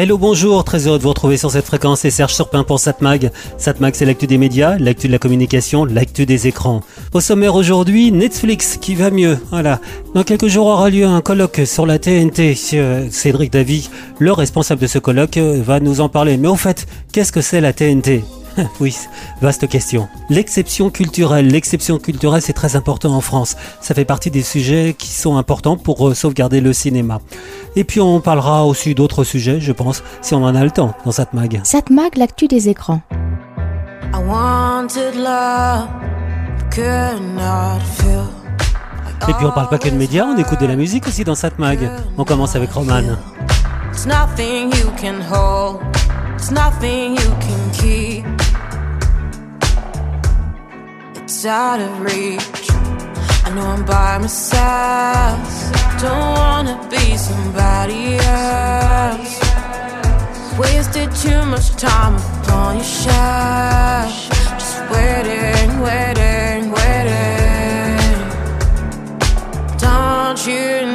Hello, 0.00 0.16
bonjour, 0.16 0.62
très 0.62 0.86
heureux 0.86 0.98
de 0.98 1.02
vous 1.02 1.08
retrouver 1.08 1.36
sur 1.36 1.50
cette 1.50 1.64
fréquence, 1.64 2.02
c'est 2.02 2.10
Serge 2.10 2.32
Surpin 2.32 2.62
pour 2.62 2.78
Satmag. 2.78 3.32
Satmag, 3.56 3.96
c'est 3.96 4.04
l'actu 4.04 4.28
des 4.28 4.38
médias, 4.38 4.78
l'actu 4.78 5.08
de 5.08 5.12
la 5.12 5.18
communication, 5.18 5.84
l'actu 5.84 6.24
des 6.24 6.46
écrans. 6.46 6.82
Au 7.12 7.20
sommaire 7.20 7.56
aujourd'hui, 7.56 8.12
Netflix 8.12 8.76
qui 8.80 8.94
va 8.94 9.10
mieux, 9.10 9.36
voilà. 9.50 9.80
Dans 10.14 10.22
quelques 10.22 10.46
jours 10.46 10.68
aura 10.68 10.88
lieu 10.88 11.04
un 11.04 11.20
colloque 11.20 11.62
sur 11.64 11.84
la 11.84 11.98
TNT. 11.98 12.54
Cédric 13.10 13.52
Davy, 13.52 13.90
le 14.20 14.30
responsable 14.30 14.80
de 14.80 14.86
ce 14.86 15.00
colloque, 15.00 15.36
va 15.36 15.80
nous 15.80 16.00
en 16.00 16.08
parler. 16.08 16.36
Mais 16.36 16.46
au 16.46 16.54
fait, 16.54 16.86
qu'est-ce 17.10 17.32
que 17.32 17.40
c'est 17.40 17.60
la 17.60 17.72
TNT 17.72 18.22
oui, 18.80 18.96
vaste 19.40 19.68
question. 19.68 20.08
L'exception 20.30 20.90
culturelle. 20.90 21.48
L'exception 21.48 21.98
culturelle, 21.98 22.42
c'est 22.42 22.52
très 22.52 22.76
important 22.76 23.12
en 23.14 23.20
France. 23.20 23.56
Ça 23.80 23.94
fait 23.94 24.04
partie 24.04 24.30
des 24.30 24.42
sujets 24.42 24.94
qui 24.98 25.08
sont 25.08 25.36
importants 25.36 25.76
pour 25.76 26.08
euh, 26.08 26.14
sauvegarder 26.14 26.60
le 26.60 26.72
cinéma. 26.72 27.20
Et 27.76 27.84
puis 27.84 28.00
on 28.00 28.20
parlera 28.20 28.64
aussi 28.66 28.94
d'autres 28.94 29.24
sujets, 29.24 29.60
je 29.60 29.72
pense, 29.72 30.02
si 30.20 30.34
on 30.34 30.44
en 30.44 30.54
a 30.54 30.64
le 30.64 30.70
temps 30.70 30.94
dans 31.04 31.12
Satmag. 31.12 31.60
Satmag, 31.64 32.16
l'actu 32.16 32.48
des 32.48 32.68
écrans. 32.68 33.00
Et 39.28 39.32
puis 39.34 39.44
on 39.44 39.50
parle 39.50 39.68
pas 39.68 39.78
que 39.78 39.88
de 39.88 39.96
médias, 39.96 40.24
on 40.24 40.36
écoute 40.36 40.60
de 40.60 40.66
la 40.66 40.76
musique 40.76 41.06
aussi 41.06 41.24
dans 41.24 41.34
Satmag. 41.34 41.90
On 42.16 42.24
commence 42.24 42.56
avec 42.56 42.70
Roman. 42.72 43.02
It's 43.92 44.06
nothing 44.06 44.72
you 44.76 44.90
can 44.96 45.20
hold, 45.20 45.82
it's 46.34 46.50
nothing 46.50 47.16
you 47.16 47.30
can 47.40 47.70
keep. 47.72 48.17
It's 51.38 51.46
out 51.46 51.78
of 51.78 52.00
reach. 52.00 52.68
I 53.46 53.52
know 53.54 53.68
I'm 53.68 53.84
by 53.84 54.18
myself. 54.18 55.38
Don't 56.02 56.34
wanna 56.34 56.76
be 56.90 57.16
somebody 57.16 58.16
else. 58.16 59.38
Wasted 60.58 61.14
too 61.14 61.40
much 61.46 61.68
time 61.76 62.16
upon 62.16 62.78
your 62.78 62.84
shelf. 62.84 64.14
Just 64.58 64.80
waiting, 64.90 65.78
waiting, 65.78 66.72
waiting. 66.72 68.18
Don't 69.78 70.44
you 70.44 70.87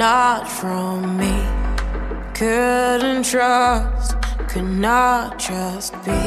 not 0.00 0.48
from 0.48 1.18
me. 1.18 1.36
Couldn't 2.32 3.22
trust, 3.22 4.16
could 4.48 4.64
not 4.64 5.38
just 5.38 5.92
be. 6.06 6.22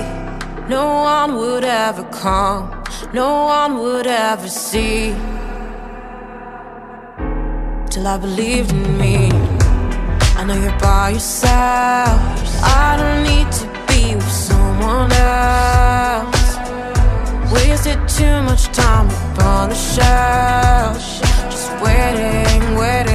No 0.69 0.85
one 1.13 1.35
would 1.37 1.63
ever 1.63 2.03
come, 2.11 2.83
no 3.13 3.45
one 3.45 3.79
would 3.79 4.05
ever 4.05 4.47
see. 4.47 5.15
Till 7.89 8.05
I 8.05 8.17
believed 8.21 8.71
in 8.71 8.99
me. 8.99 9.31
I 10.37 10.43
know 10.45 10.57
you're 10.63 10.79
by 10.79 11.09
yourself. 11.15 12.21
I 12.85 12.89
don't 12.99 13.23
need 13.29 13.49
to 13.59 13.65
be 13.87 14.13
with 14.13 14.35
someone 14.49 15.11
else. 15.13 16.45
Wasted 17.51 17.99
too 18.07 18.37
much 18.43 18.65
time 18.83 19.07
upon 19.31 19.69
the 19.69 19.79
shelf. 19.93 21.01
Just 21.49 21.71
waiting, 21.81 22.75
waiting. 22.77 23.12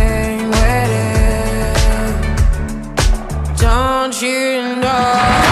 Don't 4.10 4.22
you 4.22 4.76
know? 4.76 5.47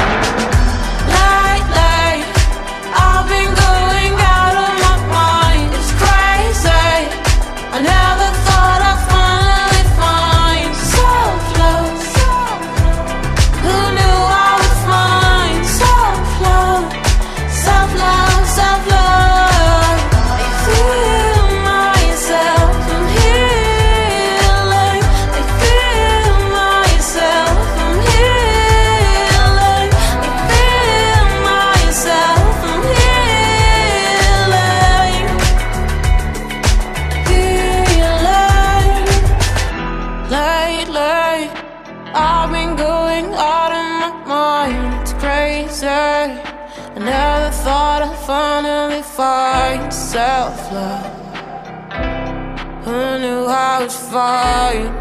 Fine. 54.16 54.92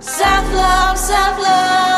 Self 0.00 0.46
love, 0.54 0.98
self 0.98 1.38
love. 1.38 1.91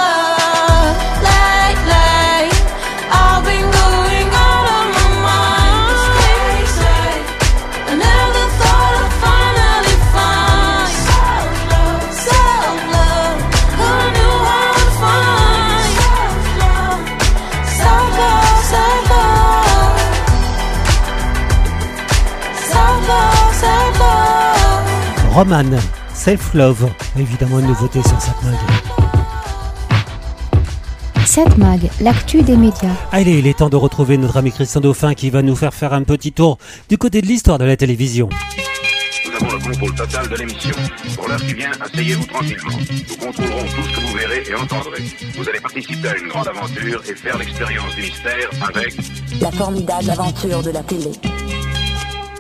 Roman, 25.35 25.65
Self 26.15 26.55
Love, 26.55 26.89
évidemment 27.19 27.59
une 27.59 27.67
nouveauté 27.67 28.01
sur 28.03 28.21
Satmag. 28.21 28.55
Satmag, 31.27 31.91
l'actu 32.01 32.43
des 32.43 32.57
médias. 32.57 32.95
Allez, 33.11 33.41
il 33.41 33.49
est 33.49 33.59
temps 33.59 33.69
de 33.69 33.75
retrouver 33.75 34.17
notre 34.17 34.37
ami 34.37 34.53
Christian 34.53 34.81
Dauphin 34.81 35.15
qui 35.15 35.31
va 35.31 35.43
nous 35.43 35.57
faire 35.57 35.75
faire 35.75 35.93
un 35.93 36.05
petit 36.05 36.31
tour 36.31 36.59
du 36.89 36.99
côté 36.99 37.21
de 37.21 37.27
l'histoire 37.27 37.59
de 37.59 37.65
la 37.65 37.77
télévision. 37.77 38.29
Nous 39.27 39.35
avons 39.35 39.57
le 39.57 39.59
contrôle 39.59 39.95
total 39.97 40.29
de 40.29 40.37
l'émission. 40.37 40.77
Pour 41.17 41.27
l'heure 41.27 41.41
qui 41.41 41.55
vient, 41.55 41.73
asseyez-vous 41.81 42.27
tranquillement. 42.27 42.71
Nous 42.71 43.17
contrôlerons 43.17 43.65
tout 43.65 43.83
ce 43.83 43.97
que 43.97 44.07
vous 44.07 44.17
verrez 44.17 44.45
et 44.49 44.55
entendrez. 44.55 45.03
Vous 45.37 45.49
allez 45.49 45.61
participer 45.61 46.09
à 46.11 46.17
une 46.17 46.29
grande 46.29 46.47
aventure 46.47 47.03
et 47.11 47.15
faire 47.17 47.39
l'expérience 47.39 47.93
du 47.97 48.03
mystère 48.03 48.51
avec... 48.69 48.95
La 49.41 49.51
formidable 49.51 50.11
aventure 50.11 50.63
de 50.63 50.71
la 50.71 50.85
télé. 50.85 51.11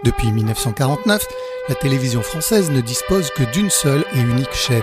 Depuis 0.04 0.30
1949, 0.30 1.20
la 1.68 1.74
télévision 1.74 2.20
française 2.20 2.70
ne 2.70 2.80
dispose 2.80 3.30
que 3.30 3.42
d'une 3.52 3.70
seule 3.70 4.04
et 4.14 4.20
unique 4.20 4.52
chaîne. 4.52 4.82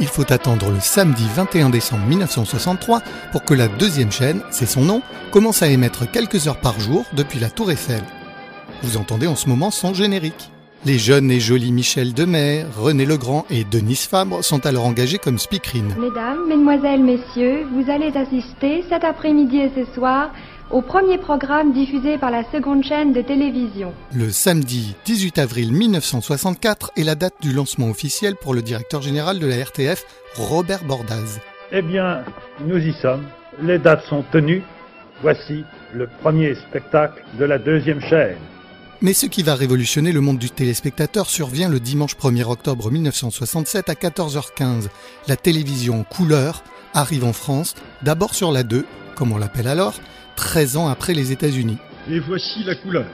Il 0.00 0.08
faut 0.08 0.30
attendre 0.32 0.70
le 0.70 0.80
samedi 0.80 1.24
21 1.34 1.70
décembre 1.70 2.04
1963 2.06 3.00
pour 3.32 3.44
que 3.44 3.54
la 3.54 3.68
deuxième 3.68 4.10
chaîne, 4.10 4.42
c'est 4.50 4.66
son 4.66 4.82
nom, 4.82 5.02
commence 5.30 5.62
à 5.62 5.68
émettre 5.68 6.10
quelques 6.10 6.48
heures 6.48 6.60
par 6.60 6.80
jour 6.80 7.04
depuis 7.12 7.38
la 7.38 7.48
Tour 7.48 7.70
Eiffel. 7.70 8.02
Vous 8.82 8.96
entendez 8.96 9.26
en 9.26 9.36
ce 9.36 9.48
moment 9.48 9.70
son 9.70 9.94
générique. 9.94 10.50
Les 10.84 10.98
jeunes 10.98 11.30
et 11.30 11.40
jolis 11.40 11.72
Michel 11.72 12.12
Demay, 12.12 12.64
René 12.76 13.06
Legrand 13.06 13.44
et 13.48 13.64
Denise 13.64 14.06
Fabre 14.06 14.44
sont 14.44 14.66
alors 14.66 14.86
engagés 14.86 15.18
comme 15.18 15.38
speakerines. 15.38 15.94
Mesdames, 15.98 16.46
Mesdemoiselles, 16.46 17.02
Messieurs, 17.02 17.66
vous 17.72 17.90
allez 17.90 18.12
assister 18.16 18.84
cet 18.88 19.02
après-midi 19.02 19.58
et 19.58 19.72
ce 19.74 19.92
soir 19.94 20.30
au 20.70 20.82
premier 20.82 21.18
programme 21.18 21.72
diffusé 21.72 22.18
par 22.18 22.30
la 22.30 22.42
seconde 22.50 22.84
chaîne 22.84 23.12
de 23.12 23.22
télévision. 23.22 23.92
Le 24.14 24.30
samedi 24.30 24.96
18 25.04 25.38
avril 25.38 25.72
1964 25.72 26.92
est 26.96 27.04
la 27.04 27.14
date 27.14 27.34
du 27.40 27.52
lancement 27.52 27.88
officiel 27.88 28.34
pour 28.36 28.54
le 28.54 28.62
directeur 28.62 29.02
général 29.02 29.38
de 29.38 29.46
la 29.46 29.62
RTF, 29.64 30.04
Robert 30.34 30.84
Bordaz. 30.84 31.40
Eh 31.72 31.82
bien, 31.82 32.24
nous 32.64 32.78
y 32.78 32.92
sommes. 32.94 33.24
Les 33.62 33.78
dates 33.78 34.04
sont 34.04 34.24
tenues. 34.32 34.62
Voici 35.22 35.64
le 35.94 36.08
premier 36.20 36.54
spectacle 36.54 37.24
de 37.38 37.44
la 37.44 37.58
deuxième 37.58 38.00
chaîne. 38.00 38.36
Mais 39.00 39.12
ce 39.12 39.26
qui 39.26 39.42
va 39.42 39.54
révolutionner 39.54 40.12
le 40.12 40.20
monde 40.20 40.38
du 40.38 40.50
téléspectateur 40.50 41.28
survient 41.28 41.68
le 41.68 41.80
dimanche 41.80 42.16
1er 42.16 42.44
octobre 42.44 42.90
1967 42.90 43.88
à 43.88 43.94
14h15. 43.94 44.88
La 45.28 45.36
télévision 45.36 46.02
couleur 46.04 46.62
arrive 46.94 47.24
en 47.24 47.32
France, 47.32 47.74
d'abord 48.02 48.34
sur 48.34 48.52
la 48.52 48.62
2, 48.62 48.86
comme 49.16 49.32
on 49.32 49.38
l'appelle 49.38 49.66
alors, 49.66 49.94
13 50.36 50.76
ans 50.76 50.88
après 50.88 51.14
les 51.14 51.32
États-Unis. 51.32 51.78
Et 52.08 52.20
voici 52.20 52.62
la 52.62 52.76
couleur. 52.76 53.06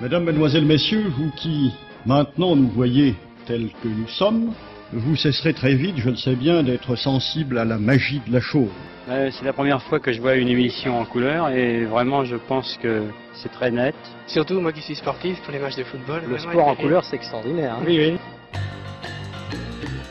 Mesdames, 0.00 0.24
Mesdemoiselles, 0.24 0.66
Messieurs, 0.66 1.10
vous 1.16 1.30
qui 1.36 1.72
maintenant 2.06 2.54
nous 2.54 2.68
voyez 2.68 3.16
tels 3.46 3.70
que 3.82 3.88
nous 3.88 4.06
sommes, 4.08 4.52
vous 4.92 5.16
cesserez 5.16 5.54
très 5.54 5.74
vite, 5.74 5.96
je 5.96 6.10
le 6.10 6.16
sais 6.16 6.36
bien, 6.36 6.62
d'être 6.62 6.94
sensible 6.96 7.58
à 7.58 7.64
la 7.64 7.78
magie 7.78 8.20
de 8.26 8.32
la 8.32 8.40
chose. 8.40 8.68
Euh, 9.08 9.30
c'est 9.32 9.44
la 9.44 9.54
première 9.54 9.82
fois 9.82 10.00
que 10.00 10.12
je 10.12 10.20
vois 10.20 10.34
une 10.34 10.48
émission 10.48 11.00
en 11.00 11.04
couleur 11.06 11.48
et 11.48 11.84
vraiment 11.86 12.24
je 12.24 12.36
pense 12.36 12.78
que 12.82 13.04
c'est 13.34 13.50
très 13.50 13.70
net. 13.70 13.94
Surtout 14.26 14.60
moi 14.60 14.72
qui 14.72 14.82
suis 14.82 14.94
sportif 14.94 15.40
pour 15.42 15.52
les 15.52 15.58
matchs 15.58 15.76
de 15.76 15.84
football. 15.84 16.22
Le 16.28 16.38
sport 16.38 16.68
en 16.68 16.74
couleur 16.74 17.04
c'est 17.04 17.16
extraordinaire. 17.16 17.74
Hein. 17.74 17.84
Oui, 17.86 17.98
oui. 17.98 18.18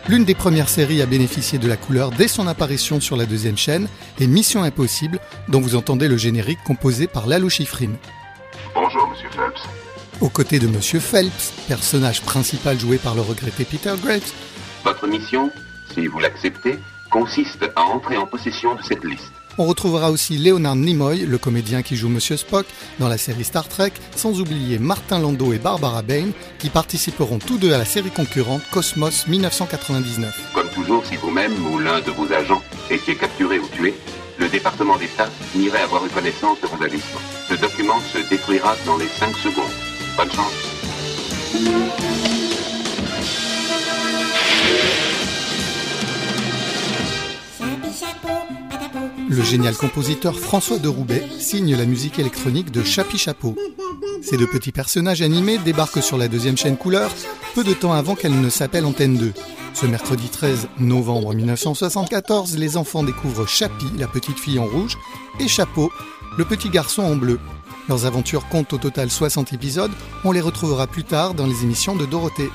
L'une 0.10 0.24
des 0.24 0.36
premières 0.36 0.70
séries 0.70 1.02
à 1.02 1.06
bénéficier 1.06 1.60
de 1.60 1.68
la 1.68 1.76
couleur 1.76 2.12
dès 2.12 2.30
son 2.30 2.48
apparition 2.48 3.02
sur 3.02 3.18
la 3.18 3.26
deuxième 3.26 3.58
chaîne 3.58 3.90
est 4.22 4.28
Mission 4.28 4.64
Impossible, 4.64 5.20
dont 5.50 5.60
vous 5.60 5.76
entendez 5.76 6.08
le 6.08 6.16
générique 6.16 6.64
composé 6.66 7.08
par 7.08 7.28
Lalo 7.28 7.50
Schifrin. 7.50 7.92
Bonjour, 8.74 9.10
monsieur 9.10 9.30
Phelps. 9.30 9.68
Aux 10.22 10.30
côtés 10.30 10.60
de 10.60 10.68
Monsieur 10.68 11.02
Phelps, 11.02 11.52
personnage 11.68 12.22
principal 12.22 12.80
joué 12.80 12.98
par 12.98 13.16
le 13.16 13.22
regretté 13.22 13.66
Peter 13.66 13.94
Graves, 14.02 14.32
Votre 14.86 15.08
mission, 15.08 15.52
si 15.94 16.08
vous 16.08 16.20
l'acceptez, 16.20 16.80
consiste 17.12 17.70
à 17.76 17.82
entrer 17.84 18.16
en 18.16 18.26
possession 18.26 18.76
de 18.76 18.84
cette 18.84 19.04
liste. 19.04 19.34
On 19.60 19.66
retrouvera 19.66 20.12
aussi 20.12 20.38
Leonard 20.38 20.76
Nimoy, 20.76 21.26
le 21.26 21.38
comédien 21.40 21.82
qui 21.82 21.96
joue 21.96 22.10
Monsieur 22.10 22.38
Spock 22.38 22.68
dans 23.00 23.08
la 23.08 23.18
série 23.18 23.44
Star 23.44 23.68
Trek, 23.68 23.92
sans 24.16 24.40
oublier 24.40 24.78
Martin 24.78 25.20
Landau 25.20 25.52
et 25.52 25.58
Barbara 25.58 26.04
Bain, 26.04 26.28
qui 26.60 26.70
participeront 26.70 27.40
tous 27.40 27.58
deux 27.58 27.74
à 27.74 27.80
la 27.80 27.86
série 27.86 28.12
concurrente 28.12 28.62
Cosmos 28.72 29.28
1999. 29.28 30.52
Comme 30.54 30.70
toujours, 30.70 31.04
si 31.06 31.16
vous-même 31.16 31.54
ou 31.66 31.80
l'un 31.80 32.02
de 32.02 32.12
vos 32.12 32.32
agents 32.32 32.62
étiez 32.92 33.16
capturé 33.16 33.58
ou 33.58 33.68
tué, 33.70 33.96
le 34.38 34.48
département 34.48 34.98
d'État 34.98 35.30
n'irait 35.56 35.82
avoir 35.82 36.06
eu 36.06 36.10
connaissance 36.10 36.62
de 36.62 36.68
vos 36.68 36.84
agissements. 36.84 37.22
Ce 37.50 37.56
document 37.56 38.00
se 38.14 38.20
détruira 38.30 38.76
dans 38.86 38.98
les 38.98 39.08
5 39.08 39.36
secondes. 39.38 39.66
Bonne 40.16 40.32
chance. 40.32 40.54
Le 49.30 49.44
génial 49.44 49.76
compositeur 49.76 50.40
François 50.40 50.80
de 50.80 50.88
Roubaix 50.88 51.24
signe 51.40 51.76
la 51.76 51.86
musique 51.86 52.20
électronique 52.20 52.72
de 52.72 52.84
Chapi 52.84 53.18
Chapeau. 53.18 53.56
Ces 54.22 54.38
deux 54.38 54.48
petits 54.48 54.72
personnages 54.72 55.22
animés 55.22 55.58
débarquent 55.58 56.04
sur 56.04 56.18
la 56.18 56.28
deuxième 56.28 56.58
chaîne 56.58 56.78
couleur 56.78 57.12
peu 57.54 57.64
de 57.64 57.74
temps 57.74 57.94
avant 57.94 58.16
qu'elle 58.16 58.40
ne 58.40 58.50
s'appelle 58.50 58.86
Antenne 58.86 59.18
2. 59.18 59.34
Ce 59.74 59.86
mercredi 59.86 60.30
13 60.30 60.68
novembre 60.80 61.34
1974, 61.34 62.58
les 62.58 62.78
enfants 62.78 63.04
découvrent 63.04 63.48
Chapi, 63.48 63.88
la 63.98 64.08
petite 64.08 64.40
fille 64.40 64.60
en 64.60 64.66
rouge, 64.66 64.98
et 65.40 65.48
Chapeau, 65.48 65.92
le 66.38 66.46
petit 66.46 66.70
garçon 66.70 67.02
en 67.02 67.16
bleu. 67.16 67.40
Leurs 67.90 68.06
aventures 68.06 68.48
comptent 68.48 68.74
au 68.74 68.78
total 68.78 69.10
60 69.10 69.54
épisodes, 69.54 69.92
on 70.24 70.32
les 70.32 70.42
retrouvera 70.42 70.88
plus 70.88 71.04
tard 71.04 71.34
dans 71.34 71.48
les 71.48 71.64
émissions 71.64 71.96
de 71.96 72.06
Dorothée. 72.06 72.52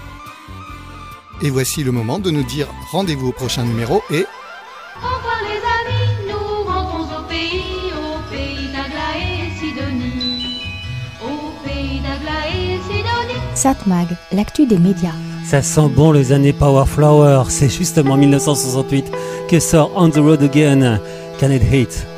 Et 1.43 1.51
voici 1.51 1.83
le 1.83 1.91
moment 1.91 2.19
de 2.19 2.31
nous 2.31 2.45
dire 2.45 2.69
rendez-vous 2.93 3.29
au 3.29 3.33
prochain 3.33 3.65
numéro 3.65 4.03
et 4.11 4.25
Au 5.03 5.17
revoir 5.17 5.42
Satmag, 13.63 14.09
l'actu 14.33 14.67
des 14.67 14.77
médias. 14.77 15.15
Ça 15.45 15.63
sent 15.63 15.89
bon 15.95 16.11
les 16.11 16.33
années 16.33 16.53
Power 16.53 16.85
Flower. 16.85 17.45
C'est 17.49 17.69
justement 17.69 18.15
en 18.15 18.17
1968 18.17 19.13
que 19.49 19.61
sort 19.61 19.93
On 19.95 20.11
the 20.11 20.17
Road 20.17 20.43
Again. 20.43 20.99
Can 21.39 21.53
it 21.53 21.63
hit? 21.63 22.12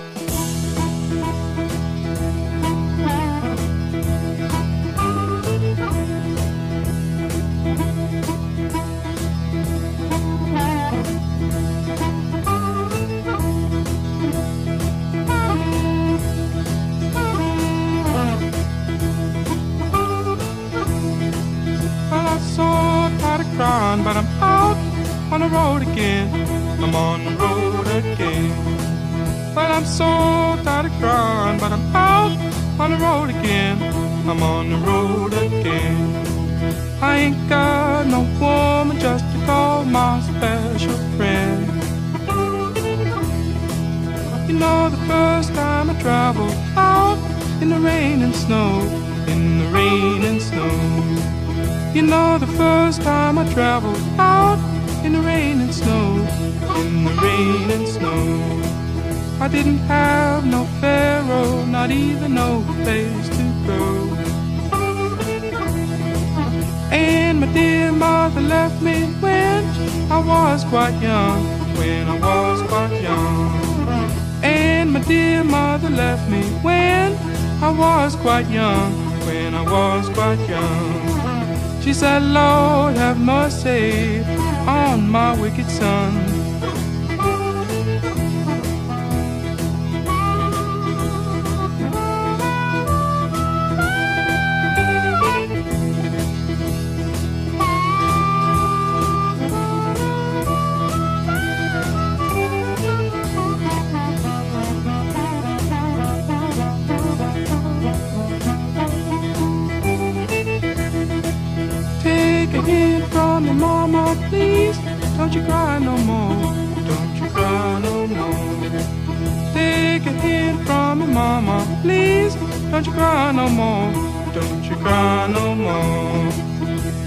Cry 123.04 123.32
no 123.32 123.48
more. 123.60 123.90
Don't 124.32 124.64
you 124.68 124.76
cry 124.76 125.26
no 125.38 125.46
more. 125.66 126.32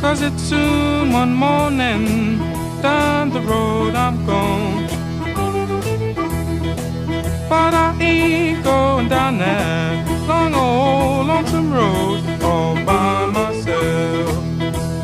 Cause 0.02 0.20
it's 0.28 0.44
soon 0.52 1.12
one 1.22 1.34
morning. 1.46 2.04
Down 2.82 3.32
the 3.36 3.42
road 3.52 3.94
I'm 4.06 4.18
gone. 4.26 4.86
But 7.52 7.74
I 7.86 7.88
ain't 8.00 8.64
going 8.64 9.08
down 9.10 9.34
that 9.40 9.96
long 10.30 10.54
old 10.66 11.28
lonesome 11.32 11.72
road 11.80 12.18
all 12.50 12.76
by 12.90 13.26
myself. 13.38 14.36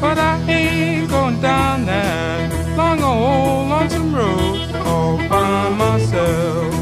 But 0.03 0.17
I 0.31 0.33
ain't 0.57 1.09
going 1.09 1.39
down 1.41 1.85
that 1.91 2.77
long 2.77 3.01
old 3.12 3.69
lonesome 3.73 4.13
road 4.19 4.57
all 4.91 5.17
by 5.33 5.69
myself. 5.83 6.73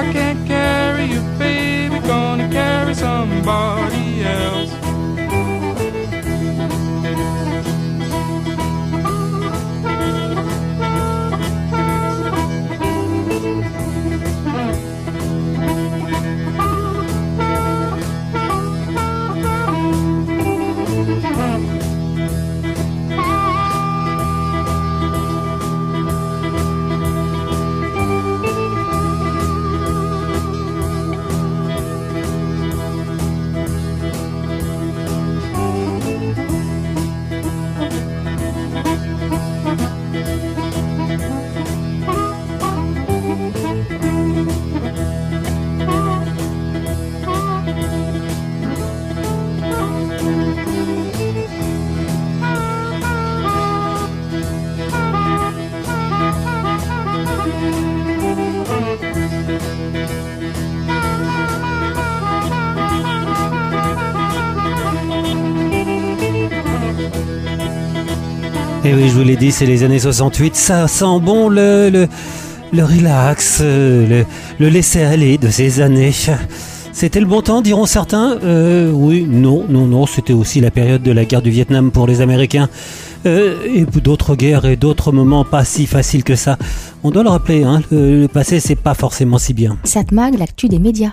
I 0.00 0.02
can't 0.12 0.43
gonna 2.14 2.48
carry 2.48 2.94
somebody 2.94 4.03
Et 68.84 68.92
oui, 68.92 69.08
je 69.08 69.14
vous 69.14 69.24
l'ai 69.24 69.36
dit, 69.36 69.50
c'est 69.50 69.64
les 69.66 69.82
années 69.82 69.98
68. 69.98 70.54
Ça 70.54 70.86
sent 70.88 71.18
bon 71.22 71.48
le, 71.48 71.88
le, 71.90 72.06
le 72.72 72.84
relax, 72.84 73.60
euh, 73.62 74.06
le, 74.06 74.26
le 74.58 74.68
laisser 74.68 75.02
aller 75.02 75.38
de 75.38 75.48
ces 75.48 75.80
années. 75.80 76.12
C'était 76.92 77.20
le 77.20 77.26
bon 77.26 77.40
temps, 77.40 77.62
diront 77.62 77.86
certains. 77.86 78.36
Euh, 78.44 78.90
oui, 78.92 79.26
non, 79.28 79.64
non, 79.68 79.86
non. 79.86 80.04
C'était 80.06 80.34
aussi 80.34 80.60
la 80.60 80.70
période 80.70 81.02
de 81.02 81.12
la 81.12 81.24
guerre 81.24 81.40
du 81.40 81.50
Vietnam 81.50 81.90
pour 81.90 82.06
les 82.06 82.20
Américains. 82.20 82.68
Euh, 83.26 83.56
et 83.74 83.86
d'autres 83.86 84.36
guerres 84.36 84.66
et 84.66 84.76
d'autres 84.76 85.10
moments 85.12 85.44
pas 85.46 85.64
si 85.64 85.86
faciles 85.86 86.22
que 86.24 86.36
ça. 86.36 86.58
On 87.02 87.10
doit 87.10 87.22
le 87.22 87.30
rappeler, 87.30 87.64
hein, 87.64 87.80
le, 87.90 88.20
le 88.20 88.28
passé, 88.28 88.60
c'est 88.60 88.76
pas 88.76 88.92
forcément 88.92 89.38
si 89.38 89.54
bien. 89.54 89.78
Satmag, 89.84 90.38
l'actu 90.38 90.68
des 90.68 90.78
médias. 90.78 91.12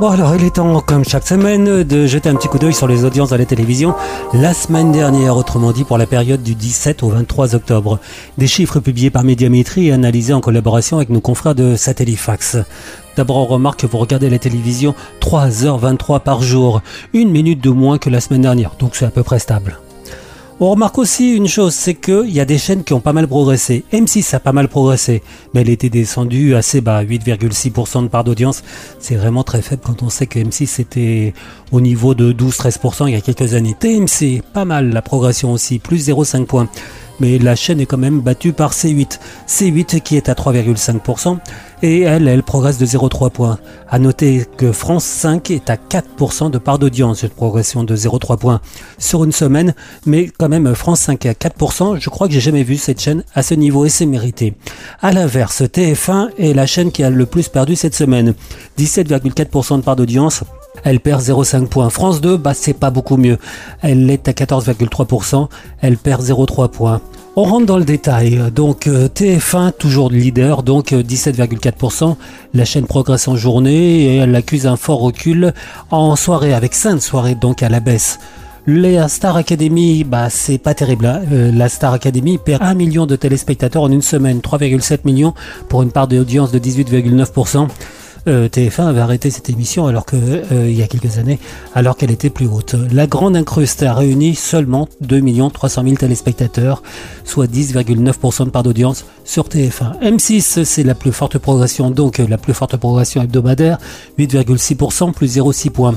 Bon 0.00 0.08
alors, 0.08 0.34
il 0.34 0.44
est 0.44 0.56
temps, 0.56 0.80
comme 0.80 1.04
chaque 1.04 1.26
semaine, 1.26 1.84
de 1.84 2.06
jeter 2.06 2.28
un 2.28 2.34
petit 2.34 2.48
coup 2.48 2.58
d'œil 2.58 2.74
sur 2.74 2.88
les 2.88 3.04
audiences 3.04 3.30
à 3.30 3.38
la 3.38 3.44
télévision. 3.44 3.94
La 4.32 4.52
semaine 4.52 4.90
dernière, 4.90 5.36
autrement 5.36 5.70
dit 5.70 5.84
pour 5.84 5.98
la 5.98 6.06
période 6.06 6.42
du 6.42 6.56
17 6.56 7.04
au 7.04 7.10
23 7.10 7.54
octobre. 7.54 8.00
Des 8.36 8.48
chiffres 8.48 8.80
publiés 8.80 9.10
par 9.10 9.22
Médiamétrie 9.22 9.88
et 9.88 9.92
analysés 9.92 10.32
en 10.32 10.40
collaboration 10.40 10.96
avec 10.96 11.10
nos 11.10 11.20
confrères 11.20 11.54
de 11.54 11.76
Satellifax. 11.76 12.58
D'abord, 13.16 13.36
on 13.36 13.44
remarque 13.44 13.80
que 13.80 13.86
vous 13.86 13.98
regardez 13.98 14.28
la 14.28 14.40
télévision 14.40 14.96
3h23 15.20 16.20
par 16.20 16.42
jour, 16.42 16.82
une 17.12 17.30
minute 17.30 17.62
de 17.62 17.70
moins 17.70 17.98
que 17.98 18.10
la 18.10 18.20
semaine 18.20 18.42
dernière, 18.42 18.72
donc 18.80 18.96
c'est 18.96 19.06
à 19.06 19.10
peu 19.10 19.22
près 19.22 19.38
stable. 19.38 19.78
On 20.66 20.70
remarque 20.70 20.96
aussi 20.96 21.34
une 21.34 21.46
chose, 21.46 21.74
c'est 21.74 21.92
qu'il 21.92 22.30
y 22.30 22.40
a 22.40 22.46
des 22.46 22.56
chaînes 22.56 22.84
qui 22.84 22.94
ont 22.94 23.00
pas 23.00 23.12
mal 23.12 23.28
progressé. 23.28 23.84
M6 23.92 24.34
a 24.34 24.40
pas 24.40 24.52
mal 24.52 24.68
progressé, 24.68 25.22
mais 25.52 25.60
elle 25.60 25.68
était 25.68 25.90
descendue 25.90 26.54
assez 26.54 26.80
bas, 26.80 27.04
8,6% 27.04 28.04
de 28.04 28.08
part 28.08 28.24
d'audience. 28.24 28.64
C'est 28.98 29.16
vraiment 29.16 29.44
très 29.44 29.60
faible 29.60 29.82
quand 29.84 30.02
on 30.02 30.08
sait 30.08 30.26
que 30.26 30.38
M6 30.38 30.80
était 30.80 31.34
au 31.70 31.82
niveau 31.82 32.14
de 32.14 32.32
12-13% 32.32 33.08
il 33.08 33.12
y 33.12 33.14
a 33.14 33.20
quelques 33.20 33.52
années. 33.52 33.76
TMC, 33.78 34.40
pas 34.54 34.64
mal 34.64 34.88
la 34.88 35.02
progression 35.02 35.52
aussi, 35.52 35.78
plus 35.78 36.08
0,5 36.08 36.46
points. 36.46 36.66
Mais 37.20 37.38
la 37.38 37.56
chaîne 37.56 37.80
est 37.80 37.86
quand 37.86 37.98
même 37.98 38.20
battue 38.20 38.52
par 38.52 38.72
C8. 38.72 39.18
C8 39.48 40.00
qui 40.00 40.16
est 40.16 40.28
à 40.28 40.34
3,5% 40.34 41.38
et 41.82 42.00
elle, 42.00 42.28
elle 42.28 42.42
progresse 42.42 42.78
de 42.78 42.86
0,3 42.86 43.30
points. 43.30 43.58
À 43.88 43.98
noter 43.98 44.46
que 44.56 44.72
France 44.72 45.04
5 45.04 45.50
est 45.50 45.68
à 45.68 45.76
4% 45.76 46.50
de 46.50 46.58
part 46.58 46.78
d'audience, 46.78 47.22
une 47.22 47.28
progression 47.28 47.84
de 47.84 47.94
0,3 47.94 48.38
points 48.38 48.60
sur 48.98 49.24
une 49.24 49.32
semaine, 49.32 49.74
mais 50.06 50.30
quand 50.38 50.48
même 50.48 50.74
France 50.74 51.00
5 51.00 51.26
est 51.26 51.44
à 51.44 51.48
4%, 51.48 52.00
je 52.00 52.10
crois 52.10 52.26
que 52.26 52.34
j'ai 52.34 52.40
jamais 52.40 52.62
vu 52.62 52.76
cette 52.76 53.00
chaîne 53.00 53.22
à 53.34 53.42
ce 53.42 53.54
niveau 53.54 53.84
et 53.84 53.90
c'est 53.90 54.06
mérité. 54.06 54.54
À 55.02 55.12
l'inverse, 55.12 55.62
TF1 55.62 56.30
est 56.38 56.54
la 56.54 56.66
chaîne 56.66 56.90
qui 56.90 57.04
a 57.04 57.10
le 57.10 57.26
plus 57.26 57.48
perdu 57.48 57.76
cette 57.76 57.94
semaine, 57.94 58.34
17,4% 58.78 59.76
de 59.76 59.82
part 59.82 59.96
d'audience. 59.96 60.42
Elle 60.82 61.00
perd 61.00 61.22
0,5 61.22 61.66
points. 61.66 61.88
France 61.88 62.20
2, 62.20 62.36
bah 62.36 62.52
c'est 62.54 62.72
pas 62.74 62.90
beaucoup 62.90 63.16
mieux. 63.16 63.38
Elle 63.80 64.10
est 64.10 64.28
à 64.28 64.32
14,3%. 64.32 65.48
Elle 65.80 65.96
perd 65.96 66.22
0,3 66.22 66.68
points. 66.68 67.00
On 67.36 67.44
rentre 67.44 67.66
dans 67.66 67.78
le 67.78 67.84
détail. 67.84 68.40
Donc 68.54 68.86
euh, 68.86 69.08
TF1 69.08 69.72
toujours 69.72 70.10
leader, 70.10 70.62
donc 70.62 70.92
euh, 70.92 71.02
17,4%. 71.02 72.16
La 72.52 72.64
chaîne 72.64 72.86
progresse 72.86 73.28
en 73.28 73.36
journée 73.36 74.02
et 74.02 74.16
elle 74.18 74.34
accuse 74.36 74.66
un 74.66 74.76
fort 74.76 75.00
recul 75.00 75.52
en 75.90 76.16
soirée 76.16 76.54
avec 76.54 76.74
5 76.74 77.00
soirées 77.02 77.34
donc 77.34 77.62
à 77.62 77.68
la 77.68 77.80
baisse. 77.80 78.18
La 78.66 79.08
Star 79.08 79.36
Academy, 79.36 80.04
bah 80.04 80.30
c'est 80.30 80.56
pas 80.58 80.74
terrible. 80.74 81.06
hein. 81.06 81.20
Euh, 81.32 81.52
la 81.52 81.68
Star 81.68 81.92
Academy 81.92 82.38
perd 82.38 82.62
1 82.62 82.74
million 82.74 83.04
de 83.04 83.14
téléspectateurs 83.16 83.82
en 83.82 83.90
une 83.90 84.00
semaine, 84.00 84.38
3,7 84.38 85.00
millions 85.04 85.34
pour 85.68 85.82
une 85.82 85.90
part 85.90 86.08
d'audience 86.08 86.50
de 86.50 86.58
18,9%. 86.58 87.68
Euh, 88.26 88.48
TF1 88.48 88.86
avait 88.86 89.00
arrêté 89.00 89.30
cette 89.30 89.50
émission 89.50 89.86
alors 89.86 90.06
que 90.06 90.16
euh, 90.16 90.68
il 90.68 90.74
y 90.74 90.82
a 90.82 90.86
quelques 90.86 91.18
années, 91.18 91.38
alors 91.74 91.96
qu'elle 91.96 92.10
était 92.10 92.30
plus 92.30 92.46
haute. 92.46 92.74
La 92.92 93.06
Grande 93.06 93.36
Incruste 93.36 93.82
a 93.82 93.92
réuni 93.92 94.34
seulement 94.34 94.88
2 95.02 95.22
300 95.52 95.82
000 95.84 95.96
téléspectateurs, 95.96 96.82
soit 97.24 97.46
10,9% 97.46 98.46
de 98.46 98.50
part 98.50 98.62
d'audience 98.62 99.04
sur 99.24 99.48
TF1. 99.48 100.00
M6, 100.00 100.64
c'est 100.64 100.82
la 100.84 100.94
plus 100.94 101.12
forte 101.12 101.38
progression, 101.38 101.90
donc 101.90 102.20
euh, 102.20 102.26
la 102.26 102.38
plus 102.38 102.54
forte 102.54 102.76
progression 102.76 103.22
hebdomadaire, 103.22 103.78
8,6%, 104.18 105.12
plus 105.12 105.36
0,6 105.36 105.70
points. 105.70 105.94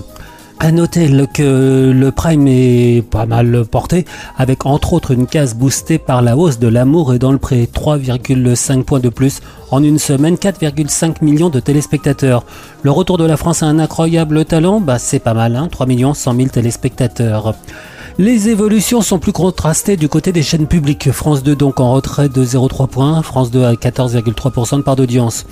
À 0.60 0.72
noter 0.72 1.08
que 1.34 1.92
le 1.92 2.12
Prime 2.12 2.48
est 2.48 3.04
pas 3.08 3.28
mal 3.28 3.64
porté, 3.66 4.06
avec 4.38 4.66
entre 4.66 4.94
autres 4.94 5.12
une 5.12 5.28
case 5.28 5.54
boostée 5.54 6.00
par 6.00 6.24
la 6.24 6.36
hausse 6.36 6.58
de 6.58 6.68
l'amour 6.68 7.14
et 7.14 7.20
dans 7.20 7.32
le 7.32 7.38
pré, 7.38 7.70
3,5 7.72 8.84
points 8.84 9.00
de 9.00 9.10
plus 9.10 9.42
en 9.70 9.84
une 9.84 10.00
semaine, 10.00 10.34
4,5 10.34 11.24
millions 11.24 11.50
de 11.50 11.60
téléspectateurs. 11.60 12.44
Le 12.82 12.90
retour 12.90 13.20
de 13.20 13.26
la 13.26 13.38
France 13.38 13.62
a 13.62 13.68
un 13.68 13.78
incroyable 13.78 14.46
talent, 14.46 14.82
bah 14.82 14.98
c'est 14.98 15.20
pas 15.20 15.36
mal, 15.36 15.56
hein, 15.56 15.68
3 15.72 15.86
millions 15.86 16.16
100 16.16 16.36
000 16.36 16.50
téléspectateurs. 16.50 17.54
Les 18.18 18.50
évolutions 18.50 19.04
sont 19.04 19.20
plus 19.20 19.34
contrastées 19.34 19.96
du 19.96 20.10
côté 20.10 20.32
des 20.32 20.42
chaînes 20.42 20.66
publiques. 20.66 21.12
France 21.12 21.44
2 21.44 21.56
donc 21.56 21.80
en 21.80 21.94
retrait 21.94 22.30
de 22.30 22.44
0,3 22.44 22.88
points, 22.88 23.22
France 23.22 23.52
2 23.52 23.64
à 23.64 23.74
14,3% 23.74 24.78
de 24.78 24.82
part 24.82 24.96
d'audience. 24.96 25.46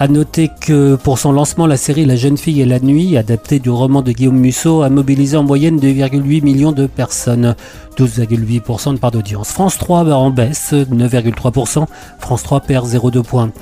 À 0.00 0.08
noter 0.08 0.50
que 0.60 0.96
pour 0.96 1.18
son 1.20 1.30
lancement, 1.30 1.68
la 1.68 1.76
série 1.76 2.04
La 2.04 2.16
jeune 2.16 2.36
fille 2.36 2.60
et 2.60 2.64
la 2.64 2.80
nuit, 2.80 3.16
adaptée 3.16 3.60
du 3.60 3.70
roman 3.70 4.02
de 4.02 4.10
Guillaume 4.10 4.36
Musso, 4.36 4.82
a 4.82 4.88
mobilisé 4.88 5.36
en 5.36 5.44
moyenne 5.44 5.78
2,8 5.78 6.42
millions 6.42 6.72
de 6.72 6.86
personnes, 6.86 7.54
12,8% 7.96 8.94
de 8.94 8.98
part 8.98 9.12
d'audience. 9.12 9.52
France 9.52 9.78
3 9.78 10.02
va 10.02 10.18
en 10.18 10.30
baisse, 10.30 10.72
9,3%. 10.72 11.86
France 12.18 12.42
3 12.42 12.60
perd 12.60 12.86
0,2 12.88 13.22
points. 13.22 13.52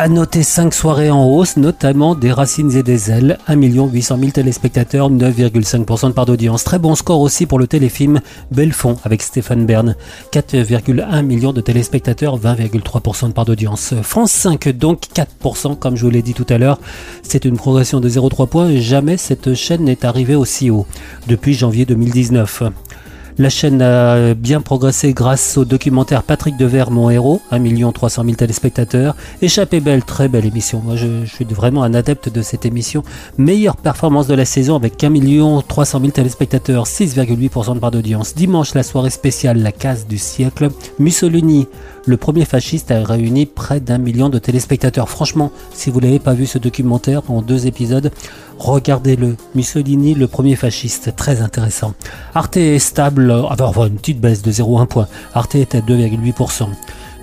À 0.00 0.06
noter 0.06 0.44
5 0.44 0.72
soirées 0.72 1.10
en 1.10 1.26
hausse, 1.26 1.56
notamment 1.56 2.14
des 2.14 2.30
Racines 2.30 2.70
et 2.76 2.84
des 2.84 3.10
Ailes, 3.10 3.36
1 3.48 3.56
800 3.56 4.16
000 4.16 4.30
téléspectateurs, 4.30 5.10
9,5% 5.10 6.06
de 6.06 6.12
part 6.12 6.24
d'audience. 6.24 6.62
Très 6.62 6.78
bon 6.78 6.94
score 6.94 7.20
aussi 7.20 7.46
pour 7.46 7.58
le 7.58 7.66
téléfilm 7.66 8.20
Belfond 8.52 8.96
avec 9.02 9.22
Stéphane 9.22 9.66
Bern, 9.66 9.96
4,1 10.32 11.22
millions 11.22 11.52
de 11.52 11.60
téléspectateurs, 11.60 12.38
20,3% 12.38 13.26
de 13.26 13.32
part 13.32 13.44
d'audience. 13.44 13.92
France 14.04 14.30
5 14.30 14.68
donc 14.68 15.02
4% 15.16 15.76
comme 15.76 15.96
je 15.96 16.04
vous 16.04 16.10
l'ai 16.10 16.22
dit 16.22 16.34
tout 16.34 16.46
à 16.48 16.58
l'heure. 16.58 16.78
C'est 17.24 17.44
une 17.44 17.56
progression 17.56 17.98
de 17.98 18.08
0,3 18.08 18.46
points. 18.46 18.76
Jamais 18.76 19.16
cette 19.16 19.54
chaîne 19.54 19.82
n'est 19.82 20.06
arrivée 20.06 20.36
aussi 20.36 20.70
haut 20.70 20.86
depuis 21.26 21.54
janvier 21.54 21.86
2019. 21.86 22.62
La 23.40 23.50
chaîne 23.50 23.80
a 23.82 24.34
bien 24.34 24.60
progressé 24.60 25.12
grâce 25.12 25.56
au 25.56 25.64
documentaire 25.64 26.24
Patrick 26.24 26.56
Devers, 26.56 26.90
mon 26.90 27.08
héros, 27.08 27.40
1 27.52 27.92
300 27.92 28.24
000 28.24 28.34
téléspectateurs. 28.34 29.14
Échappée 29.42 29.78
belle, 29.78 30.02
très 30.02 30.26
belle 30.26 30.44
émission. 30.44 30.82
Moi, 30.84 30.96
je, 30.96 31.24
suis 31.24 31.44
vraiment 31.44 31.84
un 31.84 31.94
adepte 31.94 32.28
de 32.28 32.42
cette 32.42 32.66
émission. 32.66 33.04
Meilleure 33.36 33.76
performance 33.76 34.26
de 34.26 34.34
la 34.34 34.44
saison 34.44 34.74
avec 34.74 35.04
1 35.04 35.12
300 35.68 36.00
000 36.00 36.10
téléspectateurs, 36.10 36.86
6,8% 36.86 37.74
de 37.74 37.78
part 37.78 37.92
d'audience. 37.92 38.34
Dimanche, 38.34 38.74
la 38.74 38.82
soirée 38.82 39.10
spéciale, 39.10 39.62
la 39.62 39.70
case 39.70 40.08
du 40.08 40.18
siècle. 40.18 40.70
Mussolini, 40.98 41.68
le 42.06 42.16
premier 42.16 42.44
fasciste, 42.44 42.90
a 42.90 43.04
réuni 43.04 43.46
près 43.46 43.78
d'un 43.78 43.98
million 43.98 44.30
de 44.30 44.40
téléspectateurs. 44.40 45.08
Franchement, 45.08 45.52
si 45.72 45.90
vous 45.90 46.00
n'avez 46.00 46.18
pas 46.18 46.34
vu 46.34 46.46
ce 46.46 46.58
documentaire 46.58 47.22
en 47.30 47.40
deux 47.40 47.68
épisodes, 47.68 48.10
regardez-le. 48.58 49.36
Mussolini, 49.54 50.14
le 50.14 50.26
premier 50.26 50.56
fasciste, 50.56 51.14
très 51.14 51.40
intéressant. 51.40 51.94
Arte 52.34 52.56
est 52.56 52.80
stable, 52.80 53.27
avoir 53.32 53.86
une 53.86 53.96
petite 53.96 54.20
baisse 54.20 54.42
de 54.42 54.50
0,1 54.50 54.86
point. 54.86 55.08
Arte 55.34 55.54
est 55.54 55.74
à 55.74 55.80
2,8%. 55.80 56.68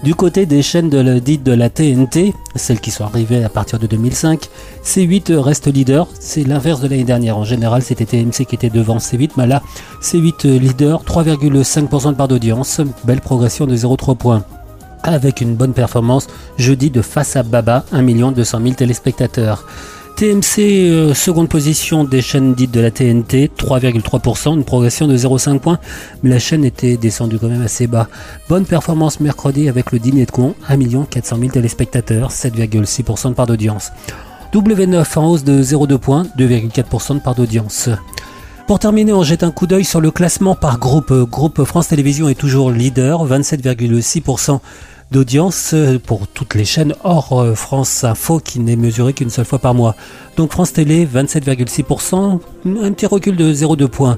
Du 0.03 0.13
côté 0.13 0.45
des 0.45 0.61
chaînes 0.61 0.89
de 0.89 1.19
dites 1.19 1.43
de 1.43 1.53
la 1.53 1.69
TNT, 1.69 2.33
celles 2.55 2.79
qui 2.79 2.91
sont 2.91 3.05
arrivées 3.05 3.43
à 3.43 3.49
partir 3.49 3.79
de 3.79 3.87
2005, 3.87 4.49
C8 4.83 5.33
reste 5.35 5.67
leader. 5.67 6.07
C'est 6.19 6.43
l'inverse 6.43 6.81
de 6.81 6.87
l'année 6.87 7.05
dernière. 7.05 7.37
En 7.37 7.43
général, 7.43 7.81
c'était 7.81 8.05
TMC 8.05 8.45
qui 8.45 8.55
était 8.55 8.69
devant 8.69 8.97
C8, 8.97 9.31
mais 9.37 9.47
là, 9.47 9.63
C8 10.01 10.59
leader, 10.59 11.03
3,5% 11.03 12.11
de 12.11 12.15
part 12.15 12.27
d'audience, 12.27 12.81
belle 13.03 13.21
progression 13.21 13.65
de 13.65 13.75
0,3 13.75 14.15
points 14.15 14.43
avec 15.05 15.39
une 15.39 15.55
bonne 15.55 15.73
performance 15.73 16.27
jeudi 16.57 16.89
de 16.89 17.01
Face 17.01 17.35
à 17.35 17.43
Baba, 17.43 17.85
1 17.91 18.31
200 18.31 18.59
000 18.61 18.73
téléspectateurs. 18.73 19.65
TMC, 20.15 20.59
euh, 20.59 21.13
seconde 21.13 21.49
position 21.49 22.05
des 22.05 22.21
chaînes 22.21 22.53
dites 22.53 22.71
de 22.71 22.79
la 22.79 22.89
TNT, 22.89 23.51
3,3%, 23.57 24.55
une 24.55 24.63
progression 24.63 25.07
de 25.07 25.17
0,5 25.17 25.59
points, 25.59 25.77
mais 26.23 26.29
la 26.29 26.39
chaîne 26.39 26.63
était 26.63 26.95
descendue 26.95 27.37
quand 27.37 27.49
même 27.49 27.61
assez 27.61 27.85
bas. 27.85 28.07
Bonne 28.47 28.65
performance 28.65 29.19
mercredi 29.19 29.67
avec 29.67 29.91
le 29.91 29.99
dîner 29.99 30.25
de 30.25 30.31
con, 30.31 30.55
1 30.69 30.77
400 31.09 31.37
000 31.37 31.51
téléspectateurs, 31.51 32.31
7,6% 32.31 33.29
de 33.29 33.33
part 33.33 33.45
d'audience. 33.45 33.91
W9 34.53 35.19
en 35.19 35.31
hausse 35.31 35.43
de 35.43 35.61
0,2 35.61 35.97
points, 35.97 36.23
2,4% 36.37 37.15
de 37.15 37.19
part 37.19 37.35
d'audience. 37.35 37.89
Pour 38.67 38.79
terminer, 38.79 39.11
on 39.11 39.21
jette 39.21 39.43
un 39.43 39.51
coup 39.51 39.67
d'œil 39.67 39.83
sur 39.83 39.99
le 39.99 40.11
classement 40.11 40.55
par 40.55 40.79
groupe. 40.79 41.11
Groupe 41.29 41.65
France 41.65 41.89
Télévisions 41.89 42.29
est 42.29 42.39
toujours 42.39 42.71
leader, 42.71 43.27
27,6% 43.27 44.59
d'audience 45.11 45.71
euh, 45.73 45.99
pour 45.99 46.27
toutes 46.27 46.55
les 46.55 46.65
chaînes 46.65 46.93
hors 47.03 47.39
euh, 47.39 47.55
France 47.55 48.03
Info 48.03 48.39
qui 48.39 48.59
n'est 48.59 48.75
mesuré 48.75 49.13
qu'une 49.13 49.29
seule 49.29 49.45
fois 49.45 49.59
par 49.59 49.73
mois. 49.73 49.95
Donc 50.37 50.51
France 50.51 50.73
Télé 50.73 51.05
27,6%, 51.05 52.39
un 52.65 52.91
petit 52.91 53.05
recul 53.05 53.35
de 53.35 53.53
0,2 53.53 53.87
points. 53.87 54.17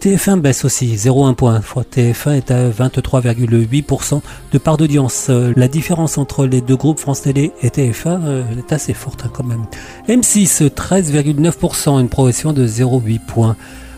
TF1 0.00 0.40
baisse 0.40 0.64
aussi, 0.64 0.94
0,1 0.94 1.34
point. 1.34 1.60
TF1 1.60 2.36
est 2.36 2.50
à 2.52 2.70
23,8% 2.70 4.20
de 4.52 4.58
part 4.58 4.76
d'audience. 4.76 5.26
Euh, 5.28 5.52
la 5.56 5.66
différence 5.66 6.18
entre 6.18 6.46
les 6.46 6.60
deux 6.60 6.76
groupes 6.76 7.00
France 7.00 7.22
Télé 7.22 7.52
et 7.62 7.68
TF1 7.68 8.58
est 8.58 8.72
assez 8.72 8.94
forte 8.94 9.24
hein, 9.24 9.30
quand 9.32 9.44
même. 9.44 9.64
M6, 10.08 10.68
13,9%, 10.68 12.00
une 12.00 12.08
progression 12.08 12.52
de 12.52 12.66
0,8 12.66 13.18
points. 13.26 13.56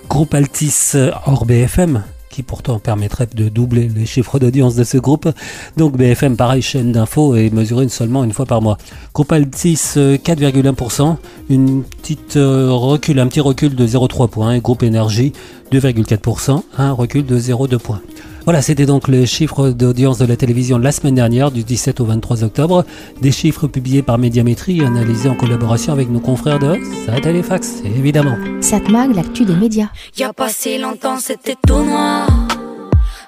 Groupe 0.09 0.35
Altis 0.35 0.95
hors 1.27 1.45
BFM, 1.45 2.03
qui 2.31 2.43
pourtant 2.43 2.79
permettrait 2.79 3.29
de 3.35 3.49
doubler 3.49 3.89
les 3.89 4.07
chiffres 4.07 4.39
d'audience 4.39 4.77
de 4.77 4.85
ce 4.85 4.97
groupe. 4.97 5.29
Donc 5.77 5.97
BFM, 5.97 6.37
pareil, 6.37 6.63
chaîne 6.63 6.93
d'infos 6.93 7.35
est 7.35 7.53
mesurée 7.53 7.89
seulement 7.89 8.25
une 8.25 8.33
fois 8.33 8.47
par 8.47 8.63
mois. 8.63 8.79
Groupe 9.13 9.33
Altis, 9.33 9.75
4,1%, 9.75 11.17
une 11.51 11.83
petite 11.83 12.37
euh, 12.37 12.71
recul, 12.71 13.19
un 13.19 13.27
petit 13.27 13.41
recul 13.41 13.75
de 13.75 13.87
0,3 13.87 14.29
points. 14.29 14.53
Et 14.55 14.61
groupe 14.61 14.83
Énergie, 14.83 15.33
2,4%, 15.73 16.63
un 16.79 16.93
recul 16.93 17.25
de 17.25 17.39
0,2 17.39 17.79
points. 17.79 18.01
Voilà, 18.45 18.63
c'était 18.63 18.87
donc 18.87 19.07
les 19.07 19.27
chiffres 19.27 19.71
d'audience 19.71 20.19
de 20.19 20.25
la 20.25 20.37
télévision 20.37 20.79
la 20.79 20.93
semaine 20.93 21.15
dernière, 21.15 21.51
du 21.51 21.63
17 21.63 22.01
au 22.01 22.07
23 22.07 22.43
octobre. 22.43 22.85
Des 23.21 23.33
chiffres 23.33 23.67
publiés 23.67 24.03
par 24.03 24.19
Médiamétrie 24.19 24.81
et 24.81 24.85
analysés 24.85 25.29
en 25.29 25.35
collaboration 25.35 25.93
avec 25.93 26.11
nos 26.11 26.21
confrères 26.21 26.59
de 26.59 26.79
Satellifax, 27.07 27.83
évidemment. 27.85 28.37
Satmag, 28.61 29.15
l'actu 29.15 29.45
des 29.45 29.55
médias. 29.55 29.91
Y 30.19 30.25
a 30.25 30.33
pas 30.33 30.49
si 30.49 30.79
longtemps, 30.79 31.19
c'était 31.19 31.57
tout 31.67 31.85
noir. 31.85 32.29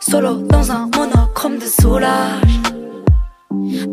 Solo 0.01 0.43
dans 0.49 0.73
un 0.73 0.89
monochrome 0.97 1.59
de 1.59 1.67
soulage. 1.67 2.61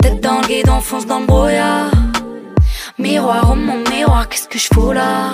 Tête 0.01 0.21
dans 0.21 0.41
le 0.41 0.47
guidon, 0.47 0.79
fonce 0.79 1.05
dans 1.05 1.19
le 1.19 1.27
brouillard. 1.27 1.91
Miroir, 2.97 3.51
oh 3.51 3.55
mon 3.55 3.77
miroir, 3.89 4.27
qu'est-ce 4.29 4.47
que 4.47 4.57
je 4.57 4.67
fous 4.73 4.91
là? 4.91 5.33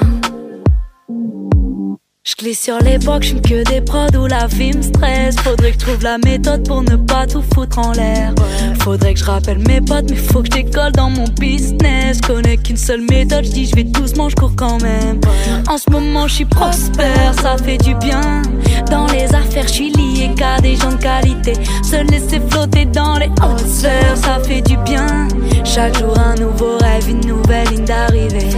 Je 2.27 2.33
glisse 2.33 2.63
sur 2.63 2.79
l'époque, 2.79 3.21
je 3.21 3.35
que 3.35 3.63
des 3.69 3.81
prods 3.81 4.17
où 4.17 4.25
la 4.25 4.47
vie 4.47 4.75
me 4.75 4.81
stresse. 4.81 5.35
Faudrait 5.37 5.73
que 5.73 5.79
je 5.79 5.85
trouve 5.85 6.03
la 6.03 6.17
méthode 6.17 6.67
pour 6.67 6.81
ne 6.81 6.95
pas 6.95 7.27
tout 7.27 7.43
foutre 7.53 7.77
en 7.77 7.91
l'air. 7.91 8.33
Faudrait 8.79 9.13
que 9.13 9.19
je 9.19 9.25
rappelle 9.25 9.59
mes 9.59 9.79
potes, 9.79 10.09
mais 10.09 10.15
faut 10.15 10.41
que 10.41 10.47
je 10.47 10.63
décolle 10.63 10.91
dans 10.93 11.11
mon 11.11 11.25
business. 11.39 12.19
Connais 12.21 12.57
qu'une 12.57 12.77
seule 12.77 13.01
méthode, 13.01 13.45
je 13.45 13.51
dis 13.51 13.67
je 13.67 13.75
vais 13.75 13.83
doucement, 13.83 14.27
je 14.27 14.35
cours 14.35 14.55
quand 14.55 14.81
même. 14.81 15.21
En 15.69 15.77
ce 15.77 15.87
moment, 15.91 16.27
je 16.27 16.33
suis 16.33 16.45
prospère, 16.45 17.35
ça 17.43 17.57
fait 17.63 17.77
du 17.77 17.93
bien. 17.93 18.41
Dans 18.89 19.05
les 19.05 19.25
affaires, 19.25 19.67
je 19.67 19.73
suis 19.73 19.91
lié 19.91 20.31
qu'à 20.35 20.59
des 20.61 20.77
gens 20.77 20.93
de 20.93 20.95
qualité. 20.95 21.53
Se 21.83 21.97
laisser 22.11 22.41
flotter 22.49 22.85
dans 22.85 23.19
les 23.19 23.29
hautes 23.43 23.67
sphères, 23.67 24.17
ça 24.17 24.39
fait 24.39 24.63
du 24.63 24.77
bien. 24.77 25.27
Chaque 25.63 25.99
jour, 25.99 26.17
un 26.17 26.33
nouveau 26.41 26.75
rêve, 26.79 27.07
une 27.07 27.21
nouvelle 27.21 27.67
ligne 27.67 27.85
d'arrivée. 27.85 28.49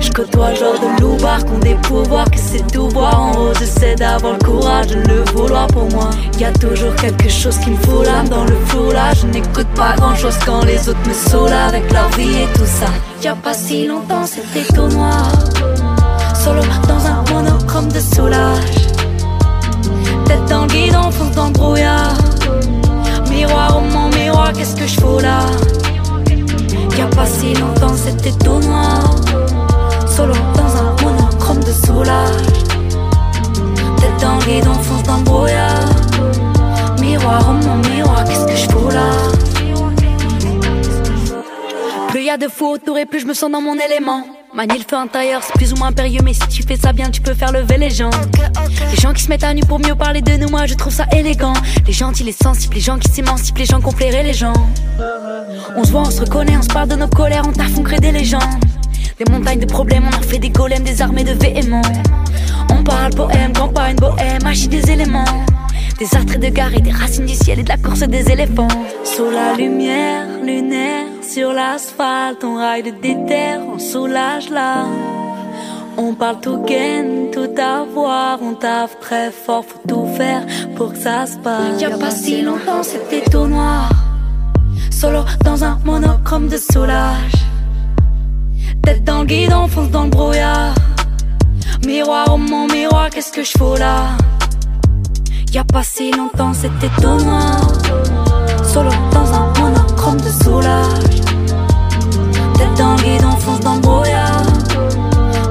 Je 0.00 0.10
côtoie 0.10 0.54
genre 0.54 0.78
de 0.80 1.02
loubar 1.02 1.44
qu'on 1.44 1.58
des 1.58 1.74
pouvoirs 1.74 2.30
que 2.30 2.38
c'est 2.38 2.66
tout 2.72 2.88
voir 2.90 3.20
en 3.20 3.32
haut. 3.32 3.52
J'essaie 3.58 3.94
d'avoir 3.94 4.34
le 4.34 4.38
courage 4.38 4.88
de 4.88 4.96
le 4.96 5.24
vouloir 5.32 5.66
pour 5.68 5.88
moi. 5.90 6.10
Y 6.38 6.44
a 6.44 6.52
toujours 6.52 6.94
quelque 6.96 7.28
chose 7.28 7.58
qui 7.58 7.70
me 7.70 7.76
fout 7.76 8.06
l'âme 8.06 8.28
dans 8.28 8.44
le 8.44 8.56
flou 8.66 8.90
là. 8.92 9.12
Je 9.14 9.26
n'écoute 9.26 9.66
pas 9.74 9.94
grand 9.96 10.14
chose 10.14 10.36
quand 10.44 10.64
les 10.64 10.88
autres 10.88 11.08
me 11.08 11.12
saoulent 11.12 11.52
avec 11.52 11.90
leur 11.92 12.08
vie 12.10 12.42
et 12.42 12.48
tout 12.54 12.66
ça. 12.66 12.86
Y 13.22 13.28
a 13.28 13.34
pas 13.34 13.54
si 13.54 13.86
longtemps 13.86 14.26
c'était 14.26 14.72
tout 14.74 14.88
noir. 14.88 15.30
Solo 16.34 16.62
dans 16.88 17.06
un 17.06 17.24
monochrome 17.32 17.88
de 17.88 18.00
soulage. 18.00 18.88
Tête 20.26 20.44
dans 20.48 20.62
le 20.62 20.68
guidon, 20.68 21.10
fond 21.10 21.30
dans 21.34 21.46
le 21.46 21.52
brouillard. 21.52 22.14
Miroir, 23.30 23.76
oh 23.76 23.80
mon 23.92 24.08
miroir, 24.08 24.52
qu'est-ce 24.52 24.76
que 24.76 24.86
je 24.86 25.00
fous 25.00 25.20
là? 25.20 25.40
Y 26.96 27.02
a 27.02 27.06
pas 27.06 27.26
si 27.26 27.54
longtemps 27.54 27.96
c'était 27.96 28.36
tout 28.44 28.58
noir 28.58 29.14
solo 30.20 30.34
dans 30.54 30.76
un 30.76 30.96
monochrome 31.02 31.60
de 31.60 31.72
soulage. 31.72 32.79
Dans 34.20 34.36
le 35.16 35.22
brouillard. 35.24 35.86
Miroir, 37.00 37.42
oh 37.48 37.52
mon 37.52 37.76
miroir, 37.88 38.24
qu'est-ce 38.24 38.46
que 38.46 38.54
je 38.54 38.68
fous 38.68 38.90
là? 38.90 39.10
Plus 42.08 42.22
y 42.22 42.38
de 42.38 42.48
fous 42.48 42.66
autour 42.66 42.98
et 42.98 43.06
plus 43.06 43.20
je 43.20 43.26
me 43.26 43.34
sens 43.34 43.50
dans 43.50 43.62
mon 43.62 43.74
élément. 43.74 44.24
Manier 44.52 44.78
le 44.78 44.84
feu 44.88 44.96
intérieur, 44.96 45.42
c'est 45.42 45.54
plus 45.54 45.72
ou 45.72 45.76
moins 45.76 45.92
périlleux, 45.92 46.22
mais 46.22 46.34
si 46.34 46.46
tu 46.48 46.62
fais 46.62 46.76
ça 46.76 46.92
bien, 46.92 47.08
tu 47.10 47.20
peux 47.20 47.34
faire 47.34 47.52
lever 47.52 47.78
les 47.78 47.90
gens. 47.90 48.10
Les 48.90 48.96
gens 49.00 49.12
qui 49.12 49.22
se 49.22 49.28
mettent 49.28 49.44
à 49.44 49.54
nu 49.54 49.62
pour 49.62 49.78
mieux 49.78 49.94
parler 49.94 50.20
de 50.20 50.32
nous, 50.36 50.48
moi 50.48 50.66
je 50.66 50.74
trouve 50.74 50.92
ça 50.92 51.06
élégant. 51.12 51.54
Les 51.86 51.92
gentils, 51.92 52.24
les 52.24 52.32
sensibles, 52.32 52.74
les 52.74 52.80
gens 52.80 52.98
qui 52.98 53.10
s'émancipent, 53.10 53.58
les 53.58 53.66
gens 53.66 53.80
qui 53.80 53.86
ont 53.86 53.94
les 53.98 54.34
gens. 54.34 54.52
On 55.76 55.84
se 55.84 55.90
voit, 55.92 56.02
on 56.02 56.10
se 56.10 56.20
reconnaît, 56.20 56.56
on 56.58 56.62
se 56.62 56.68
parle 56.68 56.88
de 56.88 56.96
nos 56.96 57.08
colères, 57.08 57.44
on 57.46 57.52
taffe, 57.52 57.78
on 57.78 57.82
crée 57.82 58.00
des 58.00 58.12
légendes. 58.12 58.42
Des 59.20 59.30
montagnes 59.30 59.60
de 59.60 59.66
problèmes, 59.66 60.04
on 60.10 60.16
en 60.16 60.22
fait 60.22 60.38
des 60.38 60.48
golems, 60.48 60.82
des 60.82 61.02
armées 61.02 61.24
de 61.24 61.34
véhéments. 61.34 61.82
On 62.70 62.82
parle 62.82 63.12
poème, 63.12 63.52
campagne, 63.52 63.94
bohème, 63.96 64.42
machie 64.42 64.66
des 64.66 64.90
éléments. 64.90 65.44
Des 65.98 66.06
artres 66.16 66.38
de 66.38 66.48
gare 66.48 66.72
et 66.72 66.80
des 66.80 66.90
racines 66.90 67.26
du 67.26 67.34
ciel 67.34 67.58
et 67.58 67.62
de 67.62 67.68
la 67.68 67.76
course 67.76 68.00
des 68.00 68.30
éléphants. 68.30 68.68
Sous 69.04 69.28
la 69.30 69.52
lumière 69.58 70.24
lunaire, 70.42 71.04
sur 71.20 71.52
l'asphalte, 71.52 72.42
on 72.44 72.54
raille 72.54 72.82
de 72.82 72.92
déterre, 72.92 73.60
on 73.70 73.78
soulage 73.78 74.48
là. 74.48 74.86
On 75.98 76.14
parle 76.14 76.40
tout 76.40 76.62
gain, 76.64 77.26
tout 77.30 77.50
avoir, 77.60 78.40
on 78.40 78.54
taffe 78.54 78.98
très 79.00 79.30
fort, 79.30 79.66
faut 79.66 79.86
tout 79.86 80.06
faire 80.16 80.46
pour 80.76 80.94
que 80.94 80.98
ça 80.98 81.26
se 81.26 81.36
passe. 81.36 81.78
Y 81.78 81.84
a 81.84 81.90
pas 81.90 82.10
si 82.10 82.40
longtemps, 82.40 82.82
c'était 82.82 83.28
tout 83.30 83.46
noir. 83.46 83.90
Solo 84.90 85.24
dans 85.44 85.62
un 85.62 85.78
monochrome 85.84 86.48
de 86.48 86.56
soulage. 86.56 87.49
Tête 88.82 89.04
dans 89.04 89.20
le 89.20 89.26
guidon, 89.26 89.68
fonce 89.68 89.90
dans 89.90 90.04
le 90.04 90.10
brouillard. 90.10 90.74
Miroir, 91.86 92.26
oh 92.30 92.36
mon 92.36 92.66
miroir, 92.66 93.10
qu'est-ce 93.10 93.32
que 93.32 93.42
je 93.42 93.52
fous 93.58 93.76
là? 93.78 94.16
Y 95.52 95.58
a 95.58 95.64
pas 95.64 95.82
si 95.82 96.10
longtemps, 96.12 96.52
c'était 96.54 96.90
tout 97.00 97.24
noir. 97.24 97.60
Solo 98.62 98.90
dans 99.12 99.32
un 99.32 99.52
monochrome 99.60 100.18
de 100.18 100.44
soulage. 100.44 101.20
Tête 102.56 102.78
dans 102.78 102.94
le 102.96 103.02
guidon, 103.02 103.30
fonce 103.38 103.60
dans 103.60 103.74
le 103.74 103.80
brouillard. 103.80 104.44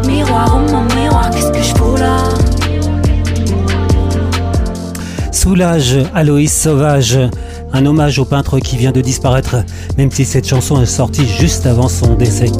Miroir, 0.07 0.55
oh 0.55 0.71
mon 0.71 0.83
miroir, 0.95 1.29
qu'est-ce 1.31 1.51
que 1.51 1.61
je 1.61 1.75
fous 1.75 1.97
là? 1.97 2.17
Soulage, 5.31 5.97
Aloïs 6.13 6.51
Sauvage, 6.51 7.19
un 7.73 7.85
hommage 7.85 8.19
au 8.19 8.25
peintre 8.25 8.59
qui 8.59 8.77
vient 8.77 8.91
de 8.91 9.01
disparaître, 9.01 9.57
même 9.97 10.11
si 10.11 10.25
cette 10.25 10.47
chanson 10.47 10.81
est 10.81 10.85
sortie 10.85 11.27
juste 11.27 11.65
avant 11.65 11.87
son 11.87 12.15
décès. 12.15 12.51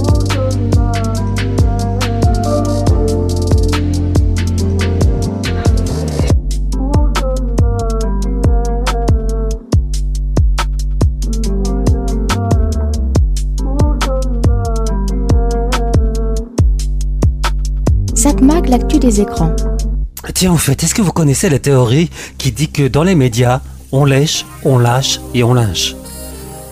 Tiens, 20.36 20.52
en 20.52 20.58
fait, 20.58 20.84
est-ce 20.84 20.94
que 20.94 21.02
vous 21.02 21.12
connaissez 21.12 21.50
la 21.50 21.58
théorie 21.58 22.12
qui 22.38 22.52
dit 22.52 22.70
que 22.70 22.88
dans 22.88 23.04
les 23.04 23.16
médias, 23.16 23.62
on 23.92 24.06
lèche, 24.06 24.46
on 24.64 24.78
lâche 24.78 25.20
et 25.34 25.44
on 25.44 25.54
lynche? 25.54 25.96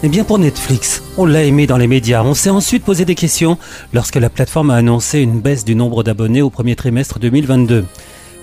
Eh 0.03 0.09
bien 0.09 0.23
pour 0.23 0.37
Netflix, 0.37 1.01
on 1.17 1.25
l'a 1.25 1.43
aimé 1.43 1.65
dans 1.65 1.77
les 1.77 1.87
médias. 1.87 2.21
On 2.23 2.35
s'est 2.35 2.51
ensuite 2.51 2.83
posé 2.83 3.05
des 3.05 3.15
questions 3.15 3.57
lorsque 3.91 4.17
la 4.17 4.29
plateforme 4.29 4.69
a 4.69 4.75
annoncé 4.75 5.19
une 5.19 5.39
baisse 5.39 5.65
du 5.65 5.73
nombre 5.73 6.03
d'abonnés 6.03 6.43
au 6.43 6.51
premier 6.51 6.75
trimestre 6.75 7.17
2022. 7.17 7.85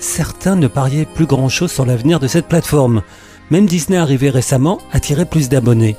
Certains 0.01 0.57
ne 0.57 0.67
pariaient 0.67 1.07
plus 1.07 1.27
grand-chose 1.27 1.71
sur 1.71 1.87
l'avenir 1.87 2.19
de 2.19 2.27
cette 2.27 2.49
plateforme. 2.49 3.03
Même 3.51 3.67
Disney 3.67 3.97
arrivé 3.97 4.31
récemment 4.31 4.81
attirait 4.93 5.27
plus 5.27 5.49
d'abonnés. 5.49 5.95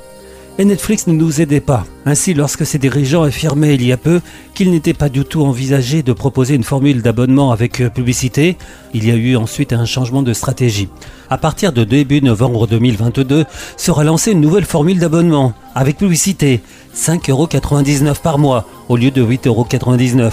Et 0.58 0.64
Netflix 0.64 1.06
ne 1.06 1.12
nous 1.12 1.42
aidait 1.42 1.60
pas. 1.60 1.84
Ainsi, 2.06 2.32
lorsque 2.32 2.64
ses 2.64 2.78
dirigeants 2.78 3.24
affirmaient 3.24 3.74
il 3.74 3.84
y 3.84 3.92
a 3.92 3.98
peu 3.98 4.22
qu'il 4.54 4.70
n'était 4.70 4.94
pas 4.94 5.10
du 5.10 5.22
tout 5.22 5.44
envisagé 5.44 6.02
de 6.02 6.14
proposer 6.14 6.54
une 6.54 6.64
formule 6.64 7.02
d'abonnement 7.02 7.52
avec 7.52 7.82
euh, 7.82 7.90
publicité, 7.90 8.56
il 8.94 9.06
y 9.06 9.10
a 9.10 9.16
eu 9.16 9.36
ensuite 9.36 9.74
un 9.74 9.84
changement 9.84 10.22
de 10.22 10.32
stratégie. 10.32 10.88
À 11.28 11.36
partir 11.36 11.74
de 11.74 11.84
début 11.84 12.22
novembre 12.22 12.66
2022, 12.66 13.44
sera 13.76 14.02
lancée 14.02 14.32
une 14.32 14.40
nouvelle 14.40 14.64
formule 14.64 14.98
d'abonnement 14.98 15.52
avec 15.74 15.98
publicité, 15.98 16.62
5,99€ 16.96 18.22
par 18.22 18.38
mois 18.38 18.66
au 18.88 18.96
lieu 18.96 19.10
de 19.10 19.22
8,99€. 19.22 20.32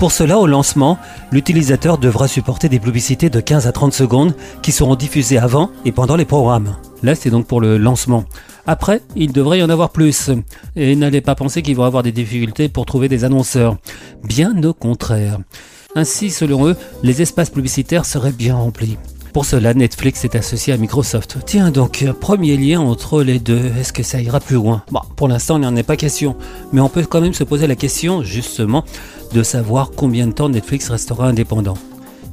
Pour 0.00 0.10
cela, 0.10 0.38
au 0.38 0.48
lancement, 0.48 0.98
l'utilisateur 1.30 1.98
devra 1.98 2.26
supporter 2.26 2.68
des 2.68 2.80
publicités 2.80 3.30
de 3.30 3.38
15 3.38 3.68
à 3.68 3.72
30 3.72 3.92
secondes 3.92 4.34
qui 4.60 4.72
seront 4.72 4.96
diffusées 4.96 5.38
avant 5.38 5.70
et 5.84 5.92
pendant 5.92 6.16
les 6.16 6.24
programmes. 6.24 6.74
Là, 7.04 7.14
c'est 7.14 7.30
donc 7.30 7.46
pour 7.46 7.60
le 7.60 7.78
lancement. 7.78 8.24
Après, 8.66 9.02
il 9.16 9.32
devrait 9.32 9.58
y 9.58 9.62
en 9.62 9.70
avoir 9.70 9.90
plus. 9.90 10.30
Et 10.76 10.94
n'allez 10.96 11.20
pas 11.20 11.34
penser 11.34 11.62
qu'ils 11.62 11.76
vont 11.76 11.84
avoir 11.84 12.02
des 12.02 12.12
difficultés 12.12 12.68
pour 12.68 12.86
trouver 12.86 13.08
des 13.08 13.24
annonceurs. 13.24 13.76
Bien 14.24 14.62
au 14.62 14.72
contraire. 14.72 15.38
Ainsi, 15.94 16.30
selon 16.30 16.68
eux, 16.68 16.76
les 17.02 17.22
espaces 17.22 17.50
publicitaires 17.50 18.04
seraient 18.04 18.32
bien 18.32 18.56
remplis. 18.56 18.96
Pour 19.32 19.46
cela, 19.46 19.72
Netflix 19.72 20.24
est 20.24 20.34
associé 20.34 20.74
à 20.74 20.76
Microsoft. 20.76 21.38
Tiens 21.46 21.70
donc, 21.70 22.04
premier 22.20 22.56
lien 22.58 22.80
entre 22.80 23.22
les 23.22 23.38
deux, 23.38 23.72
est-ce 23.80 23.92
que 23.92 24.02
ça 24.02 24.20
ira 24.20 24.40
plus 24.40 24.56
loin? 24.56 24.84
Bon, 24.90 25.00
pour 25.16 25.26
l'instant, 25.26 25.56
il 25.56 25.60
n'y 25.60 25.66
en 25.66 25.76
est 25.76 25.82
pas 25.82 25.96
question. 25.96 26.36
Mais 26.72 26.82
on 26.82 26.90
peut 26.90 27.04
quand 27.04 27.22
même 27.22 27.32
se 27.32 27.44
poser 27.44 27.66
la 27.66 27.74
question, 27.74 28.22
justement, 28.22 28.84
de 29.32 29.42
savoir 29.42 29.90
combien 29.96 30.26
de 30.26 30.32
temps 30.32 30.50
Netflix 30.50 30.90
restera 30.90 31.26
indépendant. 31.28 31.78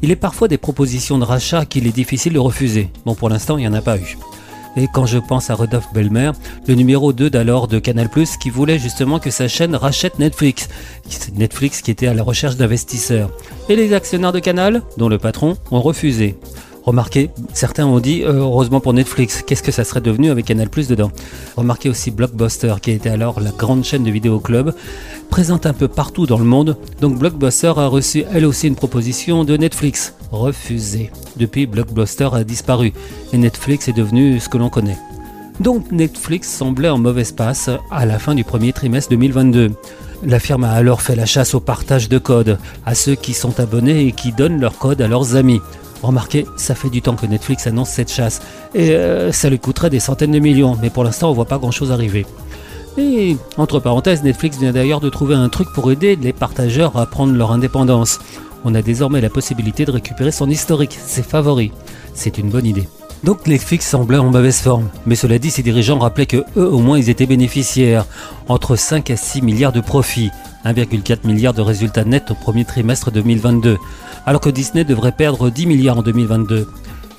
Il 0.02 0.12
est 0.12 0.18
parfois 0.18 0.48
des 0.50 0.58
propositions 0.58 1.18
de 1.18 1.24
rachat 1.24 1.66
qu'il 1.66 1.88
est 1.88 1.96
difficile 1.96 2.34
de 2.34 2.40
refuser. 2.40 2.90
Bon, 3.06 3.16
pour 3.16 3.30
l'instant, 3.30 3.58
il 3.58 3.62
n'y 3.62 3.68
en 3.68 3.74
a 3.74 3.82
pas 3.82 3.98
eu. 3.98 4.18
Et 4.80 4.88
quand 4.88 5.06
je 5.06 5.18
pense 5.18 5.50
à 5.50 5.56
Rodolphe 5.56 5.92
Belmer, 5.94 6.32
le 6.66 6.74
numéro 6.74 7.12
2 7.12 7.30
d'alors 7.30 7.68
de 7.68 7.80
Canal+, 7.80 8.10
qui 8.42 8.50
voulait 8.50 8.80
justement 8.80 9.20
que 9.20 9.30
sa 9.30 9.50
chaîne 9.50 9.76
rachète 9.76 10.20
Netflix. 10.20 10.70
Netflix 11.36 11.82
qui 11.82 11.92
était 11.92 12.08
à 12.08 12.14
la 12.14 12.24
recherche 12.24 12.56
d'investisseurs. 12.56 13.30
Et 13.68 13.76
les 13.76 13.92
actionnaires 13.92 14.32
de 14.32 14.40
Canal, 14.40 14.82
dont 14.96 15.10
le 15.10 15.18
patron, 15.18 15.58
ont 15.72 15.82
refusé. 15.82 16.38
Remarquez, 16.84 17.30
certains 17.54 17.86
ont 17.86 18.00
dit 18.00 18.24
euh, 18.24 18.34
heureusement 18.34 18.80
pour 18.80 18.94
Netflix, 18.94 19.44
qu'est-ce 19.46 19.64
que 19.64 19.72
ça 19.72 19.84
serait 19.84 20.02
devenu 20.02 20.32
avec 20.32 20.46
Canal 20.46 20.70
Plus 20.70 20.88
dedans 20.88 21.12
Remarquez 21.56 21.90
aussi 21.90 22.12
Blockbuster, 22.12 22.76
qui 22.82 22.92
était 22.92 23.10
alors 23.10 23.40
la 23.40 23.52
grande 23.52 23.84
chaîne 23.84 24.04
de 24.04 24.12
vidéo 24.12 24.40
club, 24.40 24.74
présente 25.30 25.66
un 25.66 25.74
peu 25.74 25.88
partout 25.88 26.26
dans 26.26 26.40
le 26.40 26.46
monde. 26.46 26.78
Donc 27.02 27.18
Blockbuster 27.18 27.74
a 27.76 27.88
reçu 27.88 28.24
elle 28.34 28.46
aussi 28.46 28.68
une 28.68 28.76
proposition 28.76 29.44
de 29.44 29.58
Netflix, 29.58 30.14
refusée. 30.32 31.12
Depuis, 31.38 31.66
Blockbuster 31.66 32.30
a 32.34 32.44
disparu 32.44 32.94
et 33.34 33.38
Netflix 33.38 33.88
est 33.88 33.94
devenu 33.94 34.40
ce 34.40 34.50
que 34.50 34.58
l'on 34.58 34.70
connaît. 34.70 34.98
Donc 35.60 35.92
Netflix 35.92 36.50
semblait 36.50 36.90
en 36.90 36.98
mauvaise 36.98 37.34
passe 37.34 37.70
à 37.92 38.06
la 38.06 38.18
fin 38.18 38.34
du 38.34 38.46
premier 38.46 38.72
trimestre 38.72 39.10
2022. 39.12 39.72
La 40.24 40.40
firme 40.40 40.66
a 40.66 40.72
alors 40.72 41.02
fait 41.02 41.16
la 41.16 41.26
chasse 41.26 41.54
au 41.54 41.62
partage 41.62 42.10
de 42.10 42.18
codes 42.18 42.58
à 42.86 42.94
ceux 42.94 43.16
qui 43.16 43.34
sont 43.34 43.60
abonnés 43.60 44.06
et 44.06 44.12
qui 44.12 44.34
donnent 44.34 44.60
leur 44.60 44.78
code 44.78 45.02
à 45.02 45.08
leurs 45.08 45.38
amis. 45.38 45.62
Remarquez, 46.02 46.46
ça 46.58 46.76
fait 46.76 46.90
du 46.90 47.02
temps 47.02 47.16
que 47.16 47.26
Netflix 47.26 47.68
annonce 47.68 47.90
cette 47.90 48.12
chasse 48.12 48.42
et 48.76 48.92
euh, 48.92 49.32
ça 49.32 49.50
lui 49.50 49.60
coûterait 49.60 49.90
des 49.90 50.00
centaines 50.00 50.32
de 50.32 50.40
millions, 50.40 50.78
mais 50.82 50.90
pour 50.90 51.04
l'instant 51.04 51.30
on 51.30 51.34
voit 51.34 51.46
pas 51.46 51.58
grand 51.58 51.72
chose 51.72 51.92
arriver. 51.92 52.26
Et 52.98 53.38
entre 53.58 53.80
parenthèses, 53.80 54.24
Netflix 54.24 54.58
vient 54.58 54.74
d'ailleurs 54.74 55.00
de 55.00 55.10
trouver 55.10 55.36
un 55.36 55.48
truc 55.48 55.70
pour 55.74 55.90
aider 55.92 56.18
les 56.18 56.34
partageurs 56.34 56.98
à 56.98 57.06
prendre 57.06 57.34
leur 57.34 57.52
indépendance. 57.52 58.20
On 58.66 58.76
a 58.76 58.82
désormais 58.82 59.22
la 59.22 59.30
possibilité 59.30 59.86
de 59.86 59.92
récupérer 59.92 60.32
son 60.32 60.50
historique, 60.50 60.98
ses 61.02 61.24
favoris. 61.24 61.72
C'est 62.14 62.38
une 62.38 62.50
bonne 62.50 62.66
idée. 62.66 62.88
Donc 63.24 63.48
Netflix 63.48 63.86
semblait 63.86 64.18
en 64.18 64.32
mauvaise 64.32 64.60
forme, 64.60 64.90
mais 65.06 65.16
cela 65.16 65.40
dit, 65.40 65.52
ses 65.52 65.62
dirigeants 65.62 66.00
rappelaient 66.00 66.26
que 66.26 66.46
eux 66.56 66.68
au 66.68 66.80
moins 66.80 66.98
ils 66.98 67.10
étaient 67.10 67.26
bénéficiaires, 67.26 68.06
entre 68.48 68.76
5 68.76 69.10
à 69.10 69.18
6 69.18 69.42
milliards 69.42 69.74
de 69.74 69.82
profits, 69.82 70.32
1,4 70.66 71.28
milliard 71.28 71.54
de 71.54 71.62
résultats 71.62 72.06
nets 72.06 72.32
au 72.32 72.36
premier 72.36 72.64
trimestre 72.64 73.12
2022 73.12 73.78
alors 74.26 74.42
que 74.42 74.50
Disney 74.50 74.84
devrait 74.84 75.12
perdre 75.12 75.50
10 75.50 75.66
milliards 75.66 75.98
en 75.98 76.04
2022. 76.04 76.68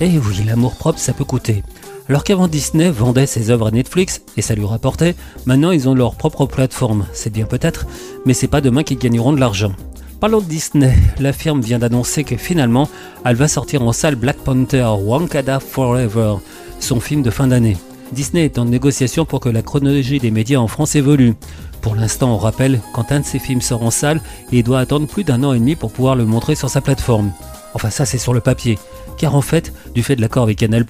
Et 0.01 0.19
oui, 0.19 0.45
l'amour 0.47 0.77
propre, 0.77 0.99
ça 0.99 1.13
peut 1.13 1.25
coûter. 1.25 1.63
Alors 2.09 2.25
qu'avant 2.25 2.49
Disney 2.49 2.91
vendait 2.91 3.27
ses 3.27 3.51
œuvres 3.51 3.69
à 3.69 3.71
Netflix 3.71 4.23
et 4.37 4.43
ça 4.43 4.55
lui 4.55 4.65
rapportait, 4.65 5.15
maintenant 5.45 5.71
ils 5.71 5.89
ont 5.89 5.95
leur 5.95 6.15
propre 6.15 6.47
plateforme. 6.47 7.07
C'est 7.13 7.33
bien 7.33 7.47
peut-être, 7.47 7.87
mais 8.27 8.35
c'est 8.35 8.49
pas 8.49 8.61
demain 8.61 8.83
qu'ils 8.83 8.99
gagneront 8.99 9.33
de 9.33 9.41
l'argent. 9.41 9.73
Parlons 10.21 10.41
de 10.41 10.45
Disney, 10.45 10.95
la 11.19 11.33
firme 11.33 11.63
vient 11.63 11.79
d'annoncer 11.79 12.25
que 12.25 12.37
finalement, 12.37 12.91
elle 13.25 13.37
va 13.37 13.49
sortir 13.49 13.81
en 13.81 13.93
salle 13.93 14.17
Black 14.17 14.37
Panther 14.37 14.87
Wakanda 15.03 15.61
Forever, 15.61 16.35
son 16.79 17.01
film 17.01 17.23
de 17.23 17.31
fin 17.31 17.47
d'année. 17.47 17.79
Disney 18.13 18.45
est 18.45 18.59
en 18.59 18.67
négociation 18.67 19.25
pour 19.25 19.41
que 19.41 19.49
la 19.49 19.63
chronologie 19.63 20.19
des 20.19 20.31
médias 20.31 20.59
en 20.59 20.67
France 20.67 20.95
évolue. 20.95 21.37
Pour 21.81 21.95
l'instant, 21.95 22.35
on 22.35 22.37
rappelle, 22.37 22.81
quand 22.93 23.13
un 23.13 23.21
de 23.21 23.25
ses 23.25 23.39
films 23.39 23.63
sort 23.63 23.83
en 23.83 23.91
salle, 23.91 24.21
il 24.53 24.63
doit 24.63 24.81
attendre 24.81 25.07
plus 25.07 25.25
d'un 25.25 25.43
an 25.43 25.55
et 25.55 25.59
demi 25.59 25.75
pour 25.75 25.91
pouvoir 25.91 26.17
le 26.17 26.27
montrer 26.27 26.55
sur 26.55 26.69
sa 26.69 26.83
plateforme. 26.83 27.33
Enfin 27.73 27.89
ça 27.89 28.05
c'est 28.05 28.19
sur 28.19 28.35
le 28.35 28.41
papier. 28.41 28.79
Car 29.17 29.35
en 29.35 29.41
fait, 29.41 29.73
du 29.95 30.03
fait 30.03 30.17
de 30.17 30.21
l'accord 30.21 30.43
avec 30.43 30.59
Canal+, 30.59 30.85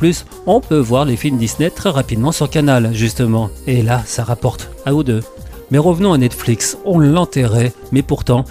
on 0.46 0.60
peut 0.60 0.78
voir 0.78 1.04
les 1.04 1.16
films 1.16 1.38
Disney 1.38 1.70
très 1.70 1.90
rapidement 1.90 2.32
sur 2.32 2.50
Canal, 2.50 2.90
justement. 2.94 3.50
Et 3.68 3.82
là, 3.82 4.02
ça 4.06 4.24
rapporte 4.24 4.70
à 4.84 4.92
ou 4.92 5.04
deux. 5.04 5.22
Mais 5.70 5.78
revenons 5.78 6.12
à 6.12 6.18
Netflix, 6.18 6.76
on 6.84 6.98
l'enterrait, 6.98 7.72
mais 7.92 8.02
pourtant, 8.02 8.44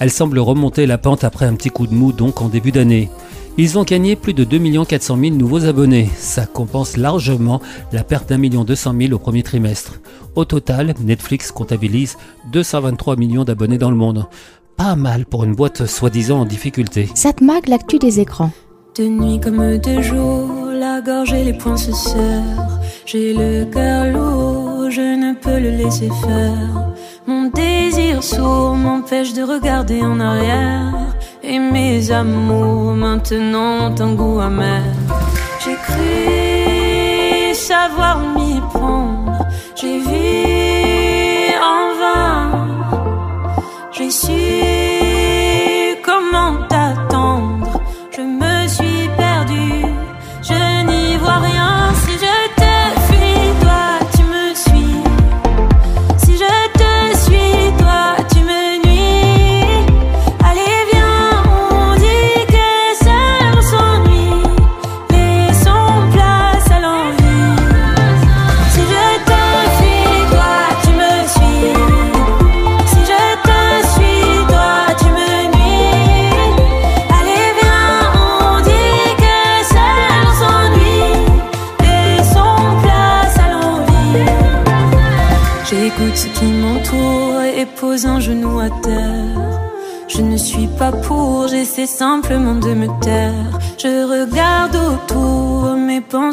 elle 0.00 0.10
semble 0.10 0.38
remonter 0.38 0.86
la 0.86 0.98
pente 0.98 1.24
après 1.24 1.46
un 1.46 1.54
petit 1.54 1.70
coup 1.70 1.86
de 1.86 1.94
mou 1.94 2.12
donc 2.12 2.42
en 2.42 2.48
début 2.48 2.72
d'année. 2.72 3.10
Ils 3.58 3.78
ont 3.78 3.84
gagné 3.84 4.16
plus 4.16 4.34
de 4.34 4.44
2 4.44 4.84
400 4.84 5.18
000 5.18 5.34
nouveaux 5.34 5.64
abonnés. 5.64 6.10
Ça 6.18 6.44
compense 6.44 6.98
largement 6.98 7.62
la 7.92 8.04
perte 8.04 8.28
d'un 8.28 8.36
million 8.36 8.64
200 8.64 8.94
000 9.00 9.12
au 9.14 9.18
premier 9.18 9.42
trimestre. 9.42 10.00
Au 10.34 10.44
total, 10.44 10.94
Netflix 11.02 11.52
comptabilise 11.52 12.18
223 12.52 13.16
millions 13.16 13.44
d'abonnés 13.44 13.78
dans 13.78 13.90
le 13.90 13.96
monde. 13.96 14.26
Pas 14.76 14.94
mal 14.94 15.24
pour 15.24 15.44
une 15.44 15.54
boîte 15.54 15.86
soi-disant 15.86 16.40
en 16.40 16.44
difficulté. 16.44 17.08
Satmag, 17.14 17.66
l'actu 17.68 17.98
des 17.98 18.20
écrans? 18.20 18.50
De 18.98 19.04
nuit 19.04 19.40
comme 19.40 19.78
de 19.78 20.02
jour, 20.02 20.50
la 20.78 21.00
gorge 21.00 21.32
et 21.32 21.44
les 21.44 21.54
poings 21.54 21.78
se 21.78 21.92
serrent. 21.92 22.78
J'ai 23.06 23.32
le 23.32 23.64
cœur 23.64 24.12
lourd, 24.12 24.45
je 24.90 25.00
ne 25.00 25.34
peux 25.34 25.58
le 25.58 25.70
laisser 25.70 26.08
faire. 26.08 26.92
Mon 27.26 27.44
désir 27.48 28.22
sourd 28.22 28.74
m'empêche 28.74 29.32
de 29.32 29.42
regarder 29.42 30.02
en 30.02 30.18
arrière. 30.20 30.92
Et 31.42 31.58
mes 31.58 32.10
amours 32.10 32.92
maintenant 32.94 33.90
ont 33.90 34.00
un 34.00 34.14
goût 34.14 34.40
amer. 34.40 34.82
J'ai 35.64 35.74
cru 35.74 37.54
savoir 37.54 38.20
m'y 38.34 38.60
prendre. 38.72 39.46
J'ai 39.74 39.98
vu 39.98 40.55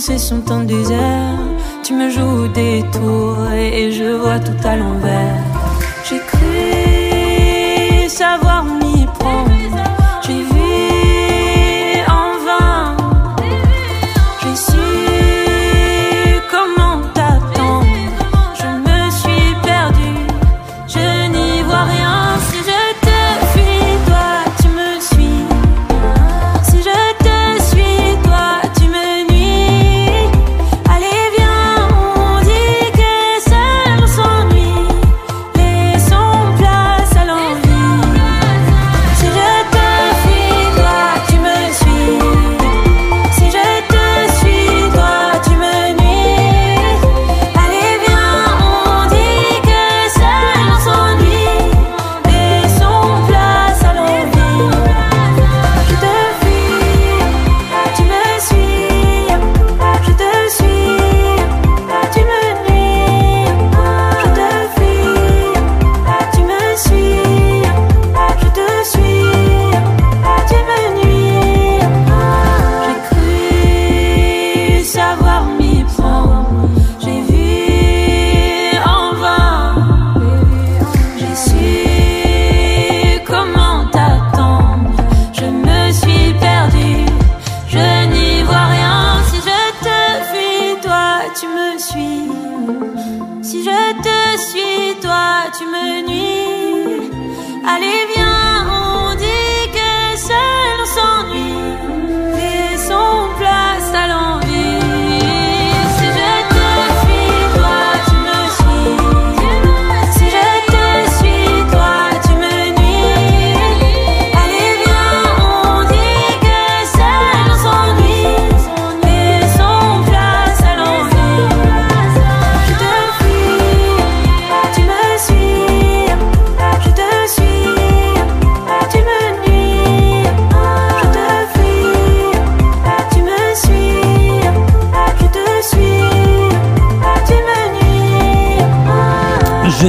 pensées 0.06 0.18
sont 0.18 0.52
en 0.52 0.64
désert. 0.64 1.40
Tu 1.84 1.94
me 1.94 2.10
joues 2.10 2.48
des 2.50 2.84
tours 2.92 3.52
et 3.54 3.92
je 3.92 4.16
vois 4.16 4.40
tout 4.40 4.68
à 4.68 4.76
l'envers. 4.76 5.13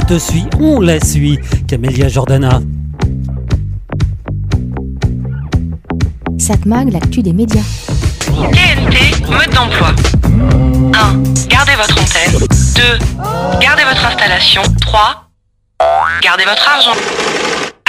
Te 0.05 0.19
suis, 0.19 0.45
on 0.59 0.81
la 0.81 0.99
suit. 0.99 1.39
Camélia 1.67 2.07
Jordana. 2.07 2.61
Satmag, 6.37 6.91
l'actu 6.91 7.23
des 7.23 7.33
médias. 7.33 7.63
TNT, 8.27 9.25
mode 9.27 9.49
d'emploi. 9.55 9.95
1. 10.93 11.47
Gardez 11.47 11.71
votre 11.75 11.99
antenne. 11.99 12.39
2. 12.39 13.59
Gardez 13.59 13.83
votre 13.83 14.05
installation. 14.05 14.61
3. 14.81 15.29
Gardez 16.21 16.43
votre 16.43 16.69
argent. 16.69 16.99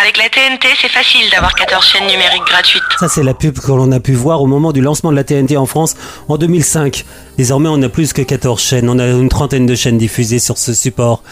Avec 0.00 0.16
la 0.16 0.28
TNT, 0.30 0.68
c'est 0.80 0.88
facile 0.88 1.28
d'avoir 1.30 1.54
14 1.54 1.84
chaînes 1.84 2.06
numériques 2.06 2.46
gratuites. 2.46 2.82
Ça, 2.98 3.08
c'est 3.08 3.22
la 3.22 3.34
pub 3.34 3.58
que 3.58 3.72
l'on 3.72 3.92
a 3.92 4.00
pu 4.00 4.12
voir 4.12 4.40
au 4.40 4.46
moment 4.46 4.72
du 4.72 4.80
lancement 4.80 5.10
de 5.10 5.16
la 5.16 5.24
TNT 5.24 5.56
en 5.56 5.66
France 5.66 5.96
en 6.28 6.38
2005. 6.38 7.04
Désormais, 7.36 7.68
on 7.70 7.82
a 7.82 7.88
plus 7.90 8.14
que 8.14 8.22
14 8.22 8.62
chaînes. 8.62 8.88
On 8.88 8.98
a 8.98 9.06
une 9.06 9.28
trentaine 9.28 9.66
de 9.66 9.74
chaînes 9.74 9.98
diffusées 9.98 10.38
sur 10.38 10.56
ce 10.56 10.72
support. 10.72 11.22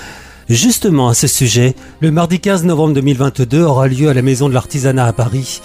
Justement, 0.49 1.09
à 1.09 1.15
ce 1.15 1.27
sujet, 1.27 1.75
le 2.01 2.11
mardi 2.11 2.41
15 2.41 2.65
novembre 2.65 2.95
2022 2.95 3.63
aura 3.63 3.89
lieu 3.89 4.09
à 4.09 4.15
la 4.15 4.23
Maison 4.23 4.49
de 4.49 4.55
l'Artisanat 4.55 5.07
à 5.07 5.13
Paris 5.13 5.61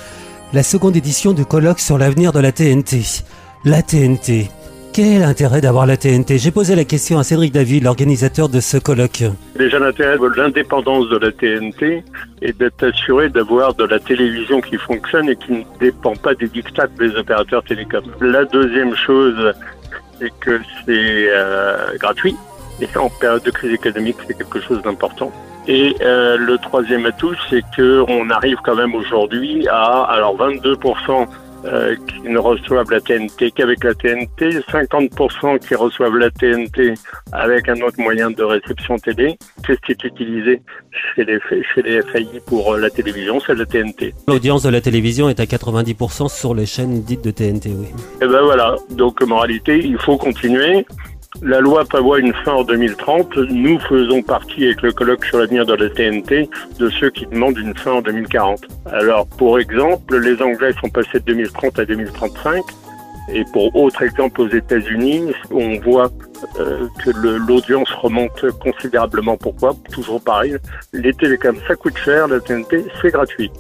la 0.54 0.64
seconde 0.64 0.96
édition 0.96 1.34
du 1.34 1.46
colloque 1.46 1.80
sur 1.80 1.98
l'avenir 1.98 2.32
de 2.32 2.40
la 2.40 2.52
TNT. 2.52 3.24
La 3.66 3.82
TNT. 3.84 4.50
Quel 4.94 5.06
est 5.06 5.20
l'intérêt 5.20 5.62
d'avoir 5.62 5.86
la 5.86 5.96
TNT 5.96 6.40
J'ai 6.40 6.50
posé 6.50 6.76
la 6.76 6.86
question 6.86 7.20
à 7.20 7.24
Cédric 7.24 7.54
David, 7.54 7.84
l'organisateur 7.84 8.50
de 8.50 8.60
ce 8.60 8.78
colloque. 8.78 9.24
Déjà 9.58 9.78
l'intérêt 9.78 10.18
de 10.18 10.28
l'indépendance 10.36 11.08
de 11.10 11.18
la 11.18 11.32
TNT 11.32 12.04
est 12.42 12.58
d'être 12.58 12.84
assuré 12.84 13.30
d'avoir 13.30 13.76
de 13.76 13.84
la 13.84 14.00
télévision 14.00 14.60
qui 14.62 14.78
fonctionne 14.78 15.30
et 15.30 15.36
qui 15.36 15.52
ne 15.52 15.64
dépend 15.80 16.16
pas 16.16 16.34
des 16.34 16.48
dictats 16.48 16.88
des 16.88 17.16
opérateurs 17.16 17.64
télécoms. 17.64 18.02
La 18.20 18.46
deuxième 18.46 18.96
chose, 18.96 19.54
c'est 20.20 20.32
que 20.40 20.60
c'est 20.86 21.28
euh, 21.30 21.96
gratuit. 22.00 22.36
Et 22.82 22.98
en 22.98 23.10
période 23.10 23.44
de 23.44 23.52
crise 23.52 23.74
économique, 23.74 24.18
c'est 24.28 24.38
quelque 24.38 24.62
chose 24.62 24.82
d'important. 24.82 25.32
Et 25.68 25.96
euh, 26.02 26.38
le 26.38 26.58
troisième 26.58 27.06
atout, 27.06 27.36
c'est 27.50 27.62
que 27.76 28.04
on 28.08 28.30
arrive 28.30 28.58
quand 28.64 28.76
même 28.76 28.96
aujourd'hui 28.96 29.68
à 29.68 30.04
alors 30.04 30.38
22% 30.38 31.28
euh, 31.66 31.94
qui 32.08 32.30
ne 32.30 32.38
reçoivent 32.38 32.90
la 32.90 33.02
TNT 33.02 33.52
qu'avec 33.52 33.84
la 33.84 33.94
TNT, 33.94 34.62
50% 34.72 35.60
qui 35.60 35.76
reçoivent 35.76 36.16
la 36.16 36.32
TNT 36.32 36.94
avec 37.34 37.68
un 37.68 37.82
autre 37.82 38.00
moyen 38.00 38.32
de 38.32 38.44
réception 38.44 38.98
télé. 38.98 39.38
Qu'est-ce 39.68 39.80
qui 39.82 39.92
est 39.92 40.04
utilisé 40.06 40.62
chez 40.92 41.26
les, 41.26 41.38
chez 41.76 41.82
les 41.82 42.02
FAI 42.02 42.42
pour 42.46 42.74
euh, 42.74 42.80
la 42.80 42.90
télévision 42.90 43.42
C'est 43.46 43.56
la 43.56 43.66
TNT. 43.66 44.14
L'audience 44.30 44.64
de 44.64 44.70
la 44.70 44.80
télévision 44.80 45.28
est 45.28 45.42
à 45.42 45.44
90% 45.44 46.30
sur 46.30 46.56
les 46.56 46.66
chaînes 46.66 47.04
dites 47.04 47.26
de 47.26 47.32
TNT, 47.32 47.72
oui. 47.76 47.88
Et 48.22 48.28
ben 48.28 48.42
voilà, 48.42 48.76
donc 48.92 49.22
moralité, 49.24 49.80
il 49.84 49.98
faut 49.98 50.18
continuer. 50.18 50.86
La 51.42 51.62
loi 51.62 51.86
prévoit 51.86 52.20
une 52.20 52.34
fin 52.34 52.54
en 52.54 52.64
2030. 52.64 53.38
Nous 53.52 53.80
faisons 53.80 54.22
partie, 54.24 54.66
avec 54.66 54.82
le 54.82 54.92
colloque 54.92 55.24
sur 55.26 55.38
l'avenir 55.38 55.66
de 55.66 55.74
la 55.74 55.90
TNT, 55.90 56.50
de 56.80 56.90
ceux 56.90 57.12
qui 57.12 57.28
demandent 57.28 57.58
une 57.58 57.76
fin 57.76 57.94
en 57.94 58.02
2040. 58.02 58.62
Alors, 58.92 59.28
pour 59.38 59.60
exemple, 59.60 60.18
les 60.18 60.42
Anglais 60.42 60.74
sont 60.82 60.90
passés 60.90 61.20
de 61.20 61.26
2030 61.26 61.80
à 61.80 61.86
2035. 61.86 62.64
Et 63.32 63.44
pour 63.54 63.74
autre 63.76 64.02
exemple, 64.02 64.42
aux 64.42 64.50
États-Unis, 64.50 65.32
on 65.52 65.80
voit 65.80 66.10
euh, 66.60 66.88
que 67.04 67.12
l'audience 67.12 67.90
remonte 68.02 68.46
considérablement. 68.60 69.38
Pourquoi? 69.38 69.76
Toujours 69.92 70.20
pareil, 70.20 70.58
les 70.94 71.14
télécoms, 71.14 71.60
ça 71.68 71.76
coûte 71.76 71.98
cher, 72.04 72.28
la 72.28 72.40
TNT, 72.40 72.86
c'est 73.02 73.12
gratuit. 73.12 73.52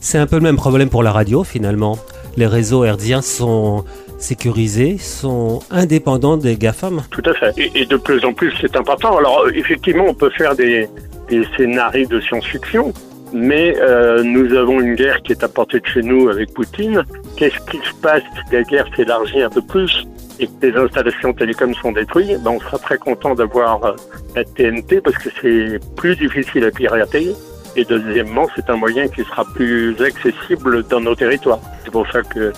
C'est 0.00 0.18
un 0.18 0.26
peu 0.26 0.36
le 0.36 0.42
même 0.42 0.56
problème 0.56 0.90
pour 0.90 1.02
la 1.02 1.12
radio 1.12 1.42
finalement. 1.42 1.98
Les 2.36 2.46
réseaux 2.46 2.84
hertziens 2.84 3.22
sont 3.22 3.84
sécurisés, 4.18 4.98
sont 4.98 5.60
indépendants 5.70 6.36
des 6.36 6.56
GAFAM. 6.56 7.02
Tout 7.10 7.22
à 7.24 7.34
fait. 7.34 7.54
Et, 7.74 7.86
de 7.86 7.96
plus 7.96 8.24
en 8.24 8.32
plus, 8.32 8.52
c'est 8.60 8.76
important. 8.76 9.16
Alors, 9.16 9.44
euh, 9.46 9.50
effectivement, 9.54 10.04
on 10.08 10.14
peut 10.14 10.30
faire 10.30 10.54
des, 10.54 10.88
des 11.28 11.44
scénarios 11.56 12.08
de 12.08 12.20
science-fiction, 12.20 12.92
mais 13.32 13.76
euh, 13.80 14.22
nous 14.22 14.54
avons 14.54 14.80
une 14.80 14.94
guerre 14.94 15.22
qui 15.22 15.32
est 15.32 15.42
à 15.42 15.48
portée 15.48 15.80
de 15.80 15.86
chez 15.86 16.02
nous 16.02 16.28
avec 16.28 16.52
Poutine. 16.52 17.04
Qu'est-ce 17.36 17.58
qui 17.70 17.78
se 17.78 17.94
passe 18.00 18.22
si 18.22 18.54
la 18.54 18.62
guerre 18.62 18.86
s'élargit 18.96 19.42
un 19.42 19.50
peu 19.50 19.62
plus 19.62 20.06
et 20.40 20.46
que 20.46 20.66
les 20.66 20.76
installations 20.76 21.32
télécoms 21.32 21.74
sont 21.74 21.92
détruites? 21.92 22.42
Ben, 22.42 22.52
On 22.52 22.60
sera 22.60 22.78
très 22.78 22.98
content 22.98 23.34
d'avoir 23.34 23.84
euh, 23.84 23.92
la 24.34 24.44
TNT 24.44 25.00
parce 25.00 25.18
que 25.18 25.28
c'est 25.40 25.78
plus 25.96 26.16
difficile 26.16 26.64
à 26.64 26.70
pirater. 26.70 27.32
Et 27.76 27.84
deuxièmement, 27.84 28.48
c'est 28.56 28.68
un 28.70 28.76
moyen 28.76 29.08
qui 29.08 29.22
sera 29.22 29.44
plus 29.44 29.94
accessible 30.02 30.82
dans 30.88 31.00
nos 31.00 31.14
territoires. 31.14 31.60
C'est 31.84 31.92
pour 31.92 32.10
ça 32.10 32.22
que 32.22 32.52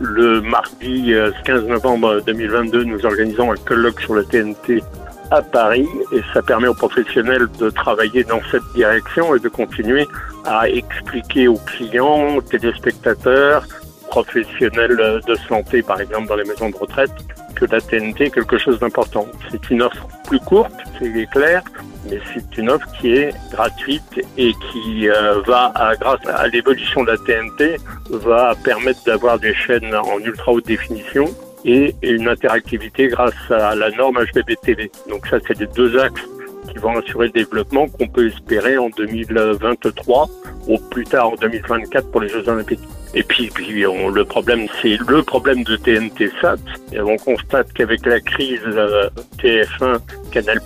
le 0.00 0.40
mardi 0.40 1.14
euh, 1.14 1.30
15 1.44 1.64
novembre 1.64 2.20
2022, 2.26 2.84
nous 2.84 3.04
organisons 3.06 3.52
un 3.52 3.56
colloque 3.56 4.00
sur 4.00 4.14
la 4.14 4.24
TNT 4.24 4.82
à 5.30 5.42
Paris 5.42 5.88
et 6.12 6.20
ça 6.32 6.42
permet 6.42 6.68
aux 6.68 6.74
professionnels 6.74 7.48
de 7.58 7.70
travailler 7.70 8.22
dans 8.24 8.40
cette 8.50 8.62
direction 8.74 9.34
et 9.34 9.40
de 9.40 9.48
continuer 9.48 10.06
à 10.44 10.68
expliquer 10.68 11.48
aux 11.48 11.58
clients, 11.58 12.40
téléspectateurs, 12.42 13.66
professionnels 14.08 15.00
euh, 15.00 15.20
de 15.26 15.34
santé 15.48 15.82
par 15.82 16.00
exemple 16.00 16.28
dans 16.28 16.36
les 16.36 16.44
maisons 16.44 16.70
de 16.70 16.76
retraite 16.76 17.12
que 17.56 17.64
la 17.66 17.80
TNT 17.80 18.26
est 18.26 18.30
quelque 18.30 18.58
chose 18.58 18.78
d'important. 18.78 19.26
C'est 19.50 19.70
une 19.70 19.82
offre 19.82 20.06
plus 20.28 20.38
courte, 20.40 20.72
c'est 20.98 21.26
clair, 21.30 21.62
mais 22.08 22.20
c'est 22.32 22.58
une 22.58 22.70
offre 22.70 22.86
qui 23.00 23.14
est 23.14 23.34
gratuite 23.50 24.20
et 24.36 24.52
qui 24.70 25.08
euh, 25.08 25.40
va, 25.46 25.72
grâce 26.00 26.26
à 26.26 26.46
l'évolution 26.48 27.02
de 27.04 27.12
la 27.12 27.18
TNT, 27.18 27.78
va 28.10 28.54
permettre 28.64 29.02
d'avoir 29.04 29.38
des 29.38 29.54
chaînes 29.54 29.94
en 29.94 30.18
ultra 30.20 30.52
haute 30.52 30.66
définition 30.66 31.26
et 31.64 31.94
une 32.02 32.28
interactivité 32.28 33.08
grâce 33.08 33.34
à 33.50 33.74
la 33.74 33.90
norme 33.90 34.18
HBB-TV. 34.18 34.90
Donc 35.08 35.26
ça, 35.26 35.38
c'est 35.46 35.58
les 35.58 35.66
deux 35.66 35.98
axes 35.98 36.22
qui 36.70 36.78
vont 36.78 36.96
assurer 36.98 37.26
le 37.26 37.32
développement 37.32 37.88
qu'on 37.88 38.08
peut 38.08 38.28
espérer 38.28 38.78
en 38.78 38.88
2023 38.90 40.28
ou 40.68 40.78
plus 40.90 41.04
tard 41.04 41.30
en 41.30 41.34
2024 41.36 42.10
pour 42.10 42.20
les 42.20 42.28
Jeux 42.28 42.48
Olympiques. 42.48 42.80
Et 43.14 43.22
puis, 43.22 43.48
puis 43.54 43.86
on- 43.86 44.08
le 44.10 44.24
problème, 44.24 44.66
c'est 44.82 44.98
le 45.08 45.22
problème 45.22 45.62
de 45.64 45.76
TNT 45.76 46.30
Sat. 46.40 46.56
Et 46.92 47.00
on 47.00 47.16
constate 47.16 47.72
qu'avec 47.72 48.04
la 48.04 48.20
crise 48.20 48.60
euh, 48.66 49.08
TF1, 49.38 49.98
Canal+, 50.32 50.60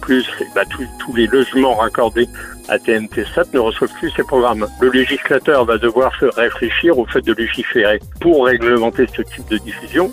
bah, 0.54 0.62
tous- 0.70 0.86
tous 0.98 1.14
les 1.16 1.26
logements 1.28 1.74
raccordés 1.74 2.26
à 2.68 2.78
TNT 2.78 3.24
Sat 3.34 3.44
ne 3.52 3.58
reçoivent 3.60 3.92
plus 3.98 4.10
ces 4.16 4.22
programmes. 4.24 4.66
Le 4.80 4.90
législateur 4.90 5.64
va 5.64 5.78
devoir 5.78 6.12
se 6.18 6.26
réfléchir 6.26 6.98
au 6.98 7.06
fait 7.06 7.20
de 7.20 7.32
légiférer 7.32 8.00
pour 8.20 8.46
réglementer 8.46 9.06
ce 9.14 9.22
type 9.22 9.48
de 9.48 9.58
diffusion 9.58 10.12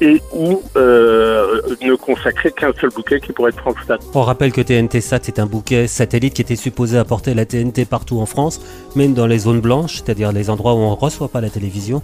et 0.00 0.20
ou 0.32 0.62
euh, 0.76 1.60
ne 1.82 1.94
consacrer 1.94 2.50
qu'un 2.52 2.72
seul 2.80 2.90
bouquet 2.90 3.20
qui 3.20 3.32
pourrait 3.32 3.50
être 3.50 3.58
France 3.58 3.76
Sat. 3.86 3.98
On 4.14 4.22
rappelle 4.22 4.52
que 4.52 4.60
TNT 4.60 5.00
Sat 5.00 5.16
est 5.26 5.38
un 5.38 5.46
bouquet 5.46 5.86
satellite 5.86 6.34
qui 6.34 6.42
était 6.42 6.56
supposé 6.56 6.98
apporter 6.98 7.34
la 7.34 7.44
TNT 7.44 7.84
partout 7.84 8.20
en 8.20 8.26
France, 8.26 8.60
même 8.96 9.14
dans 9.14 9.26
les 9.26 9.38
zones 9.38 9.60
blanches, 9.60 9.96
c'est-à-dire 9.96 10.32
les 10.32 10.50
endroits 10.50 10.74
où 10.74 10.78
on 10.78 10.90
ne 10.90 10.96
reçoit 10.96 11.28
pas 11.28 11.40
la 11.40 11.50
télévision. 11.50 12.02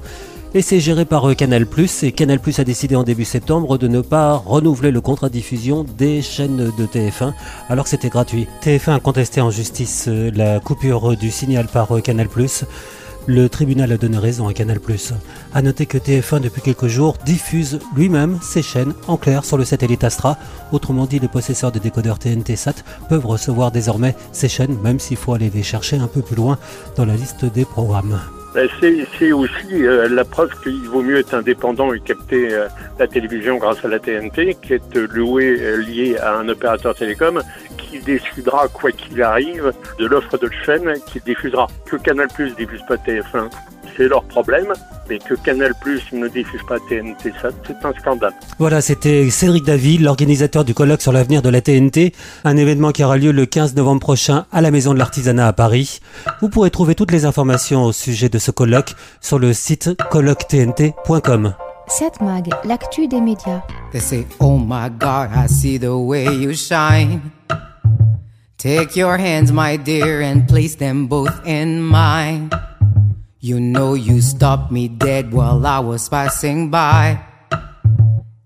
Et 0.53 0.63
c'est 0.63 0.81
géré 0.81 1.05
par 1.05 1.29
euh, 1.29 1.35
Canal+, 1.35 1.65
et 2.03 2.13
Canal+, 2.13 2.41
a 2.59 2.65
décidé 2.65 2.97
en 2.97 3.05
début 3.05 3.25
septembre 3.25 3.79
de 3.79 3.87
ne 3.87 4.01
pas 4.01 4.35
renouveler 4.35 4.91
le 4.91 5.01
contrat 5.01 5.29
de 5.29 5.35
diffusion 5.35 5.87
des 5.97 6.23
chaînes 6.23 6.73
de 6.77 6.87
TF1, 6.87 7.33
alors 7.69 7.85
que 7.85 7.91
c'était 7.91 8.09
gratuit. 8.09 8.49
TF1 8.63 8.97
a 8.97 9.01
contesté 9.01 9.41
en 9.41 9.51
justice 9.51 10.07
euh, 10.09 10.31
la 10.35 10.59
coupure 10.59 11.17
du 11.17 11.31
signal 11.31 11.69
par 11.69 12.03
Canal+. 12.03 12.29
Le 13.27 13.49
tribunal 13.49 13.93
a 13.93 13.97
donné 13.97 14.19
raison 14.19 14.49
à 14.49 14.55
Canal+. 14.55 14.81
A 15.55 15.63
noter 15.63 15.87
que 15.87 15.99
TF1 15.99 16.41
depuis 16.41 16.63
quelques 16.63 16.87
jours 16.87 17.17
diffuse 17.25 17.79
lui-même 17.95 18.39
ses 18.43 18.63
chaînes 18.63 18.95
en 19.09 19.17
clair 19.17 19.45
sur 19.45 19.59
le 19.59 19.65
satellite 19.65 20.05
Astra. 20.05 20.39
Autrement 20.73 21.07
dit, 21.07 21.19
les 21.19 21.29
possesseurs 21.29 21.73
de 21.73 21.79
décodeurs 21.79 22.19
TNT 22.19 22.57
Sat 22.57 22.75
peuvent 23.09 23.27
recevoir 23.27 23.71
désormais 23.71 24.17
ces 24.33 24.49
chaînes, 24.49 24.79
même 24.83 24.99
s'il 24.99 25.17
faut 25.17 25.35
aller 25.35 25.51
les 25.51 25.63
chercher 25.63 25.97
un 25.97 26.09
peu 26.09 26.23
plus 26.23 26.37
loin 26.37 26.59
dans 26.97 27.05
la 27.05 27.17
liste 27.17 27.45
des 27.45 27.65
programmes. 27.65 28.19
Ben, 28.53 28.69
c'est 28.81 29.33
aussi 29.33 29.87
euh, 29.87 30.09
la 30.09 30.25
preuve 30.25 30.51
qu'il 30.63 30.83
vaut 30.89 31.03
mieux 31.03 31.19
être 31.19 31.35
indépendant 31.35 31.93
et 31.93 32.01
capter 32.01 32.53
euh, 32.53 32.67
la 32.99 33.07
télévision 33.07 33.59
grâce 33.59 33.85
à 33.85 33.89
la 33.89 34.01
TNT 34.01 34.55
qu'être 34.55 34.99
loué 34.99 35.57
euh, 35.61 35.77
lié 35.77 36.17
à 36.19 36.37
un 36.37 36.49
opérateur 36.49 36.97
télécom 36.97 37.41
qui 37.79 38.01
décidera, 38.01 38.67
quoi 38.67 38.91
qu'il 38.91 39.23
arrive, 39.23 39.73
de 40.01 40.07
l'offre 40.07 40.37
de 40.37 40.51
chaîne 40.65 40.95
qu'il 41.07 41.23
diffusera. 41.23 41.69
Que 41.87 41.97
Canal 41.97 42.27
Plus 42.35 42.51
diffuse 42.57 42.83
pas 42.89 42.97
TF1, 42.97 43.51
c'est 43.97 44.09
leur 44.09 44.23
problème, 44.25 44.73
mais 45.09 45.19
que 45.19 45.35
Canal 45.35 45.73
Plus 45.81 46.03
ne 46.13 46.29
diffuse 46.29 46.61
pas 46.69 46.79
TNT, 46.89 47.33
ça, 47.41 47.49
c'est 47.67 47.85
un 47.85 47.93
scandale. 48.01 48.33
Voilà, 48.59 48.81
c'était 48.81 49.29
Cédric 49.31 49.65
David, 49.65 50.03
l'organisateur 50.03 50.65
du 50.65 50.75
colloque 50.75 51.03
sur 51.03 51.13
l'avenir 51.13 51.43
de 51.43 51.49
la 51.49 51.61
TNT, 51.61 52.13
un 52.45 52.57
événement 52.57 52.93
qui 52.93 53.05
aura 53.05 53.17
lieu 53.17 53.33
le 53.33 53.47
15 53.47 53.75
novembre 53.75 54.01
prochain 54.01 54.47
à 54.53 54.61
la 54.61 54.71
Maison 54.71 54.95
de 54.95 54.99
l'Artisanat 54.99 55.47
à 55.49 55.53
Paris. 55.53 56.01
Vous 56.41 56.49
pourrez 56.49 56.71
trouver 56.71 56.95
toutes 56.95 57.13
les 57.13 57.25
informations 57.25 57.85
au 57.85 57.93
sujet 57.93 58.29
de 58.29 58.39
ce 58.39 58.51
colloque 58.51 58.95
sur 59.21 59.39
le 59.39 59.53
site 59.53 59.91
colloquetnt.com. 60.11 61.55
7 61.89 62.21
Mag, 62.21 62.49
l'actu 62.65 63.09
des 63.09 63.21
médias. 63.21 63.63
They 63.93 64.01
say, 64.01 64.27
Oh 64.39 64.57
my 64.59 64.89
God, 64.91 65.31
I 65.35 65.49
see 65.49 65.79
the 65.79 65.91
way 65.91 66.25
you 66.25 66.55
shine. 66.55 67.21
Take 68.59 68.95
your 68.95 69.17
hands, 69.17 69.51
my 69.51 69.77
dear, 69.77 70.21
and 70.21 70.47
place 70.47 70.77
them 70.77 71.09
both 71.09 71.33
in 71.47 71.81
mine. 71.81 72.51
You 73.43 73.59
know 73.59 73.95
you 73.95 74.21
stopped 74.21 74.71
me 74.71 74.87
dead 74.87 75.33
while 75.33 75.67
I 75.67 75.79
was 75.79 76.11
passing 76.11 76.69
by. 76.69 77.25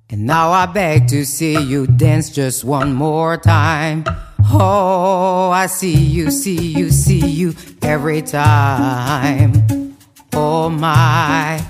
And 0.09 0.25
now 0.25 0.53
I 0.53 0.67
beg 0.67 1.09
to 1.09 1.27
see 1.27 1.61
you 1.61 1.89
dance 1.89 2.31
just 2.31 2.63
one 2.63 2.93
more 2.93 3.37
time. 3.37 4.05
Oh, 4.53 5.51
I 5.51 5.67
see 5.67 5.97
you, 5.97 6.31
see 6.31 6.69
you, 6.69 6.91
see 6.91 7.27
you 7.27 7.57
every 7.83 8.23
time. 8.23 9.97
Oh 10.33 10.71
my, 10.71 11.61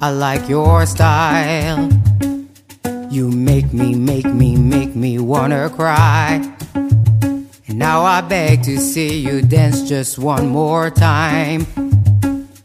I 0.00 0.10
like 0.10 0.48
your 0.48 0.86
style. 0.86 1.90
You 3.10 3.28
make 3.28 3.72
me, 3.72 3.96
make 3.96 4.26
me, 4.26 4.54
make 4.54 4.94
me 4.94 5.18
wanna 5.18 5.68
cry. 5.70 6.48
And 6.74 7.76
now 7.76 8.02
I 8.02 8.20
beg 8.20 8.62
to 8.62 8.78
see 8.78 9.18
you 9.18 9.42
dance 9.42 9.82
just 9.88 10.16
one 10.16 10.46
more 10.46 10.90
time. 10.90 11.85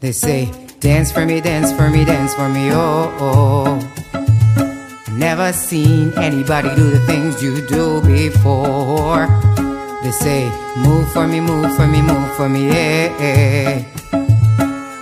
They 0.02 0.10
say, 0.10 0.50
dance 0.80 1.12
for 1.12 1.24
me, 1.24 1.40
dance 1.40 1.72
for 1.72 1.88
me, 1.88 2.04
dance 2.04 2.34
for 2.34 2.48
me, 2.48 2.72
oh, 2.72 3.16
oh. 3.20 3.78
Never 5.12 5.52
seen 5.52 6.12
anybody 6.18 6.74
do 6.74 6.90
the 6.90 6.98
things 7.06 7.40
you 7.40 7.64
do 7.68 8.02
before. 8.02 9.28
They 10.02 10.10
say, 10.10 10.50
move 10.78 11.08
for 11.12 11.28
me, 11.28 11.38
move 11.38 11.76
for 11.76 11.86
me, 11.86 12.02
move 12.02 12.34
for 12.34 12.48
me, 12.48 12.66
yeah. 12.66 13.16
yeah. 13.20 13.84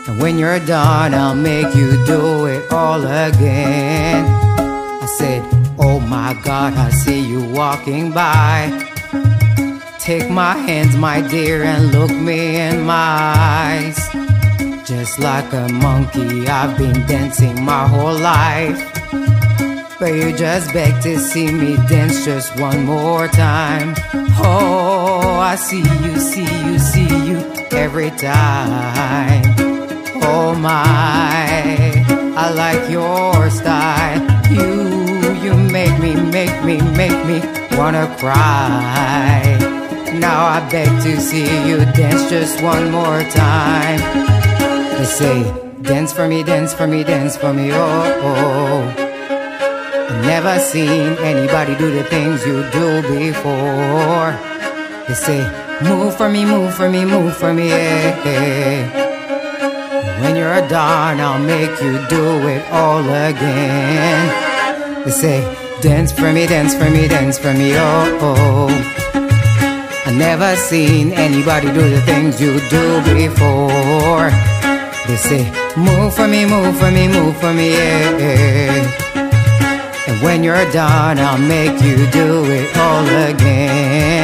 And 0.07 0.21
when 0.21 0.39
you're 0.39 0.61
done, 0.67 1.15
I'll 1.15 1.35
make 1.35 1.75
you 1.75 1.93
do 2.05 2.45
it 2.45 2.71
all 2.71 3.03
again. 3.03 4.27
I 4.27 5.07
said, 5.17 5.43
oh 5.79 5.99
my 5.99 6.39
God, 6.45 6.75
I 6.75 6.91
see 6.91 7.27
you 7.27 7.43
walking 7.55 8.13
by. 8.13 8.69
Take 9.99 10.29
my 10.29 10.59
hands, 10.59 10.95
my 10.95 11.27
dear, 11.27 11.63
and 11.65 11.91
look 11.91 12.11
me 12.11 12.57
in 12.57 12.83
my 12.83 13.33
eyes. 13.35 14.30
Just 14.91 15.21
like 15.21 15.53
a 15.53 15.69
monkey, 15.69 16.49
I've 16.49 16.77
been 16.77 17.07
dancing 17.07 17.65
my 17.65 17.87
whole 17.87 18.19
life. 18.19 18.77
But 20.01 20.15
you 20.17 20.37
just 20.37 20.73
beg 20.73 21.01
to 21.05 21.17
see 21.17 21.49
me 21.49 21.77
dance 21.87 22.25
just 22.25 22.59
one 22.59 22.87
more 22.87 23.29
time. 23.29 23.95
Oh, 24.43 25.39
I 25.39 25.55
see 25.55 25.79
you, 25.79 26.17
see 26.19 26.43
you, 26.65 26.79
see 26.81 27.07
you 27.25 27.39
every 27.71 28.11
time. 28.11 29.55
Oh 30.25 30.57
my, 30.59 32.03
I 32.37 32.51
like 32.51 32.91
your 32.91 33.49
style. 33.49 34.21
You, 34.51 35.35
you 35.41 35.55
make 35.55 35.97
me, 36.01 36.17
make 36.17 36.65
me, 36.65 36.81
make 36.97 37.25
me 37.27 37.39
wanna 37.79 38.13
cry. 38.19 39.57
Now 40.15 40.47
I 40.47 40.69
beg 40.69 40.89
to 41.05 41.21
see 41.21 41.47
you 41.69 41.77
dance 41.95 42.29
just 42.29 42.61
one 42.61 42.91
more 42.91 43.23
time. 43.31 44.60
They 45.01 45.07
say, 45.07 45.43
dance 45.81 46.13
for 46.13 46.29
me, 46.29 46.43
dance 46.43 46.75
for 46.75 46.87
me, 46.87 47.03
dance 47.05 47.35
for 47.35 47.55
me, 47.55 47.73
oh 47.73 47.79
oh, 47.79 48.21
oh, 48.23 48.35
oh. 48.69 48.83
I've 50.11 50.23
never 50.27 50.59
seen 50.59 51.17
anybody 51.25 51.75
do 51.77 51.91
the 51.91 52.05
things 52.05 52.45
you 52.45 52.69
do 52.69 53.01
before. 53.09 54.37
They 55.09 55.15
say, 55.15 55.41
move 55.83 56.15
for 56.19 56.29
me, 56.29 56.45
move 56.45 56.75
for 56.75 56.91
me, 56.91 57.07
move 57.07 57.35
for 57.35 57.55
me, 57.55 57.71
yeah. 57.71 58.25
yeah. 58.27 60.21
When 60.21 60.37
you're 60.37 60.69
done, 60.69 61.19
I'll 61.19 61.39
make 61.39 61.81
you 61.81 61.99
do 62.11 62.47
it 62.55 62.63
all 62.71 63.01
again. 63.01 64.29
They 65.07 65.13
say, 65.13 65.41
dance 65.81 66.13
for 66.13 66.31
me, 66.31 66.47
dance 66.47 66.75
for 66.75 66.91
me, 66.91 67.09
dance 67.09 67.39
for 67.39 67.55
me, 67.55 67.75
oh, 67.75 68.19
oh. 68.21 68.69
oh. 68.69 68.71
I 70.05 70.11
never 70.13 70.55
seen 70.57 71.13
anybody 71.13 71.73
do 71.73 71.89
the 71.89 72.03
things 72.03 72.39
you 72.39 72.61
do 72.69 73.01
before. 73.15 74.31
They 75.11 75.17
say, 75.17 75.45
move 75.77 76.15
for 76.15 76.29
me, 76.29 76.47
move 76.47 76.79
for 76.79 76.89
me, 76.89 77.09
move 77.09 77.37
for 77.39 77.53
me, 77.53 77.73
yeah. 77.73 78.71
And 80.07 80.23
when 80.23 80.45
you're 80.45 80.71
done, 80.71 81.19
I'll 81.19 81.37
make 81.37 81.83
you 81.83 82.07
do 82.13 82.45
it 82.45 82.77
all 82.77 83.05
again. 83.29 84.20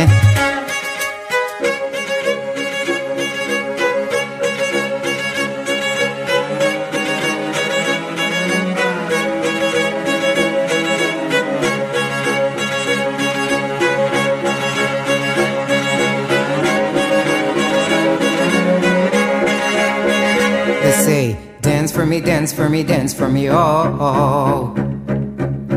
Dance 22.27 22.53
for 22.53 22.69
me, 22.69 22.83
dance 22.83 23.15
for 23.15 23.29
me, 23.29 23.49
oh. 23.49 24.75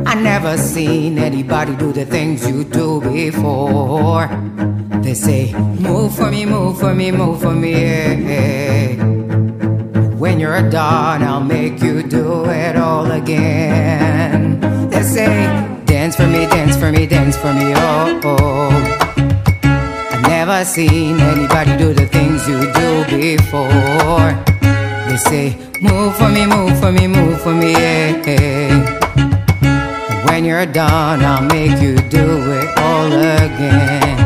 I 0.08 0.16
never 0.16 0.58
seen 0.58 1.20
anybody 1.20 1.76
do 1.76 1.94
the 1.94 2.06
things 2.08 2.50
you 2.50 2.64
do 2.64 3.00
before. 3.02 4.28
They 5.04 5.14
say, 5.14 5.54
move 5.54 6.16
for 6.16 6.32
me, 6.32 6.48
move 6.48 6.80
for 6.80 6.96
me, 6.96 7.12
move 7.12 7.40
for 7.40 7.54
me, 7.54 7.74
yeah. 7.74 8.96
When 10.16 10.40
you're 10.40 10.68
done, 10.72 11.22
I'll 11.22 11.40
make 11.40 11.84
you 11.84 12.02
do 12.02 12.46
it 12.46 12.76
all 12.76 13.12
again. 13.12 14.60
They 14.90 15.04
say, 15.04 15.28
dance 15.86 16.16
for 16.16 16.26
me, 16.26 16.48
dance 16.48 16.76
for 16.76 16.92
me, 16.92 17.06
dance 17.06 17.38
for 17.38 17.54
me, 17.54 17.74
oh. 17.76 18.22
oh. 18.24 18.72
I 20.16 20.20
never 20.28 20.66
seen 20.66 21.20
anybody 21.20 21.78
do 21.78 21.94
the 21.94 22.08
things 22.08 22.48
you 22.48 22.60
do 22.74 23.06
before. 23.06 24.34
They 25.08 25.18
say, 25.18 25.69
move 25.82 26.16
for 26.18 26.30
me, 26.30 26.46
move 26.46 26.80
for 26.80 26.92
me, 26.92 27.08
move 27.08 27.42
for 27.42 27.54
me, 27.54 27.72
yeah. 27.72 28.10
When 30.26 30.46
you're 30.46 30.66
done, 30.66 31.24
I'll 31.24 31.44
make 31.44 31.82
you 31.82 31.96
do 32.10 32.26
it 32.52 32.78
all 32.78 33.12
again. 33.12 34.18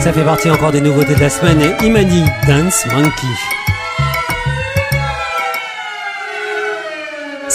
Ça 0.00 0.12
fait 0.12 0.22
partie 0.22 0.50
encore 0.50 0.70
des 0.70 0.80
nouveautés 0.80 1.14
de 1.14 1.20
la 1.20 1.30
semaine 1.30 1.60
et 1.60 1.84
Imani 1.84 2.22
Dance 2.46 2.86
Monkey. 2.94 3.55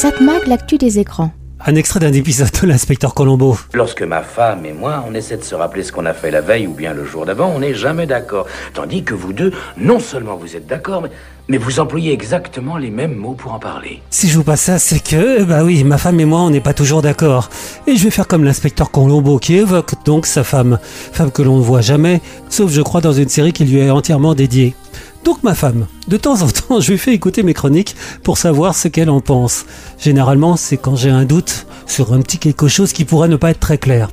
7 0.01 0.19
Mag, 0.19 0.47
l'actu 0.47 0.79
des 0.79 0.97
écrans. 0.97 1.29
Un 1.63 1.75
extrait 1.75 1.99
d'un 1.99 2.11
épisode 2.11 2.49
de 2.59 2.65
l'inspecteur 2.65 3.13
Colombo. 3.13 3.55
Lorsque 3.75 4.01
ma 4.01 4.23
femme 4.23 4.65
et 4.65 4.73
moi, 4.73 5.05
on 5.07 5.13
essaie 5.13 5.37
de 5.37 5.43
se 5.43 5.53
rappeler 5.53 5.83
ce 5.83 5.91
qu'on 5.91 6.07
a 6.07 6.13
fait 6.15 6.31
la 6.31 6.41
veille 6.41 6.65
ou 6.65 6.73
bien 6.73 6.95
le 6.95 7.05
jour 7.05 7.23
d'avant, 7.23 7.53
on 7.55 7.59
n'est 7.59 7.75
jamais 7.75 8.07
d'accord. 8.07 8.47
Tandis 8.73 9.03
que 9.03 9.13
vous 9.13 9.31
deux, 9.31 9.53
non 9.77 9.99
seulement 9.99 10.35
vous 10.37 10.55
êtes 10.55 10.65
d'accord, 10.65 11.03
mais, 11.03 11.11
mais 11.49 11.57
vous 11.57 11.79
employez 11.79 12.13
exactement 12.13 12.77
les 12.77 12.89
mêmes 12.89 13.13
mots 13.13 13.35
pour 13.35 13.53
en 13.53 13.59
parler. 13.59 14.01
Si 14.09 14.27
je 14.27 14.37
vous 14.37 14.43
passe 14.43 14.61
ça, 14.61 14.79
c'est 14.79 15.03
que, 15.03 15.43
bah 15.43 15.63
oui, 15.63 15.83
ma 15.83 15.99
femme 15.99 16.19
et 16.19 16.25
moi, 16.25 16.39
on 16.39 16.49
n'est 16.49 16.61
pas 16.61 16.73
toujours 16.73 17.03
d'accord. 17.03 17.51
Et 17.85 17.95
je 17.95 18.03
vais 18.03 18.09
faire 18.09 18.27
comme 18.27 18.43
l'inspecteur 18.43 18.89
Colombo 18.89 19.37
qui 19.37 19.53
évoque 19.57 20.03
donc 20.03 20.25
sa 20.25 20.43
femme. 20.43 20.79
Femme 20.81 21.29
que 21.29 21.43
l'on 21.43 21.57
ne 21.57 21.63
voit 21.63 21.81
jamais, 21.81 22.21
sauf 22.49 22.71
je 22.71 22.81
crois 22.81 23.01
dans 23.01 23.13
une 23.13 23.29
série 23.29 23.53
qui 23.53 23.65
lui 23.65 23.77
est 23.77 23.91
entièrement 23.91 24.33
dédiée. 24.33 24.73
Donc 25.23 25.43
ma 25.43 25.53
femme, 25.53 25.85
de 26.07 26.17
temps 26.17 26.41
en 26.41 26.47
temps, 26.47 26.79
je 26.79 26.91
lui 26.91 26.97
fais 26.97 27.13
écouter 27.13 27.43
mes 27.43 27.53
chroniques 27.53 27.95
pour 28.23 28.37
savoir 28.37 28.75
ce 28.75 28.87
qu'elle 28.87 29.09
en 29.09 29.21
pense. 29.21 29.65
Généralement, 29.99 30.57
c'est 30.57 30.77
quand 30.77 30.95
j'ai 30.95 31.09
un 31.09 31.25
doute 31.25 31.65
sur 31.85 32.13
un 32.13 32.21
petit 32.21 32.37
quelque 32.37 32.67
chose 32.67 32.93
qui 32.93 33.05
pourrait 33.05 33.27
ne 33.27 33.35
pas 33.35 33.51
être 33.51 33.59
très 33.59 33.77
clair. 33.77 34.09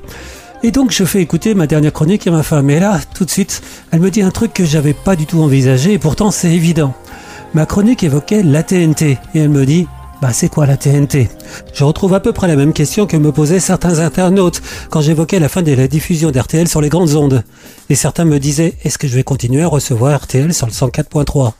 Et 0.61 0.71
donc 0.71 0.91
je 0.91 1.05
fais 1.05 1.21
écouter 1.21 1.53
ma 1.53 1.67
dernière 1.67 1.93
chronique 1.93 2.27
à 2.27 2.31
ma 2.31 2.43
femme. 2.43 2.69
Et 2.69 2.79
là, 2.79 2.99
tout 3.15 3.25
de 3.25 3.29
suite, 3.29 3.61
elle 3.91 4.01
me 4.01 4.11
dit 4.11 4.21
un 4.21 4.31
truc 4.31 4.53
que 4.53 4.65
j'avais 4.65 4.93
pas 4.93 5.15
du 5.15 5.25
tout 5.25 5.41
envisagé 5.41 5.93
et 5.93 5.99
pourtant 5.99 6.31
c'est 6.31 6.51
évident. 6.51 6.93
Ma 7.53 7.65
chronique 7.65 8.03
évoquait 8.03 8.43
la 8.43 8.61
TNT 8.61 9.17
et 9.33 9.39
elle 9.39 9.49
me 9.49 9.65
dit 9.65 9.87
Bah 10.21 10.33
c'est 10.33 10.49
quoi 10.49 10.65
la 10.65 10.75
TNT 10.75 11.29
Je 11.73 11.83
retrouve 11.85 12.13
à 12.13 12.19
peu 12.19 12.33
près 12.33 12.49
la 12.49 12.57
même 12.57 12.73
question 12.73 13.05
que 13.07 13.15
me 13.15 13.31
posaient 13.31 13.61
certains 13.61 13.99
internautes 13.99 14.61
quand 14.89 14.99
j'évoquais 14.99 15.39
la 15.39 15.47
fin 15.47 15.61
de 15.61 15.71
la 15.71 15.87
diffusion 15.87 16.29
d'RTL 16.29 16.67
sur 16.67 16.81
les 16.81 16.89
grandes 16.89 17.15
ondes. 17.15 17.43
Et 17.89 17.95
certains 17.95 18.25
me 18.25 18.37
disaient 18.37 18.73
est-ce 18.83 18.97
que 18.97 19.07
je 19.07 19.15
vais 19.15 19.23
continuer 19.23 19.63
à 19.63 19.67
recevoir 19.67 20.19
RTL 20.19 20.53
sur 20.53 20.67
le 20.67 20.73
104.3 20.73 21.53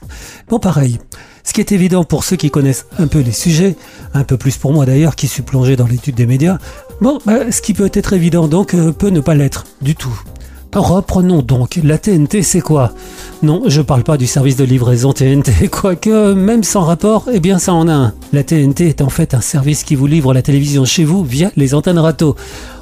Bon 0.49 0.59
pareil. 0.59 0.99
Ce 1.45 1.53
qui 1.53 1.61
est 1.61 1.71
évident 1.71 2.03
pour 2.03 2.25
ceux 2.25 2.35
qui 2.35 2.51
connaissent 2.51 2.85
un 2.99 3.07
peu 3.07 3.19
les 3.19 3.31
sujets, 3.31 3.77
un 4.13 4.25
peu 4.25 4.35
plus 4.35 4.57
pour 4.57 4.73
moi 4.73 4.85
d'ailleurs 4.85 5.15
qui 5.15 5.27
suis 5.27 5.41
plongé 5.41 5.77
dans 5.77 5.87
l'étude 5.87 6.15
des 6.15 6.25
médias, 6.25 6.57
bon, 6.99 7.19
bah, 7.25 7.51
ce 7.51 7.61
qui 7.61 7.73
peut 7.73 7.89
être 7.93 8.11
évident 8.11 8.49
donc 8.49 8.73
euh, 8.73 8.91
peut 8.91 9.09
ne 9.09 9.21
pas 9.21 9.35
l'être 9.35 9.63
du 9.81 9.95
tout. 9.95 10.21
Reprenons 10.75 11.41
donc, 11.41 11.79
la 11.83 11.97
TNT 11.97 12.43
c'est 12.43 12.61
quoi? 12.61 12.91
Non, 13.41 13.63
je 13.65 13.81
parle 13.81 14.03
pas 14.03 14.17
du 14.17 14.27
service 14.27 14.55
de 14.55 14.63
livraison 14.63 15.13
TNT, 15.13 15.67
quoique 15.71 16.33
même 16.33 16.63
sans 16.63 16.81
rapport, 16.81 17.25
eh 17.33 17.39
bien 17.39 17.57
ça 17.57 17.73
en 17.73 17.87
a 17.87 17.93
un. 17.93 18.13
La 18.33 18.43
TNT 18.43 18.87
est 18.87 19.01
en 19.01 19.09
fait 19.09 19.33
un 19.33 19.41
service 19.41 19.83
qui 19.83 19.95
vous 19.95 20.05
livre 20.05 20.31
la 20.31 20.43
télévision 20.43 20.85
chez 20.85 21.05
vous 21.05 21.23
via 21.23 21.51
les 21.55 21.73
antennes 21.73 21.97
râteaux, 21.97 22.35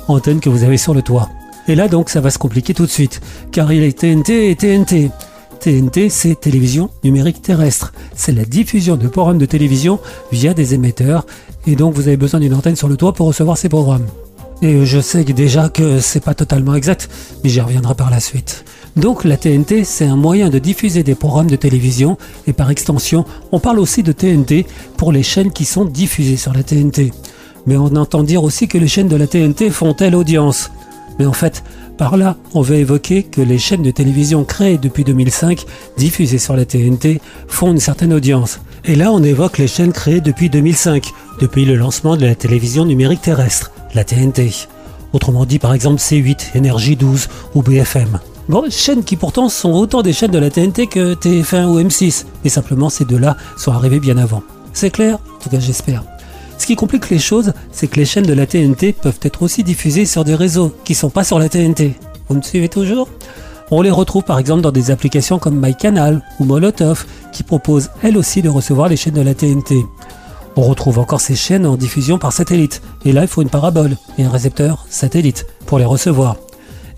antennes 0.09 0.41
que 0.41 0.49
vous 0.49 0.63
avez 0.63 0.77
sur 0.77 0.93
le 0.93 1.01
toit. 1.01 1.29
Et 1.69 1.75
là 1.75 1.87
donc 1.87 2.09
ça 2.09 2.19
va 2.19 2.29
se 2.29 2.37
compliquer 2.37 2.73
tout 2.73 2.85
de 2.85 2.91
suite, 2.91 3.21
car 3.51 3.71
il 3.71 3.83
est 3.83 3.97
TNT 3.97 4.51
et 4.51 4.55
TNT. 4.55 5.11
TNT, 5.59 6.09
c'est 6.09 6.39
télévision 6.39 6.91
numérique 7.03 7.41
terrestre. 7.41 7.93
C'est 8.15 8.31
la 8.31 8.45
diffusion 8.45 8.95
de 8.95 9.07
programmes 9.07 9.39
de 9.39 9.45
télévision 9.45 9.99
via 10.31 10.53
des 10.53 10.73
émetteurs, 10.73 11.25
et 11.65 11.75
donc 11.75 11.93
vous 11.93 12.07
avez 12.09 12.17
besoin 12.17 12.41
d'une 12.41 12.53
antenne 12.53 12.75
sur 12.75 12.89
le 12.89 12.97
toit 12.97 13.13
pour 13.13 13.27
recevoir 13.27 13.57
ces 13.57 13.69
programmes. 13.69 14.05
Et 14.63 14.85
je 14.85 14.99
sais 14.99 15.23
déjà 15.23 15.69
que 15.69 15.99
c'est 15.99 16.23
pas 16.23 16.33
totalement 16.33 16.73
exact, 16.73 17.09
mais 17.43 17.49
j'y 17.49 17.61
reviendrai 17.61 17.93
par 17.93 18.09
la 18.09 18.19
suite. 18.19 18.65
Donc 18.95 19.23
la 19.23 19.37
TNT, 19.37 19.83
c'est 19.83 20.07
un 20.07 20.15
moyen 20.15 20.49
de 20.49 20.57
diffuser 20.57 21.03
des 21.03 21.13
programmes 21.13 21.49
de 21.49 21.55
télévision, 21.55 22.17
et 22.47 22.53
par 22.53 22.71
extension, 22.71 23.25
on 23.51 23.59
parle 23.59 23.77
aussi 23.77 24.01
de 24.01 24.11
TNT 24.11 24.65
pour 24.97 25.11
les 25.11 25.21
chaînes 25.21 25.51
qui 25.51 25.65
sont 25.65 25.85
diffusées 25.85 26.37
sur 26.37 26.53
la 26.53 26.63
TNT. 26.63 27.11
Mais 27.67 27.77
on 27.77 27.95
entend 27.95 28.23
dire 28.23 28.43
aussi 28.43 28.67
que 28.67 28.79
les 28.79 28.87
chaînes 28.87 29.09
de 29.09 29.15
la 29.15 29.27
TNT 29.27 29.69
font 29.69 29.93
telle 29.93 30.15
audience. 30.15 30.71
Mais 31.19 31.27
en 31.27 31.33
fait, 31.33 31.63
par 31.97 32.17
là, 32.17 32.35
on 32.55 32.61
veut 32.61 32.77
évoquer 32.77 33.21
que 33.23 33.41
les 33.41 33.59
chaînes 33.59 33.83
de 33.83 33.91
télévision 33.91 34.43
créées 34.43 34.79
depuis 34.79 35.03
2005, 35.03 35.65
diffusées 35.97 36.39
sur 36.39 36.55
la 36.55 36.65
TNT, 36.65 37.21
font 37.47 37.71
une 37.71 37.79
certaine 37.79 38.13
audience. 38.13 38.59
Et 38.85 38.95
là, 38.95 39.11
on 39.11 39.21
évoque 39.21 39.59
les 39.59 39.67
chaînes 39.67 39.91
créées 39.91 40.21
depuis 40.21 40.49
2005, 40.49 41.11
depuis 41.39 41.65
le 41.65 41.75
lancement 41.75 42.17
de 42.17 42.25
la 42.25 42.35
télévision 42.35 42.85
numérique 42.85 43.21
terrestre, 43.21 43.71
la 43.93 44.03
TNT. 44.03 44.67
Autrement 45.13 45.45
dit, 45.45 45.59
par 45.59 45.73
exemple, 45.73 45.99
C8, 45.99 46.55
Énergie 46.55 46.95
12 46.95 47.27
ou 47.55 47.61
BFM. 47.61 48.19
Bon, 48.49 48.63
chaînes 48.69 49.03
qui 49.03 49.15
pourtant 49.17 49.49
sont 49.49 49.71
autant 49.71 50.01
des 50.01 50.13
chaînes 50.13 50.31
de 50.31 50.39
la 50.39 50.49
TNT 50.49 50.87
que 50.87 51.15
TF1 51.15 51.65
ou 51.65 51.79
M6, 51.81 52.25
mais 52.43 52.49
simplement 52.49 52.89
ces 52.89 53.03
deux-là 53.03 53.35
sont 53.57 53.73
arrivés 53.73 53.99
bien 53.99 54.17
avant. 54.17 54.41
C'est 54.71 54.89
clair? 54.89 55.15
En 55.15 55.43
tout 55.43 55.49
cas, 55.49 55.59
j'espère. 55.59 56.03
Ce 56.57 56.65
qui 56.65 56.75
complique 56.75 57.09
les 57.09 57.19
choses, 57.19 57.53
c'est 57.71 57.87
que 57.87 57.97
les 57.97 58.05
chaînes 58.05 58.25
de 58.25 58.33
la 58.33 58.45
TNT 58.45 58.93
peuvent 58.93 59.19
être 59.21 59.43
aussi 59.43 59.63
diffusées 59.63 60.05
sur 60.05 60.23
des 60.23 60.35
réseaux 60.35 60.73
qui 60.85 60.95
sont 60.95 61.09
pas 61.09 61.23
sur 61.23 61.39
la 61.39 61.49
TNT. 61.49 61.95
Vous 62.29 62.35
me 62.35 62.41
suivez 62.41 62.69
toujours? 62.69 63.09
On 63.69 63.81
les 63.81 63.91
retrouve 63.91 64.23
par 64.23 64.39
exemple 64.39 64.61
dans 64.61 64.71
des 64.71 64.91
applications 64.91 65.39
comme 65.39 65.59
MyCanal 65.59 66.23
ou 66.39 66.45
Molotov 66.45 67.05
qui 67.33 67.43
proposent 67.43 67.89
elles 68.01 68.17
aussi 68.17 68.41
de 68.41 68.49
recevoir 68.49 68.87
les 68.87 68.95
chaînes 68.95 69.13
de 69.13 69.21
la 69.21 69.33
TNT. 69.33 69.75
On 70.57 70.63
retrouve 70.63 70.97
encore 70.97 71.21
ces 71.21 71.35
chaînes 71.35 71.67
en 71.67 71.75
diffusion 71.75 72.17
par 72.17 72.33
satellite, 72.33 72.81
et 73.05 73.11
là 73.11 73.21
il 73.21 73.27
faut 73.27 73.43
une 73.43 73.49
parabole 73.49 73.95
et 74.17 74.23
un 74.23 74.29
récepteur 74.31 74.87
satellite 74.89 75.45
pour 75.67 75.77
les 75.77 75.85
recevoir. 75.85 76.37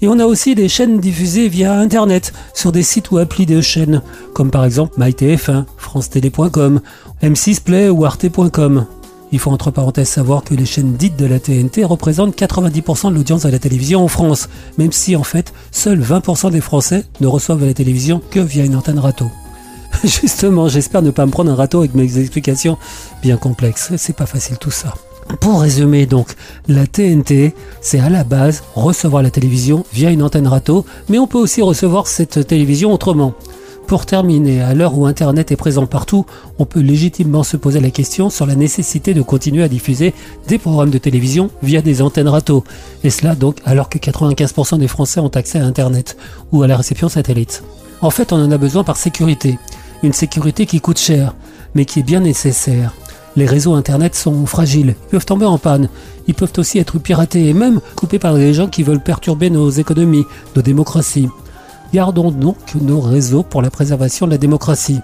Et 0.01 0.07
on 0.07 0.17
a 0.17 0.25
aussi 0.25 0.55
des 0.55 0.69
chaînes 0.69 1.01
diffusées 1.01 1.49
via 1.49 1.77
Internet 1.77 2.31
sur 2.53 2.71
des 2.71 2.83
sites 2.83 3.11
ou 3.11 3.17
applis 3.17 3.45
de 3.45 3.59
chaînes, 3.59 4.01
comme 4.33 4.49
par 4.49 4.63
exemple 4.63 4.97
MyTF1, 4.97 5.65
FranceTélé.com, 5.75 6.79
M6 7.21 7.61
Play 7.61 7.89
ou 7.89 8.05
Arte.com. 8.05 8.85
Il 9.33 9.39
faut 9.39 9.51
entre 9.51 9.71
parenthèses 9.71 10.07
savoir 10.07 10.45
que 10.45 10.55
les 10.55 10.65
chaînes 10.65 10.93
dites 10.93 11.17
de 11.17 11.25
la 11.25 11.41
TNT 11.41 11.83
représentent 11.83 12.39
90% 12.39 13.09
de 13.09 13.15
l'audience 13.15 13.43
de 13.43 13.49
la 13.49 13.59
télévision 13.59 14.01
en 14.01 14.07
France, 14.07 14.47
même 14.77 14.93
si 14.93 15.17
en 15.17 15.23
fait 15.23 15.53
seuls 15.71 16.01
20% 16.01 16.49
des 16.51 16.61
Français 16.61 17.03
ne 17.19 17.27
reçoivent 17.27 17.65
la 17.65 17.73
télévision 17.73 18.21
que 18.31 18.39
via 18.39 18.63
une 18.63 18.77
antenne 18.77 18.99
râteau. 18.99 19.29
Justement, 20.03 20.69
j'espère 20.69 21.01
ne 21.01 21.11
pas 21.11 21.25
me 21.25 21.31
prendre 21.31 21.51
un 21.51 21.55
râteau 21.55 21.79
avec 21.79 21.93
mes 21.93 22.17
explications 22.17 22.77
bien 23.21 23.37
complexes. 23.37 23.91
C'est 23.97 24.15
pas 24.15 24.25
facile 24.25 24.57
tout 24.57 24.71
ça. 24.71 24.93
Pour 25.41 25.61
résumer 25.61 26.05
donc, 26.05 26.35
la 26.67 26.87
TNT, 26.87 27.53
c'est 27.81 27.99
à 27.99 28.09
la 28.09 28.23
base 28.23 28.63
recevoir 28.75 29.21
la 29.21 29.29
télévision 29.29 29.85
via 29.93 30.09
une 30.09 30.23
antenne 30.23 30.47
râteau, 30.47 30.85
mais 31.09 31.19
on 31.19 31.27
peut 31.27 31.37
aussi 31.37 31.61
recevoir 31.61 32.07
cette 32.07 32.47
télévision 32.47 32.93
autrement. 32.93 33.33
Pour 33.87 34.05
terminer, 34.05 34.61
à 34.61 34.73
l'heure 34.73 34.97
où 34.97 35.05
Internet 35.05 35.51
est 35.51 35.55
présent 35.55 35.85
partout, 35.85 36.25
on 36.59 36.65
peut 36.65 36.79
légitimement 36.79 37.43
se 37.43 37.57
poser 37.57 37.79
la 37.79 37.89
question 37.89 38.29
sur 38.29 38.45
la 38.45 38.55
nécessité 38.55 39.13
de 39.13 39.21
continuer 39.21 39.63
à 39.63 39.67
diffuser 39.67 40.13
des 40.47 40.59
programmes 40.59 40.91
de 40.91 40.97
télévision 40.97 41.49
via 41.61 41.81
des 41.81 42.01
antennes 42.01 42.27
râteaux. 42.27 42.63
Et 43.03 43.09
cela 43.09 43.35
donc 43.35 43.57
alors 43.65 43.89
que 43.89 43.97
95% 43.97 44.77
des 44.77 44.87
Français 44.87 45.19
ont 45.19 45.29
accès 45.29 45.59
à 45.59 45.65
Internet 45.65 46.17
ou 46.51 46.63
à 46.63 46.67
la 46.67 46.77
réception 46.77 47.09
satellite. 47.09 47.63
En 48.01 48.11
fait, 48.11 48.31
on 48.31 48.37
en 48.43 48.51
a 48.51 48.57
besoin 48.57 48.83
par 48.83 48.95
sécurité. 48.95 49.57
Une 50.03 50.13
sécurité 50.13 50.65
qui 50.65 50.79
coûte 50.79 50.99
cher, 50.99 51.33
mais 51.75 51.85
qui 51.85 51.99
est 51.99 52.03
bien 52.03 52.21
nécessaire. 52.21 52.93
Les 53.35 53.45
réseaux 53.45 53.73
Internet 53.73 54.15
sont 54.15 54.45
fragiles, 54.45 54.95
ils 55.07 55.09
peuvent 55.11 55.25
tomber 55.25 55.45
en 55.45 55.57
panne, 55.57 55.89
ils 56.27 56.33
peuvent 56.33 56.53
aussi 56.57 56.79
être 56.79 56.99
piratés 56.99 57.47
et 57.47 57.53
même 57.53 57.79
coupés 57.95 58.19
par 58.19 58.35
des 58.35 58.53
gens 58.53 58.67
qui 58.67 58.83
veulent 58.83 59.03
perturber 59.03 59.49
nos 59.49 59.69
économies, 59.69 60.25
nos 60.55 60.61
démocraties. 60.61 61.29
Gardons 61.93 62.31
donc 62.31 62.57
nos 62.75 62.99
réseaux 62.99 63.43
pour 63.43 63.61
la 63.61 63.69
préservation 63.69 64.25
de 64.25 64.31
la 64.31 64.37
démocratie. 64.37 64.99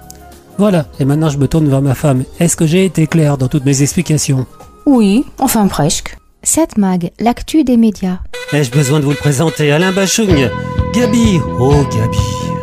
Voilà, 0.58 0.86
et 1.00 1.06
maintenant 1.06 1.30
je 1.30 1.38
me 1.38 1.48
tourne 1.48 1.68
vers 1.68 1.82
ma 1.82 1.96
femme. 1.96 2.24
Est-ce 2.40 2.56
que 2.56 2.66
j'ai 2.66 2.86
été 2.86 3.08
clair 3.08 3.38
dans 3.38 3.48
toutes 3.48 3.66
mes 3.66 3.82
explications? 3.82 4.46
Oui, 4.86 5.26
enfin 5.40 5.68
presque. 5.68 6.18
7 6.44 6.78
Mag, 6.78 7.12
l'actu 7.20 7.64
des 7.64 7.78
médias. 7.78 8.20
Ai-je 8.54 8.72
besoin 8.72 9.00
de 9.00 9.06
vous 9.06 9.12
le 9.12 9.18
présenter? 9.18 9.72
Alain 9.72 9.92
Bachung? 9.92 10.50
Gabi? 10.94 11.40
Oh 11.60 11.84
Gabi 11.92 12.55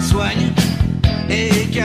soigne 0.00 0.52
et 1.28 1.66
qui 1.70 1.80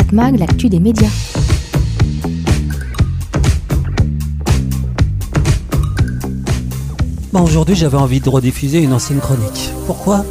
Satmag, 0.00 0.38
l'actu 0.38 0.70
des 0.70 0.80
médias. 0.80 1.10
Aujourd'hui, 7.34 7.74
j'avais 7.74 7.98
envie 7.98 8.20
de 8.20 8.28
rediffuser 8.30 8.82
une 8.82 8.94
ancienne 8.94 9.20
chronique. 9.20 9.70
Pourquoi? 9.86 10.24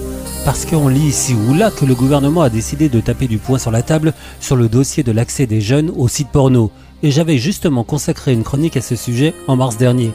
Parce 0.43 0.65
qu'on 0.65 0.88
lit 0.88 1.09
ici 1.09 1.36
ou 1.36 1.53
là 1.53 1.70
que 1.70 1.86
le 1.86 1.93
gouvernement 1.93 2.41
a 2.41 2.49
décidé 2.49 2.89
de 2.89 2.99
taper 2.99 3.28
du 3.28 3.38
poing 3.38 3.59
sur 3.59 3.70
la 3.70 3.84
table 3.84 4.13
sur 4.39 4.55
le 4.55 4.70
dossier 4.70 5.03
de 5.03 5.11
l'accès 5.11 5.45
des 5.45 5.61
jeunes 5.61 5.91
aux 5.95 6.07
sites 6.07 6.30
porno. 6.30 6.72
Et 7.03 7.11
j'avais 7.11 7.38
justement 7.38 7.84
consacré 7.84 8.34
une 8.34 8.43
chronique 8.43 8.76
à 8.76 8.82
ce 8.82 8.95
sujet 8.95 9.36
en 9.47 9.55
mars 9.55 9.78
dernier. 9.78 10.13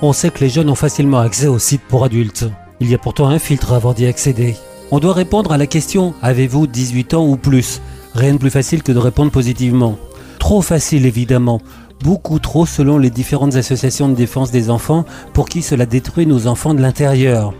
On 0.00 0.14
sait 0.14 0.30
que 0.30 0.40
les 0.40 0.48
jeunes 0.48 0.70
ont 0.70 0.74
facilement 0.74 1.18
accès 1.18 1.48
aux 1.48 1.58
sites 1.58 1.84
pour 1.86 2.02
adultes. 2.02 2.46
Il 2.80 2.90
y 2.90 2.94
a 2.94 2.98
pourtant 2.98 3.28
un 3.28 3.38
filtre 3.38 3.74
avant 3.74 3.92
d'y 3.92 4.06
accéder. 4.06 4.56
On 4.90 5.00
doit 5.00 5.12
répondre 5.12 5.52
à 5.52 5.58
la 5.58 5.66
question 5.66 6.14
Avez-vous 6.22 6.66
18 6.66 7.12
ans 7.12 7.26
ou 7.26 7.36
plus? 7.36 7.82
Rien 8.16 8.32
de 8.32 8.38
plus 8.38 8.48
facile 8.48 8.82
que 8.82 8.92
de 8.92 8.98
répondre 8.98 9.30
positivement. 9.30 9.98
Trop 10.38 10.62
facile 10.62 11.04
évidemment, 11.04 11.60
beaucoup 12.02 12.38
trop 12.38 12.64
selon 12.64 12.96
les 12.96 13.10
différentes 13.10 13.56
associations 13.56 14.08
de 14.08 14.14
défense 14.14 14.50
des 14.50 14.70
enfants 14.70 15.04
pour 15.34 15.50
qui 15.50 15.60
cela 15.60 15.84
détruit 15.84 16.26
nos 16.26 16.46
enfants 16.46 16.72
de 16.72 16.80
l'intérieur. 16.80 17.52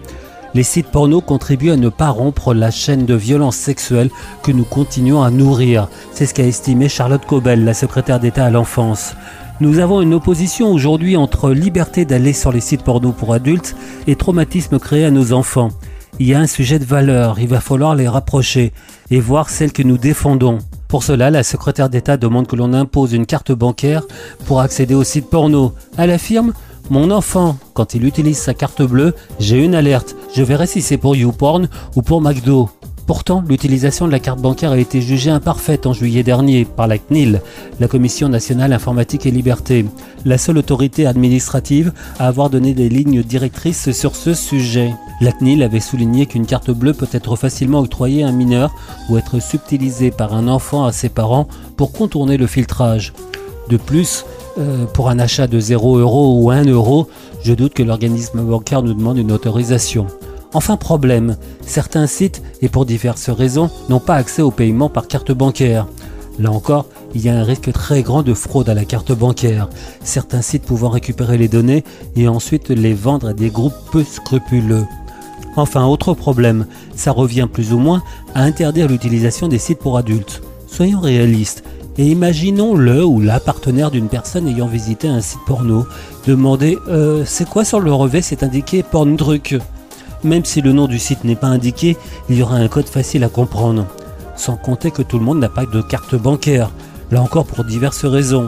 Les 0.55 0.63
sites 0.63 0.87
porno 0.87 1.21
contribuent 1.21 1.73
à 1.73 1.77
ne 1.77 1.91
pas 1.91 2.09
rompre 2.09 2.55
la 2.55 2.71
chaîne 2.71 3.05
de 3.05 3.13
violence 3.13 3.57
sexuelle 3.57 4.09
que 4.43 4.51
nous 4.51 4.65
continuons 4.65 5.23
à 5.23 5.31
nourrir. 5.31 5.89
C'est 6.13 6.25
ce 6.25 6.33
qu'a 6.33 6.47
estimé 6.47 6.89
Charlotte 6.89 7.27
Cobel, 7.27 7.63
la 7.67 7.75
secrétaire 7.75 8.19
d'État 8.19 8.47
à 8.47 8.51
l'enfance. 8.51 9.15
Nous 9.61 9.79
avons 9.79 10.01
une 10.01 10.15
opposition 10.15 10.73
aujourd'hui 10.73 11.19
entre 11.19 11.51
liberté 11.51 12.07
d'aller 12.07 12.33
sur 12.33 12.51
les 12.51 12.63
sites 12.63 12.83
porno 12.83 13.13
pour 13.13 13.35
adultes 13.35 13.77
et 14.07 14.17
traumatisme 14.17 14.79
créé 14.79 15.05
à 15.05 15.11
nos 15.11 15.35
enfants. 15.35 15.69
Il 16.19 16.27
y 16.27 16.33
a 16.33 16.41
un 16.41 16.47
sujet 16.47 16.79
de 16.79 16.85
valeur, 16.85 17.39
il 17.41 17.49
va 17.49 17.61
falloir 17.61 17.95
les 17.95 18.09
rapprocher 18.09 18.73
et 19.11 19.21
voir 19.21 19.51
celles 19.51 19.73
que 19.73 19.83
nous 19.83 19.99
défendons. 19.99 20.59
Pour 20.89 21.03
cela, 21.03 21.31
la 21.31 21.43
secrétaire 21.43 21.91
d'État 21.91 22.17
demande 22.17 22.47
que 22.47 22.57
l'on 22.57 22.73
impose 22.73 23.13
une 23.13 23.27
carte 23.27 23.53
bancaire 23.53 24.03
pour 24.47 24.61
accéder 24.61 24.95
aux 24.95 25.05
sites 25.05 25.29
porno. 25.29 25.75
Elle 25.99 26.11
affirme 26.11 26.55
Mon 26.89 27.11
enfant, 27.11 27.59
quand 27.75 27.93
il 27.93 28.05
utilise 28.07 28.39
sa 28.39 28.55
carte 28.55 28.81
bleue, 28.81 29.15
j'ai 29.41 29.63
une 29.63 29.75
alerte. 29.75 30.17
Je 30.35 30.43
verrai 30.43 30.67
si 30.67 30.81
c'est 30.81 30.97
pour 30.97 31.17
YouPorn 31.17 31.69
ou 31.97 32.03
pour 32.03 32.23
McDo. 32.23 32.71
Pourtant, 33.07 33.45
l'utilisation 33.49 34.09
de 34.09 34.13
la 34.13 34.19
carte 34.19 34.41
bancaire 34.41 34.73
a 34.73 34.79
été 34.79 35.01
jugée 35.01 35.31
imparfaite 35.31 35.87
en 35.87 35.93
juillet 35.93 36.25
dernier 36.25 36.65
par 36.65 36.89
la 36.89 36.99
CNIL, 36.99 37.41
la 37.79 37.87
Commission 37.87 38.29
nationale 38.29 38.73
informatique 38.73 39.27
et 39.27 39.31
liberté, 39.31 39.87
la 40.25 40.39
seule 40.39 40.59
autorité 40.59 41.07
administrative 41.07 41.93
à 42.19 42.27
avoir 42.27 42.51
donné 42.51 42.75
des 42.75 42.89
lignes 42.89 43.23
directrices 43.23 43.93
sur 43.93 44.17
ce 44.17 44.35
sujet. 44.35 44.93
La 45.21 45.31
CNIL 45.31 45.63
avait 45.63 45.79
souligné 45.79 46.27
qu'une 46.27 46.47
carte 46.47 46.73
bleue 46.73 46.95
peut 46.95 47.09
être 47.13 47.37
facilement 47.37 47.79
octroyée 47.79 48.25
à 48.25 48.29
un 48.29 48.33
mineur 48.33 48.75
ou 49.09 49.17
être 49.19 49.41
subtilisée 49.41 50.11
par 50.11 50.35
un 50.35 50.49
enfant 50.49 50.85
à 50.85 50.91
ses 50.91 51.09
parents 51.09 51.47
pour 51.77 51.93
contourner 51.93 52.37
le 52.37 52.49
filtrage. 52.49 53.13
De 53.69 53.77
plus, 53.77 54.25
euh, 54.59 54.85
pour 54.87 55.11
un 55.11 55.21
achat 55.21 55.47
de 55.47 55.61
0 55.61 55.99
euro 55.99 56.43
ou 56.43 56.51
1 56.51 56.65
euro, 56.65 57.09
je 57.45 57.55
doute 57.55 57.75
que 57.75 57.85
l'organisme 57.85 58.43
bancaire 58.43 58.83
nous 58.83 58.95
demande 58.95 59.19
une 59.19 59.31
autorisation. 59.31 60.09
Enfin 60.57 60.79
problème, 60.79 61.37
certains 61.67 62.07
sites, 62.07 62.43
et 62.63 62.71
pour 62.71 62.87
diverses 62.87 63.29
raisons, 63.29 63.69
n'ont 63.91 64.01
pas 64.01 64.15
accès 64.15 64.41
au 64.41 64.51
paiement 64.51 64.89
par 64.89 65.07
carte 65.07 65.31
bancaire. 65.31 65.87
Là 66.39 66.51
encore, 66.51 66.87
il 67.15 67.21
y 67.21 67.29
a 67.29 67.39
un 67.39 67.43
risque 67.43 67.71
très 67.73 68.03
grand 68.03 68.23
de 68.23 68.33
fraude 68.33 68.71
à 68.71 68.75
la 68.75 68.87
carte 68.87 69.13
bancaire, 69.13 69.69
certains 70.03 70.41
sites 70.41 70.63
pouvant 70.63 70.89
récupérer 70.89 71.37
les 71.37 71.49
données 71.49 71.85
et 72.17 72.27
ensuite 72.27 72.71
les 72.71 72.95
vendre 72.95 73.29
à 73.29 73.33
des 73.35 73.51
groupes 73.51 73.75
peu 73.93 74.03
scrupuleux. 74.03 74.87
Enfin, 75.57 75.85
autre 75.85 76.15
problème, 76.15 76.65
ça 76.95 77.13
revient 77.13 77.49
plus 77.53 77.75
ou 77.75 77.79
moins 77.79 78.03
à 78.35 78.41
interdire 78.43 78.89
l'utilisation 78.89 79.49
des 79.49 79.59
sites 79.59 79.81
pour 79.81 79.99
adultes. 79.99 80.41
Soyons 80.69 81.01
réalistes 81.01 81.65
et 81.99 82.07
imaginons 82.07 82.75
le 82.75 83.05
ou 83.05 83.21
la 83.21 83.41
partenaire 83.41 83.91
d'une 83.91 84.09
personne 84.09 84.49
ayant 84.49 84.69
visité 84.69 85.07
un 85.07 85.21
site 85.21 85.41
porno 85.47 85.87
demander 86.27 86.79
euh, 86.89 87.25
c'est 87.27 87.47
quoi 87.47 87.67
sur 87.67 87.81
le 87.81 87.93
revêt? 87.93 88.23
C'est 88.23 88.43
indiqué 88.43 88.83
porn 88.83 89.19
truc 89.19 89.59
même 90.25 90.45
si 90.45 90.61
le 90.61 90.73
nom 90.73 90.87
du 90.87 90.99
site 90.99 91.25
n'est 91.25 91.37
pas 91.37 91.47
indiqué, 91.47 91.97
il 92.29 92.37
y 92.37 92.43
aura 92.43 92.57
un 92.57 92.69
code 92.69 92.89
facile 92.89 93.25
à 93.25 93.29
comprendre. 93.29 93.87
Sans 94.37 94.57
compter 94.57 94.91
que 94.91 95.03
tout 95.03 95.19
le 95.19 95.25
monde 95.25 95.39
n'a 95.39 95.49
pas 95.49 95.67
de 95.67 95.83
carte 95.83 96.15
bancaire, 96.15 96.71
là 97.11 97.23
encore 97.23 97.47
pour 97.47 97.65
diverses 97.65 98.05
raisons. 98.05 98.47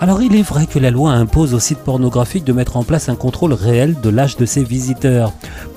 Alors 0.00 0.20
il 0.20 0.34
est 0.34 0.42
vrai 0.42 0.66
que 0.66 0.80
la 0.80 0.90
loi 0.90 1.12
impose 1.12 1.54
aux 1.54 1.60
sites 1.60 1.78
pornographiques 1.78 2.44
de 2.44 2.52
mettre 2.52 2.76
en 2.76 2.82
place 2.82 3.08
un 3.08 3.14
contrôle 3.14 3.52
réel 3.52 3.96
de 4.02 4.10
l'âge 4.10 4.36
de 4.36 4.46
ses 4.46 4.64
visiteurs 4.64 5.32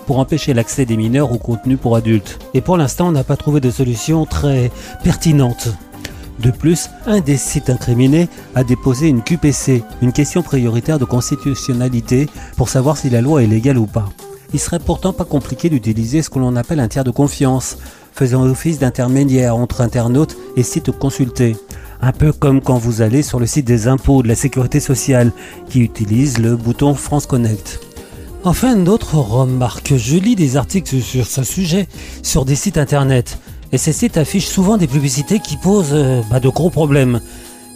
pour 0.07 0.17
empêcher 0.17 0.53
l'accès 0.53 0.85
des 0.85 0.97
mineurs 0.97 1.31
au 1.31 1.37
contenu 1.37 1.77
pour 1.77 1.95
adultes. 1.95 2.39
Et 2.55 2.61
pour 2.61 2.77
l'instant, 2.77 3.09
on 3.09 3.11
n'a 3.11 3.23
pas 3.23 3.37
trouvé 3.37 3.59
de 3.59 3.69
solution 3.69 4.25
très 4.25 4.71
pertinente. 5.03 5.69
De 6.39 6.51
plus, 6.51 6.89
un 7.05 7.21
des 7.21 7.37
sites 7.37 7.69
incriminés 7.69 8.27
a 8.55 8.63
déposé 8.63 9.07
une 9.07 9.21
QPC, 9.21 9.83
une 10.01 10.11
question 10.11 10.41
prioritaire 10.41 10.99
de 10.99 11.05
constitutionnalité, 11.05 12.27
pour 12.57 12.69
savoir 12.69 12.97
si 12.97 13.09
la 13.09 13.21
loi 13.21 13.43
est 13.43 13.47
légale 13.47 13.77
ou 13.77 13.85
pas. 13.85 14.09
Il 14.55 14.59
serait 14.59 14.79
pourtant 14.79 15.11
pas 15.11 15.25
compliqué 15.25 15.69
d'utiliser 15.69 16.21
ce 16.21 16.29
que 16.29 16.39
l'on 16.39 16.55
appelle 16.55 16.79
un 16.79 16.87
tiers 16.87 17.03
de 17.03 17.11
confiance, 17.11 17.77
faisant 18.13 18.43
office 18.43 18.79
d'intermédiaire 18.79 19.57
entre 19.57 19.81
internautes 19.81 20.37
et 20.55 20.63
sites 20.63 20.91
consultés. 20.91 21.57
Un 22.01 22.13
peu 22.13 22.31
comme 22.31 22.61
quand 22.61 22.77
vous 22.77 23.01
allez 23.01 23.21
sur 23.21 23.37
le 23.37 23.47
site 23.47 23.65
des 23.65 23.89
impôts 23.89 24.23
de 24.23 24.29
la 24.29 24.35
sécurité 24.35 24.79
sociale, 24.79 25.33
qui 25.67 25.81
utilise 25.81 26.37
le 26.37 26.55
bouton 26.55 26.93
France 26.93 27.25
Connect. 27.25 27.81
Enfin, 28.45 28.77
d'autres 28.77 29.15
remarques. 29.15 29.93
Je 29.97 30.15
lis 30.15 30.37
des 30.37 30.55
articles 30.55 31.01
sur 31.01 31.27
ce 31.27 31.43
sujet 31.43 31.89
sur 32.23 32.45
des 32.45 32.55
sites 32.55 32.77
internet. 32.77 33.39
Et 33.73 33.77
ces 33.77 33.91
sites 33.91 34.15
affichent 34.15 34.47
souvent 34.47 34.77
des 34.77 34.87
publicités 34.87 35.39
qui 35.39 35.57
posent 35.57 35.89
euh, 35.91 36.21
bah, 36.31 36.39
de 36.39 36.47
gros 36.47 36.69
problèmes. 36.69 37.19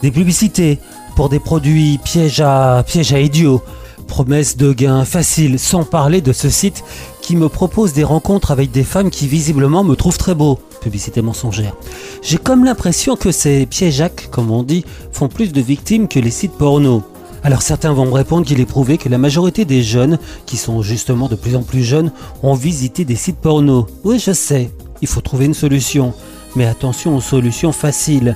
Des 0.01 0.11
publicités 0.11 0.79
pour 1.17 1.27
des 1.27 1.39
produits 1.39 1.99
pièges 2.05 2.41
pièges 2.85 3.11
à 3.11 3.19
idiots, 3.19 3.61
promesses 4.09 4.57
de 4.57 4.73
gains 4.73 5.05
faciles, 5.05 5.57
sans 5.57 5.85
parler 5.85 6.19
de 6.19 6.33
ce 6.33 6.49
site 6.49 6.83
qui 7.21 7.37
me 7.37 7.47
propose 7.47 7.93
des 7.93 8.03
rencontres 8.03 8.51
avec 8.51 8.71
des 8.71 8.83
femmes 8.83 9.09
qui 9.09 9.27
visiblement 9.27 9.85
me 9.85 9.95
trouvent 9.95 10.17
très 10.17 10.35
beau. 10.35 10.59
Publicité 10.81 11.21
mensongère. 11.21 11.75
J'ai 12.21 12.37
comme 12.37 12.65
l'impression 12.65 13.15
que 13.15 13.31
ces 13.31 13.65
piégeacs, 13.65 14.29
comme 14.31 14.51
on 14.51 14.63
dit, 14.63 14.83
font 15.13 15.29
plus 15.29 15.53
de 15.53 15.61
victimes 15.61 16.09
que 16.09 16.19
les 16.19 16.31
sites 16.31 16.57
porno. 16.57 17.03
Alors 17.43 17.61
certains 17.61 17.93
vont 17.93 18.05
me 18.05 18.11
répondre 18.11 18.45
qu'il 18.45 18.59
est 18.59 18.65
prouvé 18.65 18.97
que 18.97 19.07
la 19.07 19.17
majorité 19.17 19.63
des 19.63 19.83
jeunes, 19.83 20.17
qui 20.45 20.57
sont 20.57 20.81
justement 20.81 21.29
de 21.29 21.35
plus 21.35 21.55
en 21.55 21.63
plus 21.63 21.83
jeunes, 21.83 22.11
ont 22.43 22.55
visité 22.55 23.05
des 23.05 23.15
sites 23.15 23.37
porno. 23.37 23.87
Oui, 24.03 24.19
je 24.19 24.33
sais, 24.33 24.71
il 25.01 25.07
faut 25.07 25.21
trouver 25.21 25.45
une 25.45 25.53
solution. 25.53 26.13
Mais 26.55 26.65
attention 26.65 27.15
aux 27.15 27.21
solutions 27.21 27.71
faciles. 27.71 28.35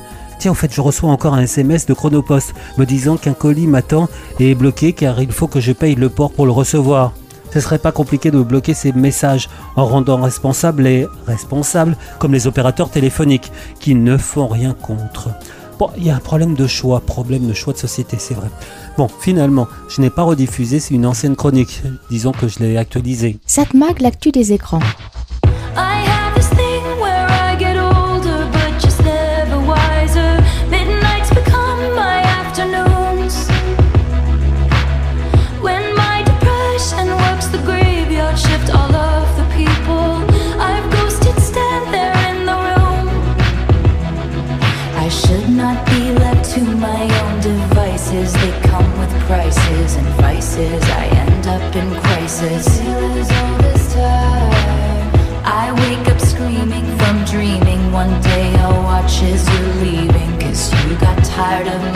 En 0.49 0.53
fait, 0.53 0.73
je 0.73 0.81
reçois 0.81 1.09
encore 1.09 1.35
un 1.35 1.41
SMS 1.41 1.85
de 1.85 1.93
Chronopost 1.93 2.53
me 2.77 2.85
disant 2.85 3.17
qu'un 3.17 3.33
colis 3.33 3.67
m'attend 3.67 4.09
et 4.39 4.51
est 4.51 4.55
bloqué 4.55 4.93
car 4.93 5.21
il 5.21 5.31
faut 5.31 5.47
que 5.47 5.61
je 5.61 5.71
paye 5.71 5.95
le 5.95 6.09
port 6.09 6.31
pour 6.31 6.45
le 6.45 6.51
recevoir. 6.51 7.13
Ce 7.53 7.59
serait 7.59 7.77
pas 7.77 7.91
compliqué 7.91 8.29
de 8.31 8.41
bloquer 8.41 8.73
ces 8.73 8.91
messages 8.91 9.47
en 9.75 9.85
rendant 9.85 10.21
responsables 10.21 10.83
les 10.83 11.07
responsables 11.27 11.95
comme 12.19 12.33
les 12.33 12.47
opérateurs 12.47 12.89
téléphoniques 12.89 13.51
qui 13.79 13.95
ne 13.95 14.17
font 14.17 14.47
rien 14.47 14.73
contre. 14.73 15.29
Bon, 15.79 15.89
il 15.97 16.03
y 16.03 16.09
a 16.09 16.15
un 16.15 16.19
problème 16.19 16.55
de 16.55 16.67
choix, 16.67 16.99
problème 16.99 17.47
de 17.47 17.53
choix 17.53 17.73
de 17.73 17.77
société, 17.77 18.17
c'est 18.19 18.33
vrai. 18.33 18.49
Bon, 18.97 19.07
finalement, 19.07 19.67
je 19.87 20.01
n'ai 20.01 20.09
pas 20.09 20.23
rediffusé, 20.23 20.79
c'est 20.79 20.93
une 20.93 21.05
ancienne 21.05 21.35
chronique. 21.35 21.81
Disons 22.09 22.31
que 22.31 22.47
je 22.47 22.59
l'ai 22.59 22.77
actualisée. 22.77 23.39
Satmag, 23.45 24.01
l'actu 24.01 24.31
des 24.31 24.53
écrans? 24.53 24.81
Tired 61.43 61.67
of 61.67 61.92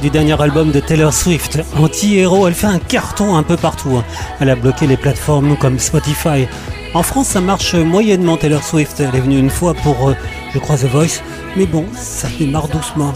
du 0.00 0.10
dernier 0.10 0.40
album 0.40 0.70
de 0.70 0.80
Taylor 0.80 1.12
Swift, 1.12 1.60
Anti-héros, 1.76 2.46
elle 2.48 2.54
fait 2.54 2.66
un 2.66 2.78
carton 2.78 3.36
un 3.36 3.42
peu 3.42 3.56
partout. 3.56 3.96
hein. 3.96 4.04
Elle 4.40 4.50
a 4.50 4.54
bloqué 4.56 4.86
les 4.86 4.96
plateformes 4.96 5.56
comme 5.56 5.78
Spotify. 5.78 6.46
En 6.94 7.02
France, 7.02 7.28
ça 7.28 7.40
marche 7.40 7.74
moyennement 7.74 8.36
Taylor 8.36 8.62
Swift. 8.62 9.00
Elle 9.00 9.14
est 9.14 9.20
venue 9.20 9.38
une 9.38 9.50
fois 9.50 9.74
pour, 9.74 10.10
euh, 10.10 10.14
je 10.54 10.58
crois, 10.58 10.76
The 10.76 10.84
Voice. 10.84 11.20
Mais 11.56 11.66
bon, 11.66 11.84
ça 11.94 12.28
démarre 12.38 12.68
doucement. 12.68 13.12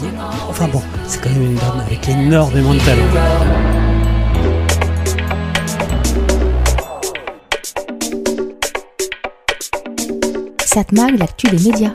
Enfin 0.48 0.68
bon, 0.72 0.82
c'est 1.06 1.20
quand 1.22 1.30
même 1.30 1.42
une 1.42 1.54
dame 1.54 1.82
avec 1.86 2.08
énormément 2.08 2.74
de 2.74 2.80
talent. 2.80 3.02
Satmag, 10.64 11.18
l'actu 11.18 11.48
des 11.48 11.70
médias. 11.70 11.92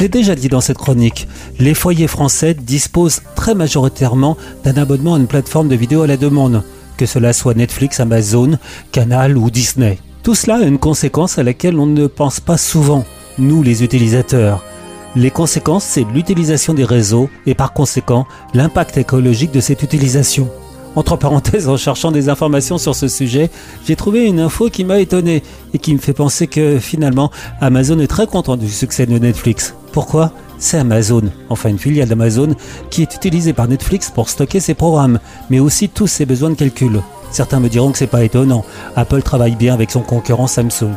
Je 0.00 0.04
l'ai 0.06 0.08
déjà 0.08 0.34
dit 0.34 0.48
dans 0.48 0.62
cette 0.62 0.78
chronique, 0.78 1.28
les 1.58 1.74
foyers 1.74 2.06
français 2.06 2.54
disposent 2.54 3.20
très 3.36 3.54
majoritairement 3.54 4.38
d'un 4.64 4.78
abonnement 4.78 5.16
à 5.16 5.18
une 5.18 5.26
plateforme 5.26 5.68
de 5.68 5.76
vidéo 5.76 6.00
à 6.00 6.06
la 6.06 6.16
demande, 6.16 6.62
que 6.96 7.04
cela 7.04 7.34
soit 7.34 7.52
Netflix, 7.52 8.00
Amazon, 8.00 8.52
Canal 8.92 9.36
ou 9.36 9.50
Disney. 9.50 9.98
Tout 10.22 10.34
cela 10.34 10.56
a 10.56 10.62
une 10.62 10.78
conséquence 10.78 11.38
à 11.38 11.42
laquelle 11.42 11.78
on 11.78 11.84
ne 11.84 12.06
pense 12.06 12.40
pas 12.40 12.56
souvent, 12.56 13.04
nous 13.38 13.62
les 13.62 13.84
utilisateurs. 13.84 14.64
Les 15.16 15.30
conséquences, 15.30 15.84
c'est 15.84 16.06
l'utilisation 16.14 16.72
des 16.72 16.84
réseaux 16.84 17.28
et 17.44 17.54
par 17.54 17.74
conséquent 17.74 18.26
l'impact 18.54 18.96
écologique 18.96 19.52
de 19.52 19.60
cette 19.60 19.82
utilisation. 19.82 20.48
Entre 20.96 21.16
parenthèses, 21.16 21.68
en 21.68 21.76
cherchant 21.76 22.10
des 22.10 22.30
informations 22.30 22.78
sur 22.78 22.94
ce 22.94 23.06
sujet, 23.06 23.50
j'ai 23.86 23.96
trouvé 23.96 24.24
une 24.24 24.40
info 24.40 24.70
qui 24.70 24.84
m'a 24.84 24.98
étonné 24.98 25.42
et 25.74 25.78
qui 25.78 25.92
me 25.92 25.98
fait 25.98 26.14
penser 26.14 26.46
que 26.46 26.78
finalement 26.78 27.30
Amazon 27.60 27.98
est 28.00 28.06
très 28.06 28.26
content 28.26 28.56
du 28.56 28.70
succès 28.70 29.04
de 29.04 29.18
Netflix. 29.18 29.74
Pourquoi? 29.92 30.32
C'est 30.58 30.78
Amazon, 30.78 31.22
enfin 31.48 31.70
une 31.70 31.78
filiale 31.78 32.08
d'Amazon, 32.08 32.54
qui 32.90 33.02
est 33.02 33.14
utilisée 33.14 33.54
par 33.54 33.66
Netflix 33.66 34.10
pour 34.10 34.28
stocker 34.28 34.60
ses 34.60 34.74
programmes, 34.74 35.18
mais 35.48 35.58
aussi 35.58 35.88
tous 35.88 36.06
ses 36.06 36.26
besoins 36.26 36.50
de 36.50 36.54
calcul. 36.54 37.00
Certains 37.30 37.60
me 37.60 37.68
diront 37.68 37.92
que 37.92 37.98
c'est 37.98 38.06
pas 38.06 38.24
étonnant. 38.24 38.64
Apple 38.96 39.22
travaille 39.22 39.56
bien 39.56 39.72
avec 39.72 39.90
son 39.90 40.00
concurrent 40.00 40.46
Samsung. 40.46 40.94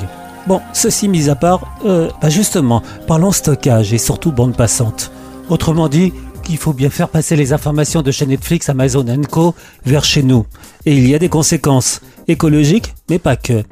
Bon, 0.47 0.59
ceci 0.73 1.07
mis 1.07 1.29
à 1.29 1.35
part, 1.35 1.77
euh, 1.85 2.09
bah 2.21 2.29
justement, 2.29 2.83
parlons 3.07 3.31
stockage 3.31 3.93
et 3.93 3.97
surtout 3.97 4.33
bande 4.33 4.57
passante. 4.57 5.11
Autrement 5.49 5.87
dit, 5.87 6.11
qu'il 6.43 6.57
faut 6.57 6.73
bien 6.73 6.89
faire 6.89 7.09
passer 7.09 7.35
les 7.35 7.53
informations 7.53 8.01
de 8.01 8.11
chez 8.11 8.25
Netflix, 8.25 8.69
Amazon 8.69 9.05
Co 9.29 9.55
vers 9.85 10.03
chez 10.03 10.23
nous. 10.23 10.45
Et 10.85 10.95
il 10.95 11.09
y 11.09 11.15
a 11.15 11.19
des 11.19 11.29
conséquences 11.29 12.01
écologiques, 12.27 12.93
mais 13.09 13.19
pas 13.19 13.35
que. 13.35 13.63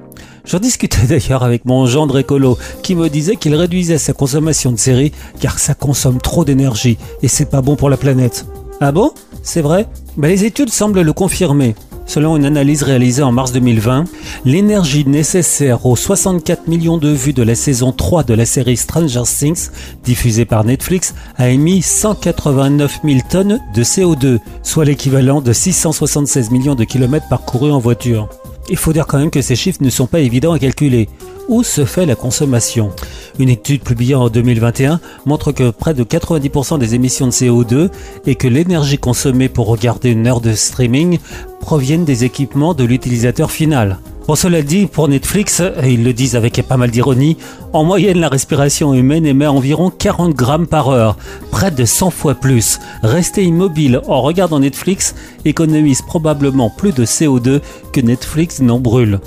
J'en 0.46 0.60
discutais 0.60 1.06
d'ailleurs 1.08 1.44
avec 1.44 1.66
mon 1.66 1.86
gendre 1.86 2.18
écolo 2.18 2.58
qui 2.84 2.96
me 2.96 3.10
disait 3.10 3.36
qu'il 3.36 3.56
réduisait 3.56 3.98
sa 3.98 4.14
consommation 4.14 4.72
de 4.72 4.80
séries 4.80 5.12
car 5.40 5.60
ça 5.60 5.74
consomme 5.74 6.20
trop 6.20 6.46
d'énergie 6.46 6.98
et 7.22 7.28
c'est 7.28 7.50
pas 7.50 7.62
bon 7.62 7.76
pour 7.76 7.90
la 7.90 7.98
planète. 7.98 8.46
Ah 8.80 8.92
bon? 8.92 9.12
C'est 9.44 9.62
vrai? 9.62 9.88
Ben, 10.18 10.28
Les 10.28 10.46
études 10.46 10.70
semblent 10.70 11.02
le 11.02 11.14
confirmer. 11.14 11.76
Selon 12.08 12.36
une 12.36 12.46
analyse 12.46 12.84
réalisée 12.84 13.22
en 13.22 13.32
mars 13.32 13.52
2020, 13.54 14.06
l'énergie 14.44 15.06
nécessaire 15.06 15.86
aux 15.86 15.96
64 15.96 16.68
millions 16.68 16.98
de 16.98 17.10
vues 17.10 17.32
de 17.32 17.44
la 17.44 17.56
saison 17.56 17.92
3 17.92 18.24
de 18.24 18.34
la 18.34 18.46
série 18.46 18.76
Stranger 18.76 19.24
Things, 19.24 19.70
diffusée 20.04 20.46
par 20.46 20.66
Netflix, 20.66 21.14
a 21.38 21.50
émis 21.50 21.82
189 21.82 23.00
000 23.06 23.20
tonnes 23.30 23.60
de 23.74 23.84
CO2, 23.84 24.40
soit 24.64 24.84
l'équivalent 24.84 25.42
de 25.42 25.54
676 25.54 26.52
millions 26.52 26.76
de 26.76 26.84
kilomètres 26.84 27.30
parcourus 27.30 27.72
en 27.72 27.80
voiture. 27.80 28.28
Il 28.70 28.78
faut 28.78 28.94
dire 28.94 29.08
quand 29.08 29.18
même 29.18 29.32
que 29.32 29.42
ces 29.42 29.56
chiffres 29.56 29.84
ne 29.84 29.90
sont 29.90 30.08
pas 30.08 30.20
évidents 30.20 30.54
à 30.54 30.60
calculer. 30.60 31.10
Où 31.48 31.64
se 31.64 31.84
fait 31.84 32.06
la 32.06 32.16
consommation? 32.16 32.92
Une 33.40 33.50
étude 33.50 33.84
publiée 33.84 34.16
en 34.16 34.30
2021 34.30 35.00
montre 35.26 35.52
que 35.52 35.70
près 35.70 35.94
de 35.94 36.04
90% 36.04 36.80
des 36.80 36.96
émissions 36.96 37.28
de 37.28 37.32
CO2 37.32 37.90
et 38.26 38.36
que 38.36 38.48
l'énergie 38.48 38.98
consommée 38.98 39.50
pour 39.50 39.68
regarder 39.68 40.12
une 40.12 40.28
heure 40.28 40.42
de 40.42 40.54
streaming 40.54 41.20
proviennent 41.60 42.06
des 42.06 42.24
équipements 42.24 42.74
de 42.74 42.84
l'utilisateur 42.84 43.52
final. 43.52 44.00
Bon, 44.32 44.36
cela 44.36 44.62
dit, 44.62 44.86
pour 44.86 45.10
Netflix, 45.10 45.60
et 45.60 45.92
ils 45.92 46.06
le 46.06 46.14
disent 46.14 46.38
avec 46.38 46.66
pas 46.66 46.78
mal 46.78 46.90
d'ironie, 46.90 47.36
en 47.74 47.84
moyenne 47.84 48.22
la 48.22 48.30
respiration 48.30 48.94
humaine 48.94 49.26
émet 49.26 49.46
environ 49.46 49.90
40 49.90 50.34
grammes 50.34 50.68
par 50.68 50.88
heure, 50.88 51.18
près 51.52 51.70
de 51.70 51.84
100 51.84 52.12
fois 52.12 52.36
plus. 52.36 52.80
Rester 53.04 53.44
immobile 53.44 54.00
en 54.08 54.22
regardant 54.22 54.62
Netflix 54.62 55.16
économise 55.44 56.02
probablement 56.02 56.70
plus 56.70 56.94
de 56.94 57.04
CO2 57.04 57.60
que 57.92 58.00
Netflix 58.00 58.62
n'en 58.62 58.80
brûle. 58.80 59.20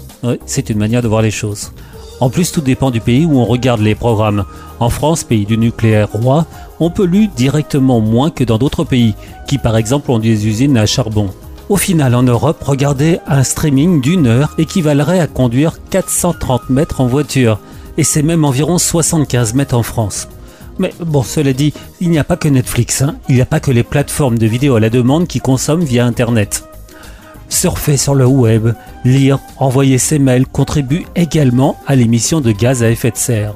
C'est 0.46 0.70
une 0.70 0.78
manière 0.78 1.02
de 1.02 1.08
voir 1.08 1.20
les 1.20 1.30
choses. 1.30 1.72
En 2.20 2.30
plus, 2.30 2.50
tout 2.50 2.62
dépend 2.62 2.90
du 2.90 3.02
pays 3.02 3.26
où 3.26 3.38
on 3.38 3.44
regarde 3.44 3.82
les 3.82 3.94
programmes. 3.94 4.46
En 4.80 4.88
France, 4.88 5.22
pays 5.22 5.44
du 5.44 5.58
nucléaire 5.58 6.08
roi, 6.12 6.46
on 6.80 6.88
pollue 6.88 7.26
directement 7.36 8.00
moins 8.00 8.30
que 8.30 8.42
dans 8.42 8.56
d'autres 8.56 8.84
pays, 8.84 9.14
qui 9.46 9.58
par 9.58 9.76
exemple 9.76 10.10
ont 10.10 10.18
des 10.18 10.46
usines 10.46 10.78
à 10.78 10.86
charbon. 10.86 11.28
Au 11.70 11.78
final, 11.78 12.14
en 12.14 12.22
Europe, 12.22 12.62
regarder 12.62 13.20
un 13.26 13.42
streaming 13.42 14.02
d'une 14.02 14.26
heure 14.26 14.54
équivalerait 14.58 15.20
à 15.20 15.26
conduire 15.26 15.78
430 15.88 16.68
mètres 16.68 17.00
en 17.00 17.06
voiture. 17.06 17.58
Et 17.96 18.04
c'est 18.04 18.22
même 18.22 18.44
environ 18.44 18.76
75 18.76 19.54
mètres 19.54 19.74
en 19.74 19.82
France. 19.82 20.28
Mais 20.78 20.92
bon, 21.00 21.22
cela 21.22 21.54
dit, 21.54 21.72
il 22.00 22.10
n'y 22.10 22.18
a 22.18 22.24
pas 22.24 22.36
que 22.36 22.48
Netflix, 22.48 23.00
hein. 23.00 23.16
il 23.28 23.36
n'y 23.36 23.40
a 23.40 23.46
pas 23.46 23.60
que 23.60 23.70
les 23.70 23.82
plateformes 23.82 24.38
de 24.38 24.46
vidéo 24.46 24.74
à 24.74 24.80
la 24.80 24.90
demande 24.90 25.26
qui 25.26 25.40
consomment 25.40 25.84
via 25.84 26.04
Internet. 26.04 26.64
Surfer 27.48 27.96
sur 27.96 28.14
le 28.14 28.26
web, 28.26 28.74
lire, 29.04 29.38
envoyer 29.58 29.98
ses 29.98 30.18
mails 30.18 30.46
contribue 30.46 31.06
également 31.14 31.78
à 31.86 31.94
l'émission 31.94 32.40
de 32.40 32.52
gaz 32.52 32.82
à 32.82 32.90
effet 32.90 33.10
de 33.10 33.16
serre. 33.16 33.54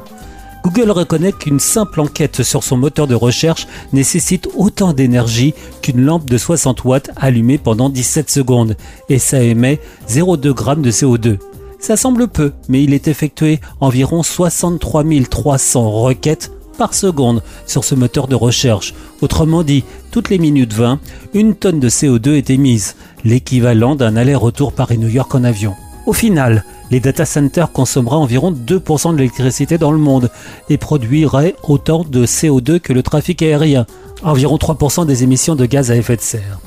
Google 0.65 0.91
reconnaît 0.91 1.33
qu'une 1.33 1.61
simple 1.61 2.01
enquête 2.01 2.43
sur 2.43 2.63
son 2.63 2.77
moteur 2.77 3.07
de 3.07 3.15
recherche 3.15 3.67
nécessite 3.93 4.49
autant 4.57 4.93
d'énergie 4.93 5.55
qu'une 5.83 6.01
lampe 6.01 6.29
de 6.29 6.37
60 6.37 6.85
watts 6.85 7.11
allumée 7.17 7.59
pendant 7.59 7.89
17 7.89 8.31
secondes 8.31 8.77
et 9.09 9.19
ça 9.19 9.43
émet 9.43 9.81
0,2 10.09 10.43
g 10.43 10.83
de 10.83 10.91
CO2. 10.91 11.39
Ça 11.79 11.97
semble 11.97 12.27
peu, 12.29 12.53
mais 12.69 12.83
il 12.83 12.93
est 12.93 13.09
effectué 13.09 13.61
environ 13.81 14.23
63 14.23 15.05
300 15.31 15.91
requêtes 15.91 16.51
par 16.77 16.95
seconde 16.95 17.43
sur 17.67 17.85
ce 17.85 17.95
moteur 17.95 18.29
de 18.29 18.35
recherche. 18.35 18.95
Autrement 19.21 19.63
dit, 19.63 19.85
toutes 20.11 20.31
les 20.31 20.39
minutes 20.39 20.73
20, 20.73 21.01
une 21.35 21.55
tonne 21.55 21.81
de 21.81 21.89
CO2 21.89 22.37
est 22.37 22.51
émise, 22.51 22.97
l'équivalent 23.25 23.97
d'un 23.97 24.17
aller-retour 24.17 24.73
Paris-New 24.73 25.09
York 25.09 25.35
en 25.35 25.45
avion. 25.45 25.75
Au 26.07 26.13
final, 26.13 26.65
les 26.91 27.01
data 27.01 27.25
centers 27.25 27.73
consommeraient 27.73 28.17
environ 28.17 28.53
2% 28.53 29.13
de 29.13 29.19
l'électricité 29.19 29.79
dans 29.79 29.93
le 29.93 29.99
monde 29.99 30.31
et 30.69 30.79
produiraient 30.79 31.55
autant 31.63 32.05
de 32.05 32.27
CO2 32.27 32.81
que 32.81 32.93
le 32.93 33.03
trafic 33.03 33.43
aérien, 33.43 33.87
environ 34.23 34.57
3% 34.57 35.07
des 35.07 35.23
émissions 35.23 35.55
de 35.55 35.67
gaz 35.67 35.91
à 35.91 35.97
effet 35.97 36.17
de 36.17 36.23
serre. 36.23 36.61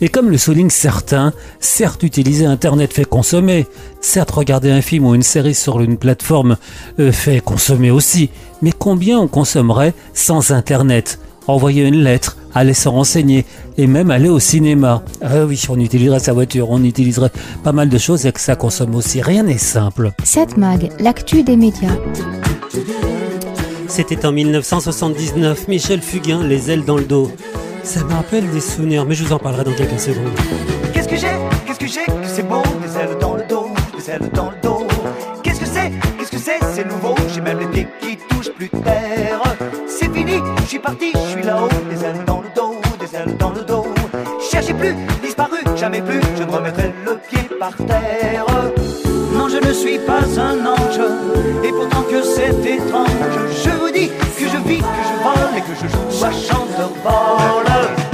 Et 0.00 0.08
comme 0.08 0.30
le 0.30 0.36
soulignent 0.38 0.68
certains, 0.68 1.32
certes 1.60 2.02
utiliser 2.02 2.44
Internet 2.44 2.92
fait 2.92 3.04
consommer, 3.04 3.66
certes 4.00 4.32
regarder 4.32 4.70
un 4.70 4.80
film 4.80 5.06
ou 5.06 5.14
une 5.14 5.22
série 5.22 5.54
sur 5.54 5.80
une 5.80 5.96
plateforme 5.96 6.56
euh, 6.98 7.12
fait 7.12 7.40
consommer 7.40 7.92
aussi, 7.92 8.30
mais 8.62 8.72
combien 8.72 9.20
on 9.20 9.28
consommerait 9.28 9.94
sans 10.12 10.50
Internet? 10.50 11.20
Envoyer 11.46 11.86
une 11.86 12.02
lettre, 12.02 12.36
aller 12.54 12.74
se 12.74 12.88
renseigner 12.88 13.44
et 13.76 13.86
même 13.86 14.10
aller 14.10 14.28
au 14.28 14.38
cinéma. 14.38 15.02
Ah 15.20 15.44
oui, 15.44 15.62
on 15.68 15.78
utiliserait 15.80 16.20
sa 16.20 16.32
voiture, 16.32 16.70
on 16.70 16.82
utiliserait 16.84 17.32
pas 17.64 17.72
mal 17.72 17.88
de 17.88 17.98
choses 17.98 18.26
et 18.26 18.32
que 18.32 18.40
ça 18.40 18.54
consomme 18.54 18.94
aussi. 18.94 19.20
Rien 19.22 19.42
n'est 19.42 19.58
simple. 19.58 20.12
7 20.22 20.56
Mag, 20.56 20.90
l'actu 21.00 21.42
des 21.42 21.56
médias. 21.56 21.96
C'était 23.88 24.24
en 24.24 24.32
1979, 24.32 25.68
Michel 25.68 26.00
Fugain, 26.00 26.42
Les 26.44 26.70
ailes 26.70 26.84
dans 26.84 26.96
le 26.96 27.04
dos. 27.04 27.30
Ça 27.82 28.04
me 28.04 28.12
rappelle 28.12 28.48
des 28.50 28.60
souvenirs, 28.60 29.04
mais 29.04 29.14
je 29.14 29.24
vous 29.24 29.32
en 29.32 29.38
parlerai 29.38 29.64
dans 29.64 29.72
quelques 29.72 30.00
secondes. 30.00 30.32
Qu'est-ce 30.94 31.08
que 31.08 31.16
j'ai? 31.16 31.26
Qu'est-ce 31.66 31.78
que 31.78 31.86
j'ai? 31.86 32.06
Que 32.06 32.28
c'est 32.28 32.48
beau 32.48 32.62
je 40.62 40.68
suis 40.68 40.78
parti, 40.78 41.12
je 41.12 41.30
suis 41.30 41.42
là-haut. 41.42 41.68
Des 41.90 42.04
ailes 42.04 42.24
dans 42.26 42.40
le 42.40 42.48
dos, 42.54 42.76
des 42.98 43.16
ailes 43.16 43.36
dans 43.36 43.50
le 43.50 43.62
dos. 43.62 43.86
Cherchez 44.50 44.74
plus, 44.74 44.94
disparu, 45.22 45.58
jamais 45.76 46.00
plus. 46.00 46.20
Je 46.36 46.44
ne 46.44 46.50
remettrai 46.50 46.92
le 47.04 47.16
pied 47.28 47.48
par 47.58 47.76
terre. 47.76 48.46
Non, 49.34 49.48
je 49.48 49.58
ne 49.66 49.72
suis 49.72 49.98
pas 49.98 50.22
un 50.38 50.66
ange. 50.66 51.00
Et 51.64 51.70
pourtant 51.70 52.02
que 52.02 52.22
c'est 52.22 52.50
étrange, 52.50 53.08
je 53.64 53.70
vous 53.70 53.90
dis 53.90 54.08
que 54.08 54.48
je 54.48 54.68
vis, 54.68 54.78
que 54.78 55.02
je 55.08 55.22
vole 55.22 55.56
et 55.56 55.60
que 55.60 55.74
je 55.80 55.88
joue 55.88 56.24
à 56.24 56.30
chanteur-vol. 56.30 57.72
Viens 57.72 58.11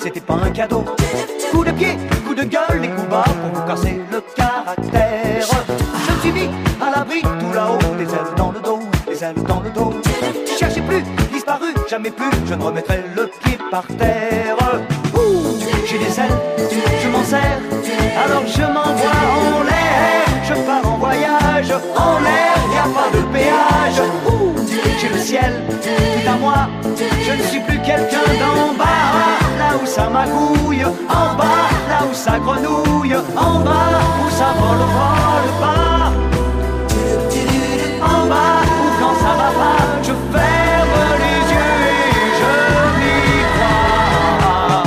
c'était 0.00 0.20
pas 0.20 0.34
un 0.34 0.50
cadeau. 0.50 0.84
Coup 1.50 1.64
de 1.64 1.70
pied, 1.72 1.96
coup 2.26 2.34
de 2.34 2.44
gueule, 2.44 2.80
les 2.80 2.88
coups 2.88 3.08
bas 3.08 3.24
pour 3.24 3.60
vous 3.60 3.66
casser 3.66 4.00
le 4.10 4.20
caractère. 4.36 5.46
Je 6.06 6.12
me 6.12 6.20
suis 6.20 6.32
mis 6.32 6.50
à 6.80 6.96
l'abri 6.96 7.22
tout 7.22 7.52
là-haut, 7.54 7.94
des 7.96 8.04
ailes 8.04 8.34
dans 8.36 8.52
le 8.52 8.60
dos, 8.60 8.80
des 9.08 9.24
ailes 9.24 9.42
dans 9.46 9.60
le 9.60 9.70
dos. 9.70 9.92
Cherchez 10.58 10.82
plus, 10.82 11.02
disparu, 11.32 11.74
jamais 11.88 12.10
plus, 12.10 12.30
je 12.46 12.54
ne 12.54 12.62
remettrai 12.62 13.02
le 13.16 13.26
pied 13.42 13.58
par 13.70 13.84
terre. 13.98 14.56
J'ai 15.86 15.98
des 15.98 16.20
ailes, 16.20 16.38
je 17.02 17.08
m'en 17.08 17.24
sers, 17.24 17.58
alors 18.24 18.46
je 18.46 18.62
m'envoie 18.62 19.20
en 19.58 19.62
l'air. 19.64 20.20
Je 20.48 20.54
pars 20.54 20.92
en 20.92 20.98
voyage, 20.98 21.72
en 21.96 22.18
l'air, 22.20 22.56
y 22.72 22.78
a 22.78 22.88
pas 22.94 23.16
de 23.16 23.22
péage. 23.32 24.02
J'ai 25.00 25.08
le 25.08 25.18
ciel, 25.18 25.62
tout 25.82 26.28
à 26.28 26.36
moi, 26.36 26.68
je 26.94 27.32
ne 27.32 27.42
suis 27.42 27.60
plus 27.60 27.78
quelqu'un 27.78 28.26
d'en 28.38 28.74
ça 30.00 30.08
magouille, 30.08 30.84
en 30.84 31.34
bas, 31.36 31.68
là 31.90 31.98
où 32.10 32.14
ça 32.14 32.38
grenouille, 32.38 33.14
en 33.36 33.60
bas, 33.60 34.00
où 34.24 34.30
ça 34.30 34.48
vole, 34.58 34.84
vole 34.96 35.52
pas. 35.60 36.12
En 38.02 38.20
bas, 38.30 38.62
où 38.80 38.86
quand 39.00 39.16
ça 39.22 39.32
va 39.40 39.50
pas, 39.60 39.80
je 40.02 40.14
ferme 40.32 40.96
les 41.22 41.40
yeux 41.52 41.76
et 41.90 42.28
je 42.40 42.52
m'y 42.98 43.16
crois. 43.54 44.82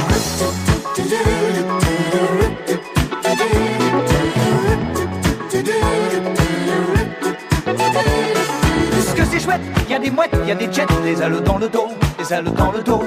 Parce 8.92 9.14
que 9.16 9.24
c'est 9.26 9.40
chouette, 9.40 9.62
y 9.90 9.94
a 9.94 10.00
des 10.00 10.10
mouettes, 10.10 10.36
y 10.48 10.52
a 10.52 10.56
des 10.56 10.72
jets, 10.74 10.88
des 11.04 11.22
ailes 11.22 11.42
dans 11.46 11.60
le 11.60 11.70
dos, 11.70 11.90
dans 12.30 12.72
le 12.72 12.82
dos. 12.82 13.04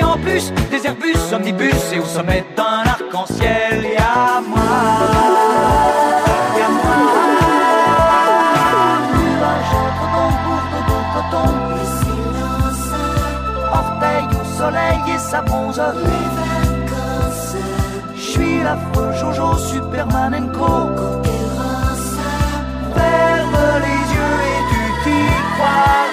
A 0.00 0.06
en 0.06 0.18
plus 0.18 0.52
des 0.70 0.86
Airbus, 0.86 1.16
omnibus 1.32 1.92
et 1.92 1.98
au 1.98 2.04
sommet 2.04 2.44
d'un 2.54 2.82
arc-en-ciel, 2.84 3.82
y 3.82 3.96
a 3.96 4.40
moi. 4.46 4.58
Y 6.58 6.62
a 6.62 6.68
moi. 6.68 6.96
Orteil 13.72 14.26
au 14.38 14.44
soleil 14.58 15.00
et 15.14 15.18
ça 15.18 15.40
bronze. 15.40 15.80
Les 16.04 16.26
vacances. 16.36 17.56
Je 18.14 18.20
suis 18.20 18.62
l'affreux 18.62 19.12
Jojo 19.18 19.56
Supermanenko. 19.56 20.90
Ferme 22.94 23.58
les 23.86 24.02
yeux 24.14 24.40
et 24.52 24.62
tu 24.70 24.82
t'y 25.04 25.22
croiras. 25.54 26.11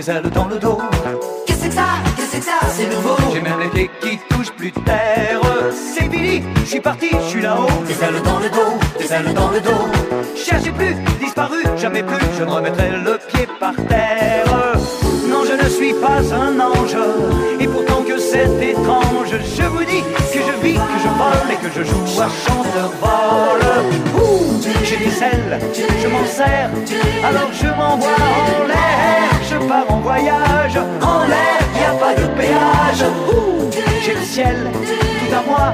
Des 0.00 0.10
ailes 0.10 0.30
dans 0.34 0.46
le 0.46 0.58
dos. 0.58 0.78
Qu'est-ce 1.46 1.66
que 1.66 1.72
ça 1.72 1.88
Qu'est-ce 2.16 2.36
que 2.38 2.42
ça 2.42 2.58
C'est 2.70 2.88
nouveau 2.88 3.16
J'ai 3.34 3.40
même 3.42 3.60
les 3.60 3.68
pieds 3.68 3.90
qui 4.00 4.18
touchent 4.30 4.52
plus 4.52 4.72
terre. 4.72 5.40
C'est 5.94 6.10
fini, 6.10 6.42
je 6.64 6.70
suis 6.70 6.80
parti, 6.80 7.10
je 7.12 7.28
suis 7.28 7.42
là-haut. 7.42 7.66
Des 7.86 8.02
ailes 8.04 8.22
dans 8.24 8.38
le 8.38 8.48
dos, 8.48 8.72
des 8.98 9.12
ailes 9.12 9.34
dans 9.34 9.50
le 9.50 9.60
dos. 9.60 9.84
Cherchez 10.34 10.70
plus, 10.70 10.94
disparu, 11.22 11.62
jamais 11.76 12.02
plus, 12.02 12.24
je 12.38 12.44
ne 12.44 12.50
remettrai 12.50 12.90
le 13.04 13.18
pied 13.28 13.46
par 13.58 13.74
terre. 13.88 14.46
Non, 15.28 15.42
je 15.44 15.62
ne 15.62 15.68
suis 15.68 15.92
pas 15.92 16.20
un 16.34 16.58
ange, 16.58 16.96
et 17.60 17.66
pourtant 17.68 18.02
que 18.02 18.18
c'est 18.18 18.50
étrange. 18.70 19.32
Je 19.56 19.62
vous 19.64 19.84
dis 19.84 20.02
que 20.32 20.38
je 20.48 20.66
vis, 20.66 20.74
que 20.74 20.98
je 21.04 21.10
vole 21.20 21.50
et 21.52 21.56
que 21.56 21.70
je 21.76 21.84
joue 21.84 22.20
à 22.22 22.28
chanteur-vol. 22.44 23.62
Ouh, 24.16 24.60
J'ai 24.82 24.96
des 24.96 25.22
ailes, 25.22 25.60
je 26.02 26.08
m'en 26.08 26.24
sers, 26.24 26.70
alors 27.22 27.50
je 27.52 27.66
m'envoie 27.66 28.08
en 28.08 28.66
l'air. 28.66 29.39
Je 29.50 29.56
pars 29.56 29.84
en 29.90 29.98
voyage, 29.98 30.78
en 31.02 31.24
l'air, 31.26 31.60
y 31.74 31.84
a 31.84 31.92
pas 31.98 32.14
de 32.14 32.26
péage. 32.38 33.04
J'ai 34.00 34.14
le 34.14 34.20
ciel 34.20 34.70
tout 34.72 35.34
à 35.34 35.42
moi, 35.42 35.72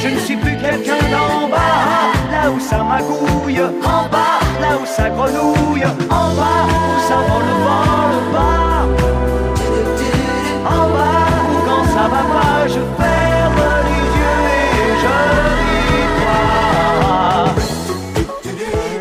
je 0.00 0.08
ne 0.08 0.18
suis 0.18 0.36
plus 0.36 0.56
quelqu'un 0.56 0.98
d'en 1.12 1.48
bas. 1.48 2.10
Là 2.32 2.50
où 2.50 2.58
ça 2.58 2.82
magouille, 2.82 3.60
en 3.60 4.08
bas, 4.08 4.40
là 4.60 4.76
où 4.82 4.84
ça 4.84 5.08
grenouille, 5.08 5.84
en 6.10 6.34
bas, 6.34 6.66
où 6.66 7.00
ça 7.08 7.18
vole, 7.28 7.52
vole 7.64 8.22
bas. 8.32 8.82
En 10.68 10.88
bas, 10.94 11.28
où 11.48 11.54
quand 11.64 11.84
ça 11.94 12.08
va 12.08 12.22
pas, 12.34 12.66
je 12.66 12.80
ferme 13.00 13.21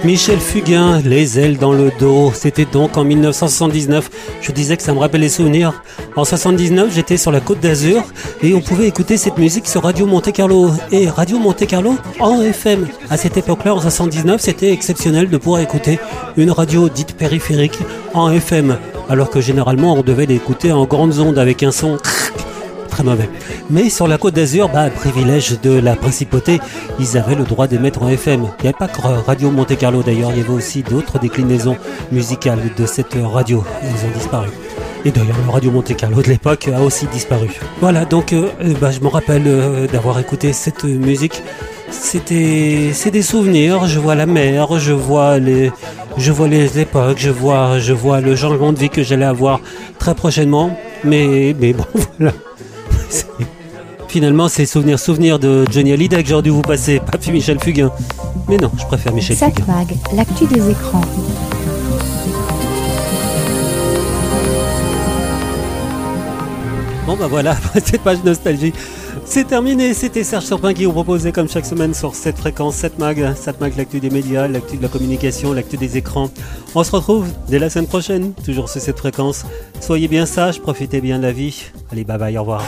Michel 0.04 0.40
Fugain, 0.40 1.00
Les 1.06 1.38
ailes 1.38 1.58
dans 1.58 1.74
le 1.74 1.92
dos. 2.00 2.32
C'était 2.34 2.66
donc 2.66 2.98
en 2.98 3.04
1979. 3.04 4.10
Je 4.42 4.52
disais 4.52 4.76
que 4.76 4.82
ça 4.82 4.94
me 4.94 5.00
rappelle 5.00 5.22
les 5.22 5.30
souvenirs. 5.30 5.84
En 6.16 6.26
79, 6.26 6.92
j'étais 6.92 7.18
sur 7.18 7.32
la 7.32 7.40
côte 7.40 7.60
d'Azur 7.60 8.04
et 8.42 8.56
on 8.56 8.62
pouvait 8.62 8.88
écouter 8.88 9.18
cette 9.18 9.38
musique 9.38 9.68
sur 9.68 9.84
Radio 9.84 10.08
Monte 10.08 10.32
Carlo. 10.32 10.72
Et 10.92 11.08
Radio 11.08 11.38
Monte 11.38 11.68
Carlo 11.68 11.98
en 12.20 12.42
FM. 12.42 12.88
À 13.12 13.18
cette 13.18 13.38
époque-là, 13.38 13.76
en 13.76 13.80
79, 13.80 14.42
c'était 14.42 14.72
exceptionnel 14.72 15.30
de 15.30 15.38
pouvoir 15.38 15.62
écouter 15.62 16.00
une 16.36 16.50
radio 16.50 16.90
dite 16.90 17.14
périphérique 17.16 17.78
en 18.16 18.32
FM. 18.32 18.78
Alors 19.08 19.30
que 19.30 19.40
généralement, 19.40 19.94
on 19.94 20.02
devait 20.02 20.26
l'écouter 20.26 20.72
en 20.72 20.86
grandes 20.86 21.20
ondes 21.20 21.38
avec 21.38 21.62
un 21.62 21.72
son 21.72 21.98
mauvais. 23.04 23.30
Mais 23.70 23.90
sur 23.90 24.08
la 24.08 24.18
côte 24.18 24.36
d'Azur, 24.36 24.70
bah, 24.70 24.90
privilège 24.90 25.60
de 25.62 25.72
la 25.72 25.96
principauté, 25.96 26.60
ils 27.00 27.18
avaient 27.18 27.36
le 27.36 27.44
droit 27.44 27.68
d'émettre 27.68 28.02
en 28.02 28.10
FM. 28.10 28.48
Il 28.60 28.64
n'y 28.64 28.70
avait 28.70 28.78
pas 28.78 28.88
que 28.88 29.02
Radio 29.02 29.52
Monte 29.52 29.78
Carlo 29.78 30.04
d'ailleurs, 30.04 30.32
il 30.32 30.40
y 30.40 30.42
avait 30.42 30.50
aussi 30.50 30.84
d'autres 30.84 31.20
déclinaisons 31.20 31.78
musicales 32.12 32.72
de 32.78 32.86
cette 32.86 33.16
radio. 33.22 33.64
Ils 33.84 34.08
ont 34.08 34.18
disparu. 34.18 34.50
Et 35.04 35.10
d'ailleurs, 35.12 35.38
le 35.44 35.52
Radio 35.52 35.72
Monte 35.72 35.96
Carlo 35.96 36.22
de 36.22 36.28
l'époque 36.28 36.68
a 36.68 36.82
aussi 36.82 37.08
disparu. 37.08 37.50
Voilà, 37.80 38.06
donc 38.06 38.34
euh, 38.34 38.50
euh, 38.62 38.74
bah, 38.80 38.92
je 38.92 39.00
me 39.00 39.08
rappelle 39.08 39.44
euh, 39.48 39.88
d'avoir 39.88 40.20
écouté 40.20 40.54
cette 40.54 40.84
musique. 40.84 41.42
C'était, 41.90 42.92
c'est 42.94 43.10
des 43.10 43.24
souvenirs. 43.24 43.88
Je 43.88 44.00
vois 44.00 44.14
la 44.14 44.28
mer, 44.28 44.78
je 44.80 44.94
vois 44.94 45.40
les, 45.40 45.72
je 46.18 46.32
vois 46.32 46.48
les 46.48 46.80
époques, 46.80 47.18
je 47.18 47.32
vois, 47.32 47.80
je 47.80 47.94
vois 47.94 48.22
le 48.22 48.36
changement 48.36 48.74
de 48.74 48.80
vie 48.80 48.90
que 48.90 49.02
j'allais 49.02 49.26
avoir 49.26 49.60
très 49.98 50.14
prochainement. 50.14 50.78
Mais, 51.04 51.56
mais 51.60 51.74
bon, 51.74 51.86
voilà. 52.20 52.34
Finalement, 54.08 54.50
c'est 54.50 54.66
souvenir, 54.66 55.00
souvenir 55.00 55.40
de 55.40 55.66
Johnny 55.72 55.94
Hallyday 55.94 56.22
que 56.24 56.30
j'aurais 56.30 56.42
dû 56.42 56.50
vous 56.50 56.62
passer, 56.62 57.00
pas 57.00 57.18
puis 57.18 57.32
Michel 57.32 57.60
Fugain. 57.60 57.92
Mais 58.50 58.58
non, 58.58 58.70
je 58.78 58.86
préfère 58.86 59.14
Michel 59.14 59.38
7 59.38 59.56
Fugain. 59.56 59.66
Mag, 59.68 59.88
l'actu 60.14 60.46
des 60.48 60.70
écrans. 60.70 61.02
Bon 67.06 67.16
bah 67.16 67.28
voilà, 67.28 67.56
cette 67.74 68.02
page 68.02 68.24
nostalgie, 68.24 68.74
c'est 69.32 69.46
terminé. 69.46 69.94
C'était 69.94 70.26
Serge 70.26 70.44
Surpin 70.44 70.74
qui 70.74 70.84
vous 70.84 70.92
proposait 70.92 71.32
comme 71.32 71.48
chaque 71.48 71.66
semaine 71.66 71.94
sur 71.94 72.16
cette 72.16 72.38
fréquence, 72.38 72.76
cette 72.76 73.00
mag, 73.00 73.34
cette 73.36 73.62
mag 73.62 73.72
l'actu 73.78 74.02
des 74.02 74.10
médias, 74.10 74.46
l'actu 74.50 74.76
de 74.76 74.82
la 74.82 74.90
communication, 74.90 75.54
l'actu 75.54 75.78
des 75.78 75.96
écrans. 75.96 76.30
On 76.76 76.84
se 76.84 76.92
retrouve 76.92 77.28
dès 77.48 77.58
la 77.58 77.70
semaine 77.70 77.88
prochaine, 77.88 78.34
toujours 78.44 78.68
sur 78.68 78.82
cette 78.82 78.98
fréquence. 78.98 79.46
Soyez 79.80 80.10
bien 80.10 80.26
sages, 80.26 80.60
profitez 80.60 81.00
bien 81.00 81.18
de 81.18 81.24
la 81.24 81.32
vie. 81.32 81.64
Allez, 81.92 82.04
bye 82.04 82.18
bye, 82.18 82.38
au 82.38 82.42
revoir. 82.42 82.62